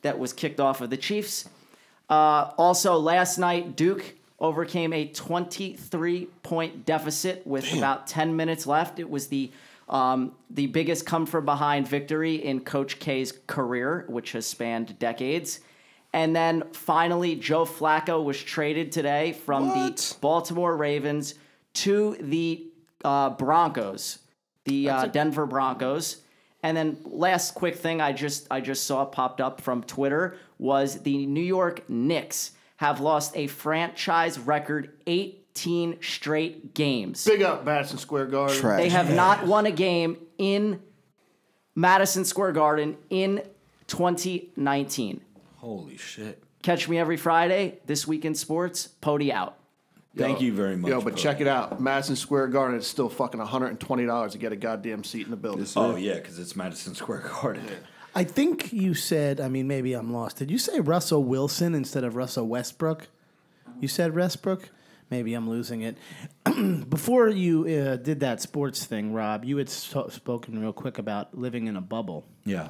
[0.01, 1.49] that was kicked off of the Chiefs.
[2.09, 8.99] Uh, also, last night, Duke overcame a 23 point deficit with about 10 minutes left.
[8.99, 9.51] It was the
[9.89, 15.59] um, the biggest come from behind victory in Coach K's career, which has spanned decades.
[16.13, 21.35] And then finally, Joe Flacco was traded today from the Baltimore Ravens
[21.73, 22.65] to the
[23.03, 24.19] uh, Broncos,
[24.65, 26.17] the uh, Denver Broncos.
[26.61, 31.01] And then last quick thing I just I just saw popped up from Twitter was
[31.03, 37.25] the New York Knicks have lost a franchise record 18 straight games.
[37.25, 38.57] Big up Madison Square Garden.
[38.57, 38.79] Trash.
[38.79, 40.81] They have not won a game in
[41.75, 43.43] Madison Square Garden in
[43.87, 45.21] 2019.
[45.57, 46.43] Holy shit.
[46.61, 47.79] Catch me every Friday.
[47.85, 48.87] This week in sports.
[48.87, 49.57] Pody out.
[50.15, 50.89] Thank you very much.
[50.89, 51.21] Yo, but Pody.
[51.21, 51.81] check it out.
[51.81, 55.65] Madison Square Garden is still fucking $120 to get a goddamn seat in the building.
[55.75, 57.65] Oh, yeah, because it's Madison Square Garden.
[58.13, 59.41] I think you said.
[59.41, 60.37] I mean, maybe I'm lost.
[60.37, 63.07] Did you say Russell Wilson instead of Russell Westbrook?
[63.79, 64.69] You said Westbrook.
[65.09, 65.97] Maybe I'm losing it.
[66.89, 71.35] Before you uh, did that sports thing, Rob, you had so- spoken real quick about
[71.37, 72.25] living in a bubble.
[72.45, 72.69] Yeah.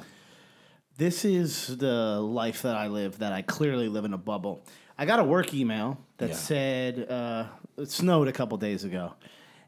[0.96, 4.64] This is the life that I live, that I clearly live in a bubble.
[4.98, 6.34] I got a work email that Yeah.
[6.36, 7.44] said uh,
[7.76, 9.14] it snowed a couple days ago,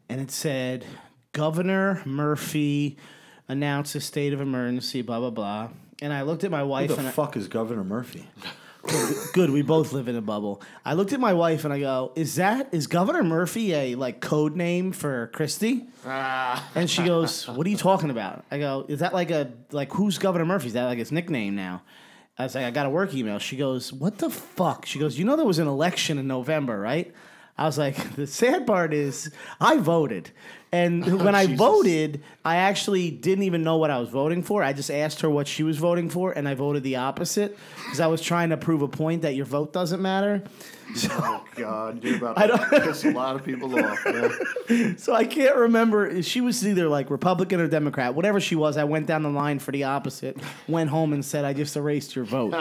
[0.09, 0.85] and it said
[1.33, 2.97] Governor Murphy
[3.49, 5.69] announced a state of emergency, blah blah blah.
[6.03, 8.29] And I looked at my wife Who the and I, fuck is Governor Murphy?
[9.33, 10.63] good, we both live in a bubble.
[10.85, 14.21] I looked at my wife and I go, "Is that is Governor Murphy a like
[14.21, 19.01] code name for Christie?" And she goes, "What are you talking about?" I go, "Is
[19.01, 20.69] that like a like who's Governor Murphy?
[20.69, 21.83] Is that like his nickname now?"
[22.39, 25.19] I was like, "I got a work email." She goes, "What the fuck?" She goes,
[25.19, 27.13] "You know there was an election in November, right?"
[27.59, 29.31] I was like, "The sad part is
[29.61, 30.31] I voted."
[30.73, 31.59] And oh, when I Jesus.
[31.59, 34.63] voted, I actually didn't even know what I was voting for.
[34.63, 38.01] I just asked her what she was voting for, and I voted the opposite because
[38.01, 40.43] I was trying to prove a point that your vote doesn't matter.
[41.11, 42.03] Oh, God.
[42.03, 42.37] You're about
[42.71, 44.97] to piss a lot of people off, man.
[44.99, 46.23] So I can't remember.
[46.23, 48.15] She was either like Republican or Democrat.
[48.15, 50.37] Whatever she was, I went down the line for the opposite.
[50.69, 52.53] Went home and said, "I just erased your vote."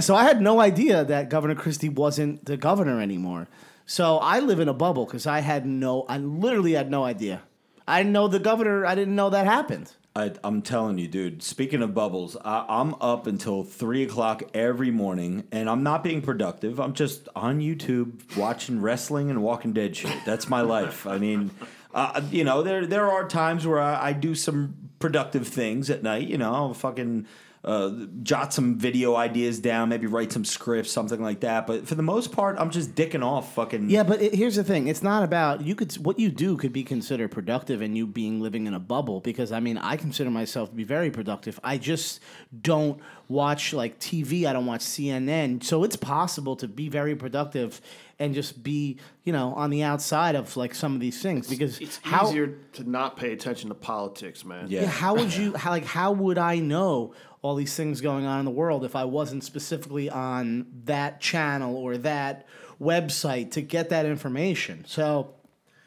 [0.00, 3.48] so I had no idea that Governor Christie wasn't the governor anymore.
[3.86, 6.02] So I live in a bubble because I had no.
[6.08, 7.42] I literally had no idea.
[7.86, 8.86] I didn't know the governor.
[8.86, 9.92] I didn't know that happened.
[10.16, 11.42] I, I'm telling you, dude.
[11.42, 16.22] Speaking of bubbles, I, I'm up until three o'clock every morning, and I'm not being
[16.22, 16.78] productive.
[16.80, 20.16] I'm just on YouTube watching wrestling and Walking Dead shit.
[20.24, 21.06] That's my life.
[21.06, 21.50] I mean,
[21.94, 26.02] Uh, you know, there there are times where I, I do some productive things at
[26.02, 26.26] night.
[26.26, 27.26] You know, I'll fucking
[27.64, 27.90] uh,
[28.22, 31.66] jot some video ideas down, maybe write some scripts, something like that.
[31.66, 33.88] But for the most part, I'm just dicking off fucking.
[33.88, 36.72] Yeah, but it, here's the thing: it's not about you could what you do could
[36.72, 39.20] be considered productive, and you being living in a bubble.
[39.20, 41.58] Because I mean, I consider myself to be very productive.
[41.64, 42.20] I just
[42.60, 44.44] don't watch like TV.
[44.44, 47.80] I don't watch CNN, so it's possible to be very productive
[48.18, 51.48] and just be you know on the outside of like some of these things.
[51.48, 54.66] Because It's how easier to not pay attention to politics, man.
[54.68, 54.82] Yeah.
[54.82, 57.14] yeah, how would you how like how would I know
[57.44, 61.76] all these things going on in the world if I wasn't specifically on that channel
[61.76, 62.46] or that
[62.80, 64.84] website to get that information?
[64.86, 65.34] So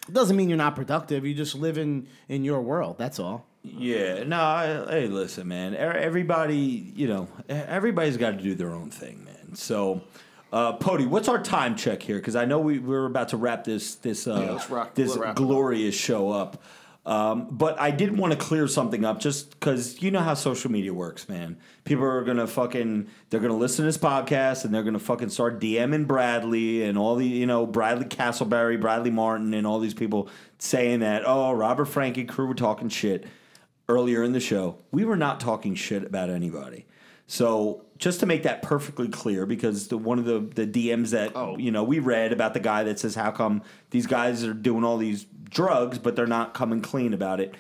[0.08, 1.26] it doesn't mean you're not productive.
[1.26, 2.98] You just live in in your world.
[3.00, 3.48] That's all.
[3.64, 4.40] Yeah, no.
[4.40, 5.76] I, hey, listen, man.
[5.76, 9.56] Everybody, you know, everybody's got to do their own thing, man.
[9.56, 10.04] So,
[10.54, 12.18] uh, Pody, what's our time check here?
[12.18, 15.22] Because I know we, we're about to wrap this this uh, Yeah, rock- this we'll
[15.24, 15.36] wrap it up.
[15.48, 16.62] glorious show up.
[17.08, 20.70] Um, but I did want to clear something up, just because you know how social
[20.70, 21.56] media works, man.
[21.86, 25.62] People are gonna fucking they're gonna listen to this podcast and they're gonna fucking start
[25.62, 30.28] DMing Bradley and all the you know Bradley Castleberry, Bradley Martin, and all these people
[30.60, 33.26] saying that oh Robert Frankie crew were talking shit
[33.88, 34.78] earlier in the show.
[34.92, 36.88] We were not talking shit about anybody.
[37.26, 41.34] So just to make that perfectly clear, because the, one of the, the DMs that
[41.60, 43.62] you know we read about the guy that says how come
[43.92, 47.56] these guys are doing all these drugs but they're not coming clean about it.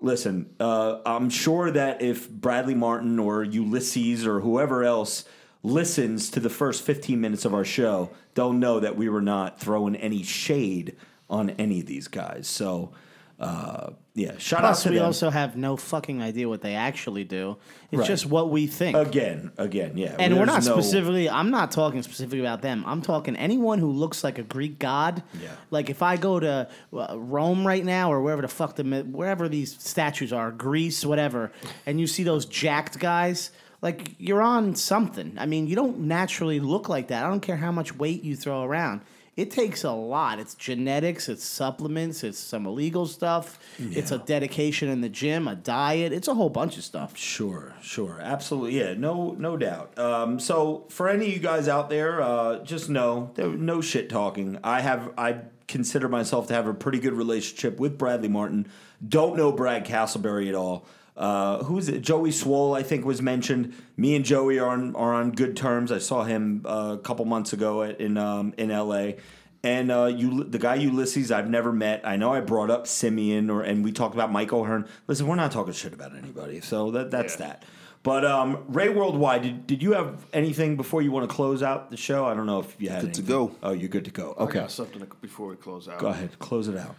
[0.00, 5.24] Listen, uh, I'm sure that if Bradley Martin or Ulisses or whoever else
[5.62, 9.60] listens to the first 15 minutes of our show, they'll know that we were not
[9.60, 10.96] throwing any shade
[11.28, 12.48] on any of these guys.
[12.48, 12.92] So.
[13.40, 15.06] Uh, yeah, shout Plus, out to we them.
[15.06, 17.56] also have no fucking idea what they actually do.
[17.90, 18.06] It's Right.
[18.06, 18.94] just what we think.
[18.98, 20.14] Again, again, yeah.
[20.18, 21.30] And we're not There's no- specifically.
[21.30, 22.84] I'm not talking specifically about them.
[22.86, 25.22] I'm talking anyone who looks like a Greek god.
[25.42, 25.48] Yeah.
[25.70, 29.02] Like if I go to uh, Rome right now, or wherever the fuck the mi-
[29.02, 31.50] wherever these statues are, Greece, whatever,
[31.86, 35.36] and you see those jacked guys, like you're on something.
[35.38, 37.24] I mean, you don't naturally look like that.
[37.24, 39.00] I don't care how much weight you throw around.
[39.36, 40.38] It takes a lot.
[40.38, 45.54] It's genetics, it's supplements, it's some illegal stuff, it's a dedication in the gym, a
[45.54, 46.12] diet.
[46.12, 47.16] It's a whole bunch of stuff.
[47.16, 49.96] Sure, sure, absolutely, yeah, no, no doubt.
[49.98, 54.10] Um, so for any of you guys out there, uh, just know there no shit
[54.10, 54.58] talking.
[54.62, 58.66] I have, I consider myself to have a pretty good relationship with Bradley Martin.
[59.06, 60.84] Don't know Brad Castleberry at all.
[61.16, 62.00] Uh, who is it?
[62.02, 63.74] Joey Swoll, I think, was mentioned.
[63.96, 65.92] Me and Joey are on are on good terms.
[65.92, 69.16] I saw him uh, a couple months ago at, in um, in L.A.
[69.62, 72.00] And uh, you, the guy Ulisses, I've never met.
[72.02, 74.88] I know I brought up Simeon, or and we talked about Mike O'Hearn.
[75.06, 77.46] Listen, we're not talking shit about anybody, so that that's Yeah.
[77.48, 77.64] that.
[78.02, 81.90] But um, Ray Worldwide, did, did you have anything before you want to close out
[81.90, 82.24] the show?
[82.24, 83.54] I don't know if you had Good to go.
[83.62, 84.34] Oh, you're good to go.
[84.38, 85.98] I Okay, got something before we close out.
[85.98, 86.96] go ahead, close it out.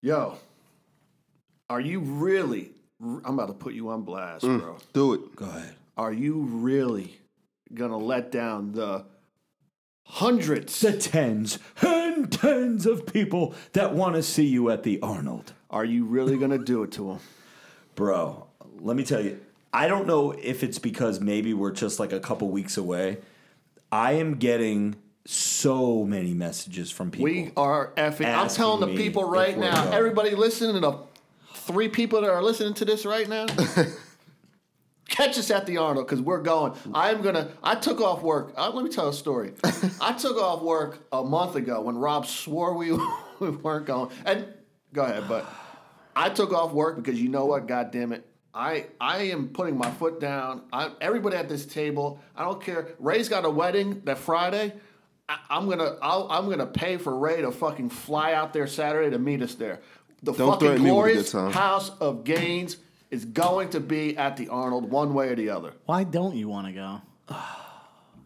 [0.00, 0.38] Yo,
[1.68, 2.70] are you really?
[3.00, 4.60] I'm about to put you on blast, mm.
[4.60, 4.76] bro.
[4.92, 5.36] Do it.
[5.36, 5.74] Go ahead.
[5.96, 7.18] Are you really
[7.72, 9.04] gonna let down the
[10.04, 10.80] hundreds?
[10.80, 15.52] The tens and tens of people that want to see you at the Arnold.
[15.70, 17.18] Are you really gonna do it to them?
[17.94, 18.46] Bro,
[18.78, 19.40] let me tell you,
[19.72, 23.18] I don't know if it's because maybe we're just like a couple weeks away.
[23.92, 24.96] I am getting
[25.26, 27.24] so many messages from people.
[27.24, 28.26] We are effing.
[28.26, 31.09] I'm telling the people right now, everybody listening, the
[31.70, 33.46] three people that are listening to this right now,
[35.08, 36.72] catch us at the Arnold because we're going.
[36.92, 37.52] I'm gonna.
[37.62, 38.52] I took off work.
[38.56, 39.52] Uh, let me tell a story.
[40.00, 42.92] I took off work a month ago when Rob swore we,
[43.38, 44.10] we weren't going.
[44.24, 44.46] And
[44.92, 45.46] go ahead, but
[46.16, 47.66] I took off work because you know what?
[47.66, 48.26] God damn it.
[48.52, 50.62] I, I am putting my foot down.
[50.72, 52.20] I, everybody at this table.
[52.34, 52.94] I don't care.
[52.98, 54.72] Ray's got a wedding that Friday.
[55.28, 59.10] I, I'm gonna I'll, I'm gonna pay for Ray to fucking fly out there Saturday
[59.10, 59.80] to meet us there.
[60.22, 61.52] The Don't fucking threaten me with a glorious time.
[61.52, 62.76] House of Gains
[63.10, 65.72] is going to be at the Arnold one way or the other.
[65.86, 67.00] Why don't you want to go?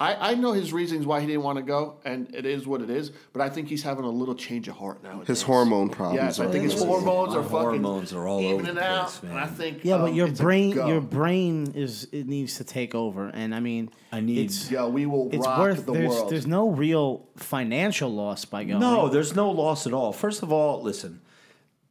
[0.01, 2.83] I, I know his reasons why he didn't want to go, and it is what
[2.83, 3.13] it is.
[3.33, 5.21] But I think he's having a little change of heart now.
[5.21, 6.21] His hormone problems.
[6.21, 6.87] Yes, I are think his crazy.
[6.89, 9.43] hormones My are fucking hormones are all over evening the out, place, and man.
[9.43, 10.89] I think Yeah, but um, your it's a brain, go.
[10.89, 14.87] your brain is it needs to take over, and I mean, I need- it's, Yeah,
[14.87, 15.87] we will it's rock worth.
[15.87, 16.31] the there's world.
[16.31, 18.81] there's no real financial loss by going.
[18.81, 20.13] No, there's no loss at all.
[20.13, 21.21] First of all, listen.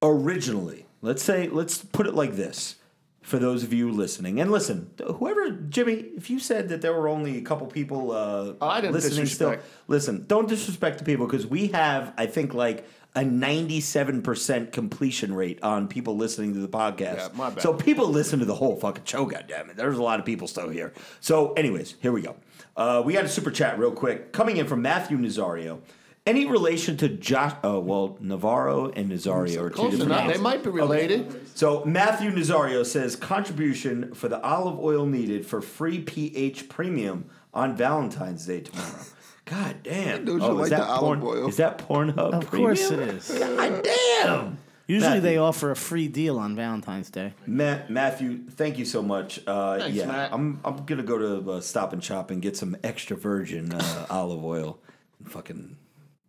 [0.04, 2.76] Originally, let's say, let's put it like this
[3.22, 4.42] for those of you listening.
[4.42, 8.54] And listen, whoever, Jimmy, if you said that there were only a couple people uh,
[8.60, 9.58] Oh, I didn't listening still,
[9.88, 12.86] listen, don't disrespect the people because we have, I think, like
[13.16, 17.18] a 97% completion rate on people listening to the podcast.
[17.18, 17.62] Yeah, my bad.
[17.62, 19.76] So people listen to the whole fucking show, goddammit.
[19.76, 20.94] There's a lot of people still here.
[21.22, 22.36] So, anyways, here we go.
[22.76, 25.80] Uh, we got a super chat real quick coming in from Matthew Nazario.
[26.26, 27.54] Any relation to Josh?
[27.64, 30.28] Oh well, Navarro and Nazario are two Close different enough.
[30.28, 30.38] names.
[30.38, 31.50] They might be related.
[31.58, 37.76] So Matthew Nazario says contribution for the olive oil needed for free pH premium on
[37.76, 39.04] Valentine's Day tomorrow.
[39.45, 40.24] God damn!
[40.24, 41.50] Don't you oh, like is the that olive porn, oil?
[41.50, 42.18] Is that Pornhub?
[42.34, 43.28] Of course it is.
[43.28, 43.58] premium?
[43.58, 44.58] God damn!
[44.88, 45.22] Usually Matthew.
[45.22, 47.34] they offer a free deal on Valentine's Day.
[47.45, 49.40] Ma- Matthew, thank you so much.
[49.45, 50.34] Uh, Thanks, yeah, Matt.
[50.34, 54.06] I'm I'm gonna go to uh, Stop and Shop and get some extra virgin uh,
[54.10, 54.80] olive oil
[55.20, 55.76] and fucking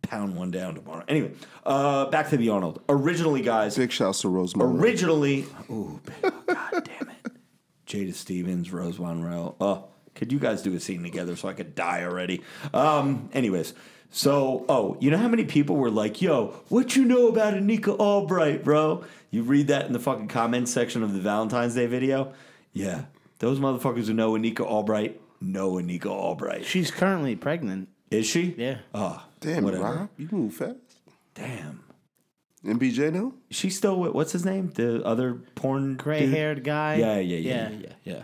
[0.08, 1.04] pound one down tomorrow.
[1.08, 1.32] Anyway,
[1.64, 2.82] uh, back to the Arnold.
[2.88, 4.80] Originally, guys, Big shouts to Rose Monroe.
[4.80, 7.32] originally, ooh, oh, god damn it,
[7.86, 9.54] Jada Stevens, Rose Monroe.
[9.60, 12.42] Oh, could you guys do a scene together so I could die already?
[12.72, 13.74] Um, anyways.
[14.10, 17.98] So, oh, you know how many people were like, yo, what you know about Anikka
[17.98, 19.04] Albrite, bro?
[19.32, 22.32] You read that in the fucking comment section of the Valentine's Day video?
[22.72, 23.06] Yeah.
[23.40, 26.62] Those motherfuckers who know Anikka Albrite know Anikka Albrite.
[26.64, 27.88] She's currently pregnant.
[28.12, 28.54] Is she?
[28.56, 28.78] Yeah.
[28.94, 29.84] Oh, Damn, whatever.
[29.84, 30.78] Rob, you move fast.
[31.34, 31.84] Damn.
[32.64, 33.34] MBJ now?
[33.50, 34.70] She's still with, what's his name?
[34.70, 36.94] The other porn gray haired guy.
[36.94, 37.92] Yeah, yeah, yeah, yeah, yeah.
[38.04, 38.22] yeah.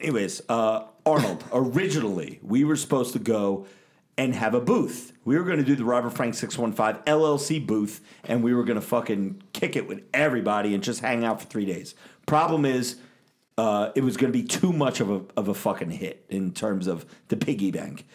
[0.00, 3.66] Anyways, uh, Arnold, originally, we were supposed to go
[4.16, 5.12] and have a booth.
[5.24, 8.78] We were going to do the Robert Frank 615 LLC booth, and we were going
[8.80, 11.94] to fucking kick it with everybody and just hang out for three days.
[12.26, 12.96] Problem is,
[13.58, 16.52] uh, it was going to be too much of a, of a fucking hit in
[16.52, 18.06] terms of the piggy bank.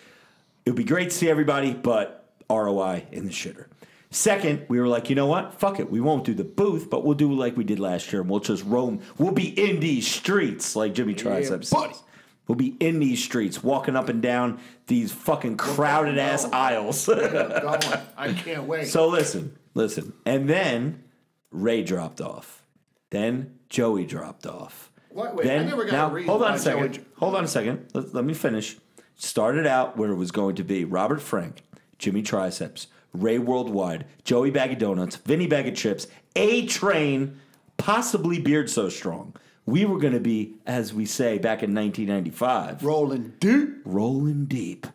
[0.66, 3.66] It would be great to see everybody, but ROI in the shitter.
[4.12, 5.60] Second, we were like, you know what?
[5.60, 5.92] Fuck it.
[5.92, 8.40] We won't do the booth, but we'll do like we did last year, and we'll
[8.40, 9.02] just roam.
[9.18, 11.70] We'll be in these streets, like Jimmy Triceps.
[11.70, 11.94] buddy.
[11.94, 12.04] says.
[12.48, 17.08] We'll be in these streets, walking up and down these fucking crowded ass aisles.
[17.08, 17.20] Going.
[18.18, 18.88] I can't wait.
[18.88, 20.14] so listen, listen.
[20.26, 21.04] And then
[21.52, 22.64] Ray dropped off.
[23.10, 24.92] Then Joey dropped off.
[25.10, 25.36] What?
[25.36, 26.94] Wait, I then, never got now, hold on a second.
[26.94, 27.88] Joey- Hold on a second.
[27.94, 28.78] Let, let me finish.
[29.16, 31.64] Started out where it was going to be Robert Frank,
[31.98, 37.40] Jimmy Triceps, Ray Worldwide, Joey Bag of Donuts, Vinny Bag of Chips, A Train,
[37.78, 39.36] possibly Beard So Strong.
[39.66, 43.70] We were going to be, as we say back in 1995, Rolling deep.
[43.84, 44.86] rolling deep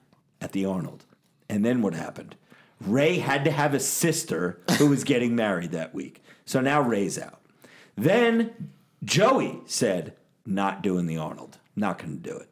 [0.40, 1.04] at the Arnold.
[1.48, 2.36] And then what happened?
[2.80, 6.22] Ray had to have a sister who was getting married that week.
[6.44, 7.40] So now Ray's out.
[7.96, 8.70] Then
[9.04, 10.14] Joey said,
[10.46, 12.49] not doing the Arnold, not going to do it.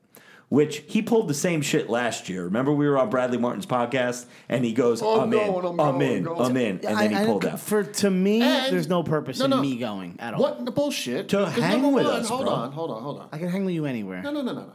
[0.51, 2.45] Which he pulled the same shit last year.
[2.45, 5.67] Remember, we were on Bradley Martin's podcast, and he goes, Oh, "I'm I'm in, going,
[5.67, 7.61] I'm I'm in, I'm I'm in," and then he I- I- pulled out.
[7.61, 10.41] For to me, And- there's no purpose No, in me going at all.
[10.41, 11.29] What the bullshit?
[11.29, 12.55] To hang with one, us, Hold bro.
[12.55, 13.29] on, hold on, hold on.
[13.31, 14.23] I can hang with you anywhere.
[14.23, 14.73] No, no, no, no, no.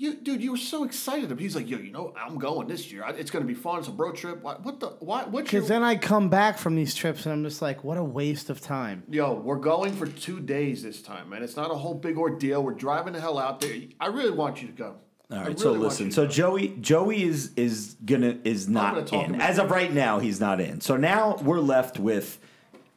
[0.00, 1.36] You, dude, you were so excited.
[1.40, 3.04] He's like, yo, you know, I'm going this year.
[3.08, 3.80] It's going to be fun.
[3.80, 4.40] It's a road trip.
[4.40, 4.90] What, what the?
[5.00, 5.24] Why?
[5.24, 5.62] What's your?
[5.62, 8.48] Because then I come back from these trips and I'm just like, what a waste
[8.48, 9.02] of time.
[9.10, 11.42] Yo, we're going for two days this time, man.
[11.42, 12.62] It's not a whole big ordeal.
[12.62, 13.76] We're driving the hell out there.
[13.98, 14.94] I really want you to go.
[15.32, 16.12] All right, really so listen.
[16.12, 16.30] So go.
[16.30, 20.20] Joey, Joey is is gonna is gonna not in as of right now.
[20.20, 20.80] He's not in.
[20.80, 22.38] So now we're left with,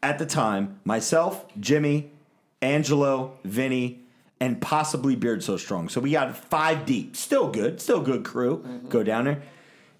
[0.03, 2.11] at the time, myself, Jimmy,
[2.61, 4.00] Angelo, Vinny,
[4.41, 5.89] and possibly Beard So Strong.
[5.89, 7.15] So we got five deep.
[7.15, 7.79] Still good.
[7.79, 8.57] Still good crew.
[8.57, 8.89] Mm-hmm.
[8.89, 9.43] Go down there.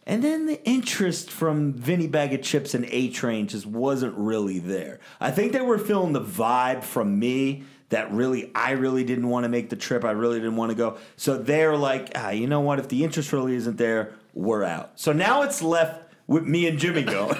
[0.07, 4.57] And then the interest from Vinny Bag of Chips and A Train just wasn't really
[4.57, 4.99] there.
[5.21, 9.43] I think they were feeling the vibe from me that really, I really didn't want
[9.43, 10.03] to make the trip.
[10.03, 10.97] I really didn't want to go.
[11.17, 12.79] So they're like, ah, you know what?
[12.79, 14.93] If the interest really isn't there, we're out.
[14.95, 17.31] So now it's left with me and Jimmy go.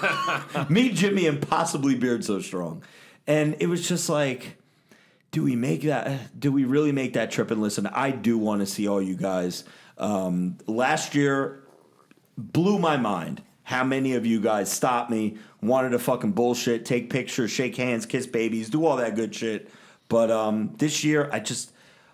[0.70, 2.84] me, Jimmy, and possibly Beard So Strong.
[3.26, 4.61] And it was just like,
[5.32, 7.52] do we make that do we really make that trip?
[7.52, 9.64] And listen i do want to see all you guys.
[9.98, 11.64] Um, last year
[12.38, 17.10] blew my mind how many of you guys stopped me wanted to fucking bullshit take
[17.10, 19.70] pictures shake hands kiss babies do all that good shit.
[20.10, 21.72] But um, this year i just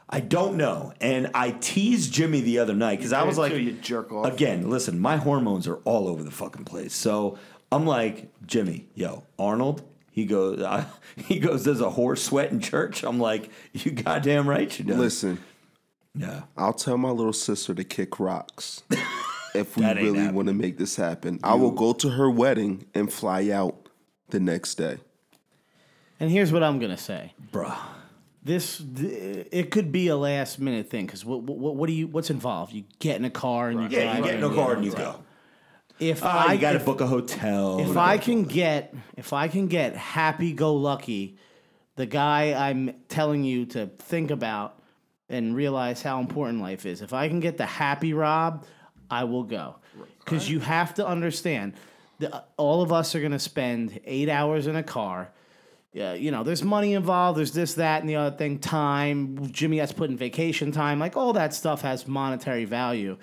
[0.10, 0.94] i don't know.
[1.02, 4.31] And i teased jimmy the other night because i was like you jerk off.
[4.31, 6.94] again listen my hormones are all over the fucking place.
[6.94, 7.39] So
[7.72, 9.84] i'm like jimmy yo arnold
[10.18, 10.84] he goes, uh,
[11.15, 11.64] he goes.
[11.64, 13.03] Does a horse sweat in church?
[13.03, 14.95] I'm like, you goddamn right you do.
[14.95, 15.38] Listen,
[16.15, 18.81] yeah, I'll tell my little sister to kick rocks
[19.53, 21.39] if we really want to make this happen.
[21.44, 23.89] I will go to her wedding and fly out
[24.30, 24.98] the next day.
[26.19, 27.34] And here's what I'm gonna say.
[27.52, 27.77] bruh.
[28.44, 32.07] This th- it could be a last minute thing because what, what what do you
[32.07, 32.73] what's involved?
[32.73, 34.73] You get in a car and you Yeah, drive you get in a and car
[34.73, 35.23] and you go.
[35.99, 37.80] If Ah, I got to book a hotel.
[37.80, 41.38] If I can get if I can get happy go lucky,
[41.95, 44.80] the guy I'm telling you to think about
[45.30, 47.02] and realize how important life is.
[47.02, 48.65] If I can get the happy Rob,
[49.10, 49.76] I will go.
[50.26, 51.74] Cuz you have to understand
[52.19, 55.30] the, all of us are going to spend 8 hours in a car.
[55.94, 59.78] Yeah, you know, there's money involved, there's this that and the other thing, time, Jimmy
[59.78, 63.18] has put in vacation time, like all that stuff has monetary value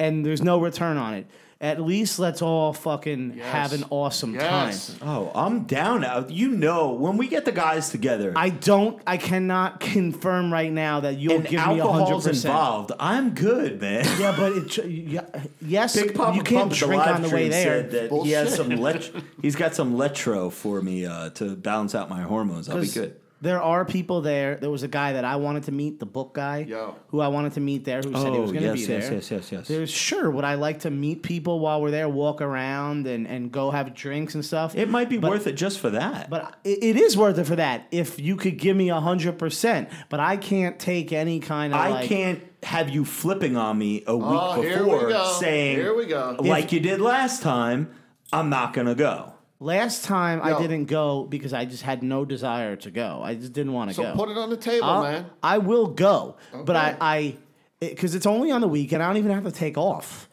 [0.00, 1.26] and there's no return on it.
[1.62, 4.94] At least let's all fucking have an awesome Yes.
[4.98, 5.06] time.
[5.06, 6.24] Oh, I'm down now.
[6.26, 8.98] You know, when we get the guys together I don't.
[9.06, 12.46] I cannot confirm right now that you'll and give me a hundred alcohol's percent.
[12.46, 14.06] involved, I'm good, man.
[14.18, 15.20] Yeah, but it, yeah,
[15.60, 17.82] yes, Big Papa you can't Pump, drink the on the way stream there.
[17.82, 19.10] Said that he has some let-
[19.42, 22.70] he's got some letro for me uh, to balance out my hormones.
[22.70, 23.19] I'll be 'Cause good.
[23.42, 24.56] There are people there.
[24.56, 26.96] There was a guy that I wanted to meet, the book guy, Yo.
[27.08, 28.80] who I wanted to meet there, who said he Oh, was going to yes, be
[28.92, 29.14] yes, there.
[29.14, 29.68] yes, yes, yes.
[29.68, 30.30] There's sure.
[30.30, 33.94] Would I like to meet people while we're there, walk around and, and go have
[33.94, 34.74] drinks and stuff?
[34.74, 36.28] It might be But- worth it just for that.
[36.28, 39.38] But it, it is worth it for that if you could give me a hundred
[39.38, 39.88] percent.
[40.10, 44.04] But I can't take any kind of I like, can't have you flipping on me
[44.06, 45.36] a week Oh, here we before go.
[45.40, 46.36] saying, Here we go.
[46.40, 47.90] like you did last time,
[48.34, 49.32] I'm not going to go.
[49.62, 50.44] Last time Yo.
[50.56, 53.20] I didn't go because I just had no desire to go.
[53.22, 54.14] I just didn't want to So go.
[54.14, 55.26] put it on the table, I'll- man.
[55.42, 57.36] I will go, but I, I,
[57.78, 59.02] because it's only on the weekend.
[59.02, 60.28] I don't even have to take off.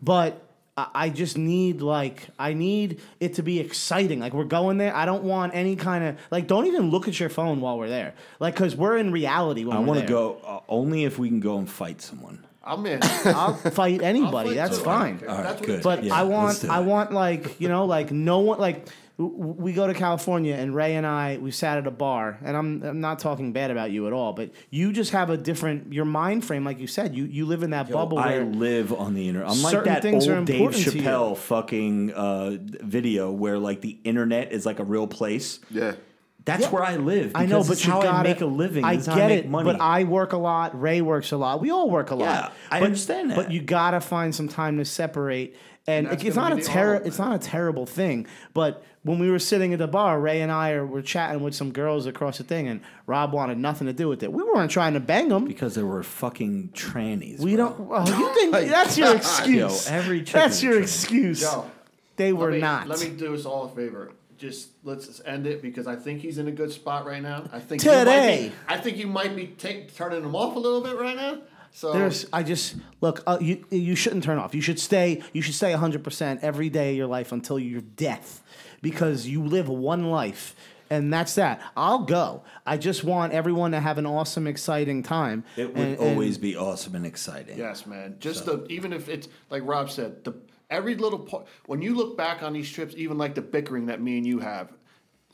[0.00, 0.42] But
[0.76, 4.20] I, I just need like I need it to be exciting.
[4.20, 4.96] Like we're going there.
[4.96, 6.46] I don't want any kind of like.
[6.46, 8.14] Don't even look at your phone while we're there.
[8.40, 11.40] Like because we're in reality when I want to go uh, only if we can
[11.40, 12.44] go and fight someone.
[12.64, 13.00] I'm in.
[13.24, 14.50] I'll fight anybody.
[14.50, 14.84] fight That's too.
[14.84, 15.20] fine.
[15.28, 15.82] All right, That's what good.
[15.82, 16.84] But Yeah, I let's want, do I it.
[16.86, 18.86] want like you know, like no one, like
[19.18, 22.38] w- w- we go to California and Ray and I, we sat at a bar,
[22.44, 25.36] and I'm, I'm not talking bad about you at all, but you just have a
[25.36, 28.44] different your mind frame, like you said, you you live in that bubble I where
[28.44, 29.50] live on the internet.
[29.50, 31.02] I'm like certain that things are old Dave important to you.
[31.02, 35.58] Chappelle fucking uh, video where like the internet is like a real place.
[35.70, 35.94] Yeah.
[36.44, 36.70] That's Yeah.
[36.70, 37.32] where I live.
[37.34, 38.84] I know, but you how gotta I make a living.
[38.84, 39.64] I get I make it, money.
[39.72, 40.80] but I work a lot.
[40.80, 41.60] Ray works a lot.
[41.60, 42.24] We all work a lot.
[42.26, 43.36] Yeah, I but, understand that.
[43.36, 45.56] But you gotta find some time to separate.
[45.86, 46.94] And that's it's not a be the terror.
[46.94, 48.26] art, It's not a terrible thing.
[48.54, 51.56] But when we were sitting at the bar, Ray and I are, were chatting with
[51.56, 54.32] some girls across the thing, and Rob wanted nothing to do with it.
[54.32, 55.44] We weren't trying to bang them.
[55.44, 57.40] because there were fucking trannies.
[57.40, 57.70] We bro.
[57.70, 57.88] don't.
[57.90, 59.88] Oh, you think that's your excuse?
[59.90, 60.82] Yo, every chick that's your tranny.
[60.82, 61.42] excuse.
[61.42, 61.68] Yo,
[62.16, 62.86] they were let me, not.
[62.88, 64.12] Let me do us all a favor.
[64.42, 67.44] Just let's just end it because I think he's in a good spot right now.
[67.52, 68.00] I think Today.
[68.00, 68.04] You
[68.48, 71.14] might be, I think you might be take, turning him off a little bit right
[71.14, 71.42] now.
[71.70, 73.22] So There's, I just look.
[73.24, 74.52] Uh, you you shouldn't turn off.
[74.52, 75.22] You should stay.
[75.32, 78.42] You should stay 100 percent every day of your life until your death,
[78.82, 80.56] because you live one life,
[80.90, 81.62] and that's that.
[81.76, 82.42] I'll go.
[82.66, 85.44] I just want everyone to have an awesome, exciting time.
[85.56, 87.58] It would and- and- always be awesome and exciting.
[87.58, 88.16] Yes, man.
[88.18, 90.34] Just the even if it's like Rob said, the
[90.72, 91.46] every little part.
[91.66, 94.40] When you look back on these trips, even like the bickering that me and you
[94.40, 94.72] have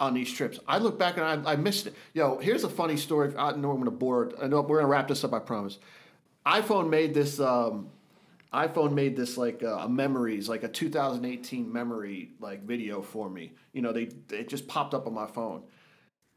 [0.00, 1.94] on these trips, I look back and I, I missed it.
[2.12, 3.32] Yo, here's a funny story.
[3.38, 4.32] I know I'm gonna bore.
[4.42, 5.32] I know we're gonna wrap this up.
[5.32, 5.78] I promise.
[6.44, 7.40] iPhone made this.
[7.40, 7.88] Um,
[8.52, 13.52] iPhone made this like uh, a memories, like a 2018 memory like video for me.
[13.72, 15.62] You know, they it just popped up on my phone.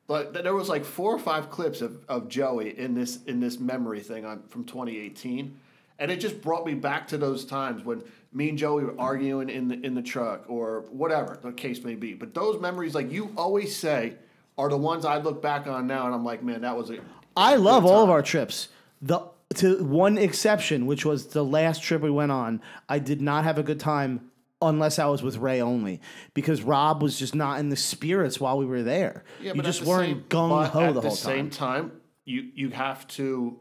[0.07, 3.59] But there was like four or five clips of, of Joey in this in this
[3.59, 5.57] memory thing on from 2018,
[6.01, 8.03] and it just brought me back to those times when
[8.33, 11.95] me and Joey were arguing in the in the truck or whatever the case may
[11.95, 12.13] be.
[12.13, 14.15] But those memories, like you always say,
[14.57, 16.97] are the ones I look back on now, and I'm like, man, that was a.
[17.37, 18.67] I love all of our trips.
[19.01, 19.21] The
[19.55, 23.59] to one exception, which was the last trip we went on, I did not have
[23.59, 26.01] a good time unless I was with Ray only
[26.33, 29.23] because Rob was just not in the spirits while we were there.
[29.39, 31.89] Yeah, you but just weren't same- gung ho at the the whole same time.
[31.89, 33.59] time, you you have to.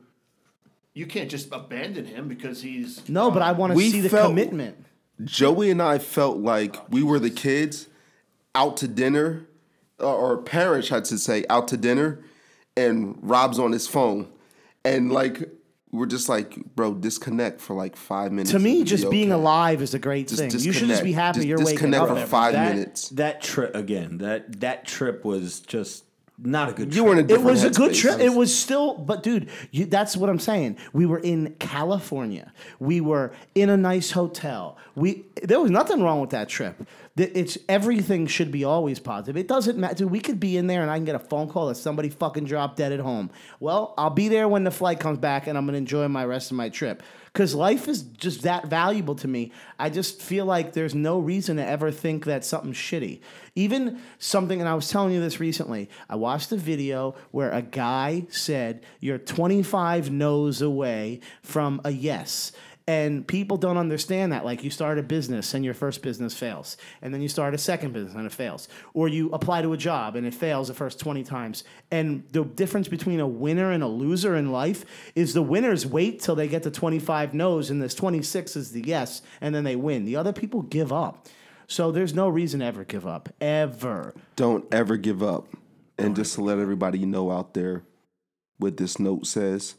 [0.95, 4.09] You can't just abandon him because he's No, but I want to We see the
[4.09, 4.85] felt- commitment.
[5.25, 7.89] Joey and I felt like we were the kids
[8.55, 9.47] out to dinner,
[9.99, 12.25] or, or parents had to say out to dinner,
[12.77, 14.29] and Rob's on his phone,
[14.85, 15.43] and like
[15.93, 18.53] we're just like, bro, disconnect for like five minutes.
[18.53, 19.41] To me, you'll just be being okay.
[19.41, 20.51] alive is a great Just thing.
[20.53, 22.09] You should just be happy Just you're waking disconnect up.
[22.09, 23.09] for every five that, minutes.
[23.11, 24.19] That trip again.
[24.19, 26.05] That that trip was just
[26.43, 26.95] not a good.
[26.95, 27.15] You trip.
[27.15, 28.21] were in a It was a good trip.
[28.21, 30.79] It was still, but dude, you, that's what I'm saying.
[30.93, 32.53] We were in California.
[32.79, 34.77] We were in a nice hotel.
[34.95, 36.87] We there was nothing wrong with that trip.
[37.17, 39.37] It's everything should be always positive.
[39.37, 39.95] It doesn't matter.
[39.95, 42.09] Dude, we could be in there and I can get a phone call that somebody
[42.09, 43.31] fucking dropped dead at home.
[43.59, 46.51] Well, I'll be there when the flight comes back and I'm gonna enjoy my rest
[46.51, 47.03] of my trip.
[47.33, 49.53] Because life is just that valuable to me.
[49.79, 53.21] I just feel like there's no reason to ever think that something's shitty.
[53.55, 55.89] Even something, and I was telling you this recently.
[56.09, 62.51] I watched a video where a guy said, You're 25 no's away from a yes.
[62.91, 64.45] And people don't understand that.
[64.45, 66.77] Like you start a business and your first business fails.
[67.01, 68.67] And then you start a second business and it fails.
[68.95, 71.63] Or you apply to a job and it fails the first 20 times.
[71.93, 74.85] And the difference between a winner and a loser in life
[75.15, 78.83] is the winners wait till they get to 25 no's and this 26 is the
[78.85, 79.23] yes.
[79.41, 80.05] And then they win.
[80.05, 81.29] The other people give up.
[81.69, 83.29] So there's no reason to ever give up.
[83.41, 84.15] Ever.
[84.35, 85.47] Don't ever give up.
[85.97, 87.85] And just to let everybody know out there
[88.59, 89.77] what this note says,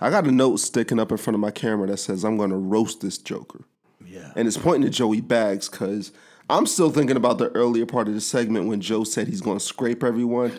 [0.00, 2.50] I got a note sticking up in front of my camera that says I'm going
[2.50, 3.64] to roast this Joker.
[4.04, 4.32] Yeah.
[4.36, 6.12] And it's pointing to Joey Bags because
[6.50, 9.58] I'm still thinking about the earlier part of the segment when Joe said he's going
[9.58, 10.52] to scrape everyone.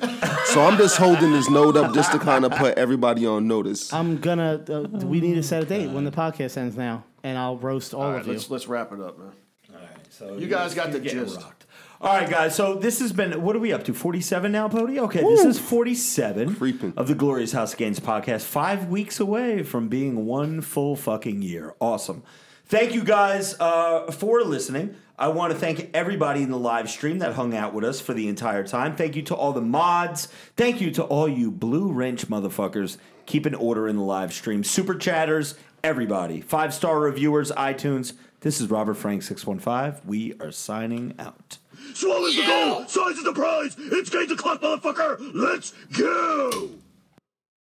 [0.45, 3.91] so I'm just holding this note up just to kind of put everybody on notice.
[3.91, 4.64] I'm gonna.
[4.69, 7.94] Uh, we need to set a date when the podcast ends now, and I'll roast
[7.95, 8.34] all, All of you.
[8.34, 9.31] let's let's wrap it up, man.
[9.73, 9.90] All right.
[10.11, 11.38] So You guys got the getting gist.
[11.41, 11.65] rocked.
[12.01, 12.55] All right, guys.
[12.55, 13.93] So this has been what are we up to?
[13.93, 14.99] Forty-seven now, Pody.
[14.99, 16.93] Okay, this is forty-seven Creeping.
[16.95, 18.43] of the Glorious House of Gains podcast.
[18.43, 21.73] Five weeks away from being one full fucking year.
[21.81, 22.23] Awesome.
[22.67, 24.95] Thank you guys uh, for listening.
[25.17, 28.13] I want to thank everybody in the live stream that hung out with us for
[28.13, 28.95] the entire time.
[28.95, 30.27] Thank you to all the mods.
[30.55, 32.97] Thank you to all you blue wrench motherfuckers
[33.30, 34.63] Keep an order in the live stream.
[34.63, 35.53] Super chatters,
[35.84, 36.41] everybody.
[36.41, 38.13] Five star reviewers, iTunes.
[38.39, 40.01] This is Robert Frank 615.
[40.09, 41.59] We are signing out.
[41.94, 43.76] Swallows the goal, size is the prize.
[43.78, 45.32] It's game to clock, motherfucker.
[45.34, 46.70] Let's go.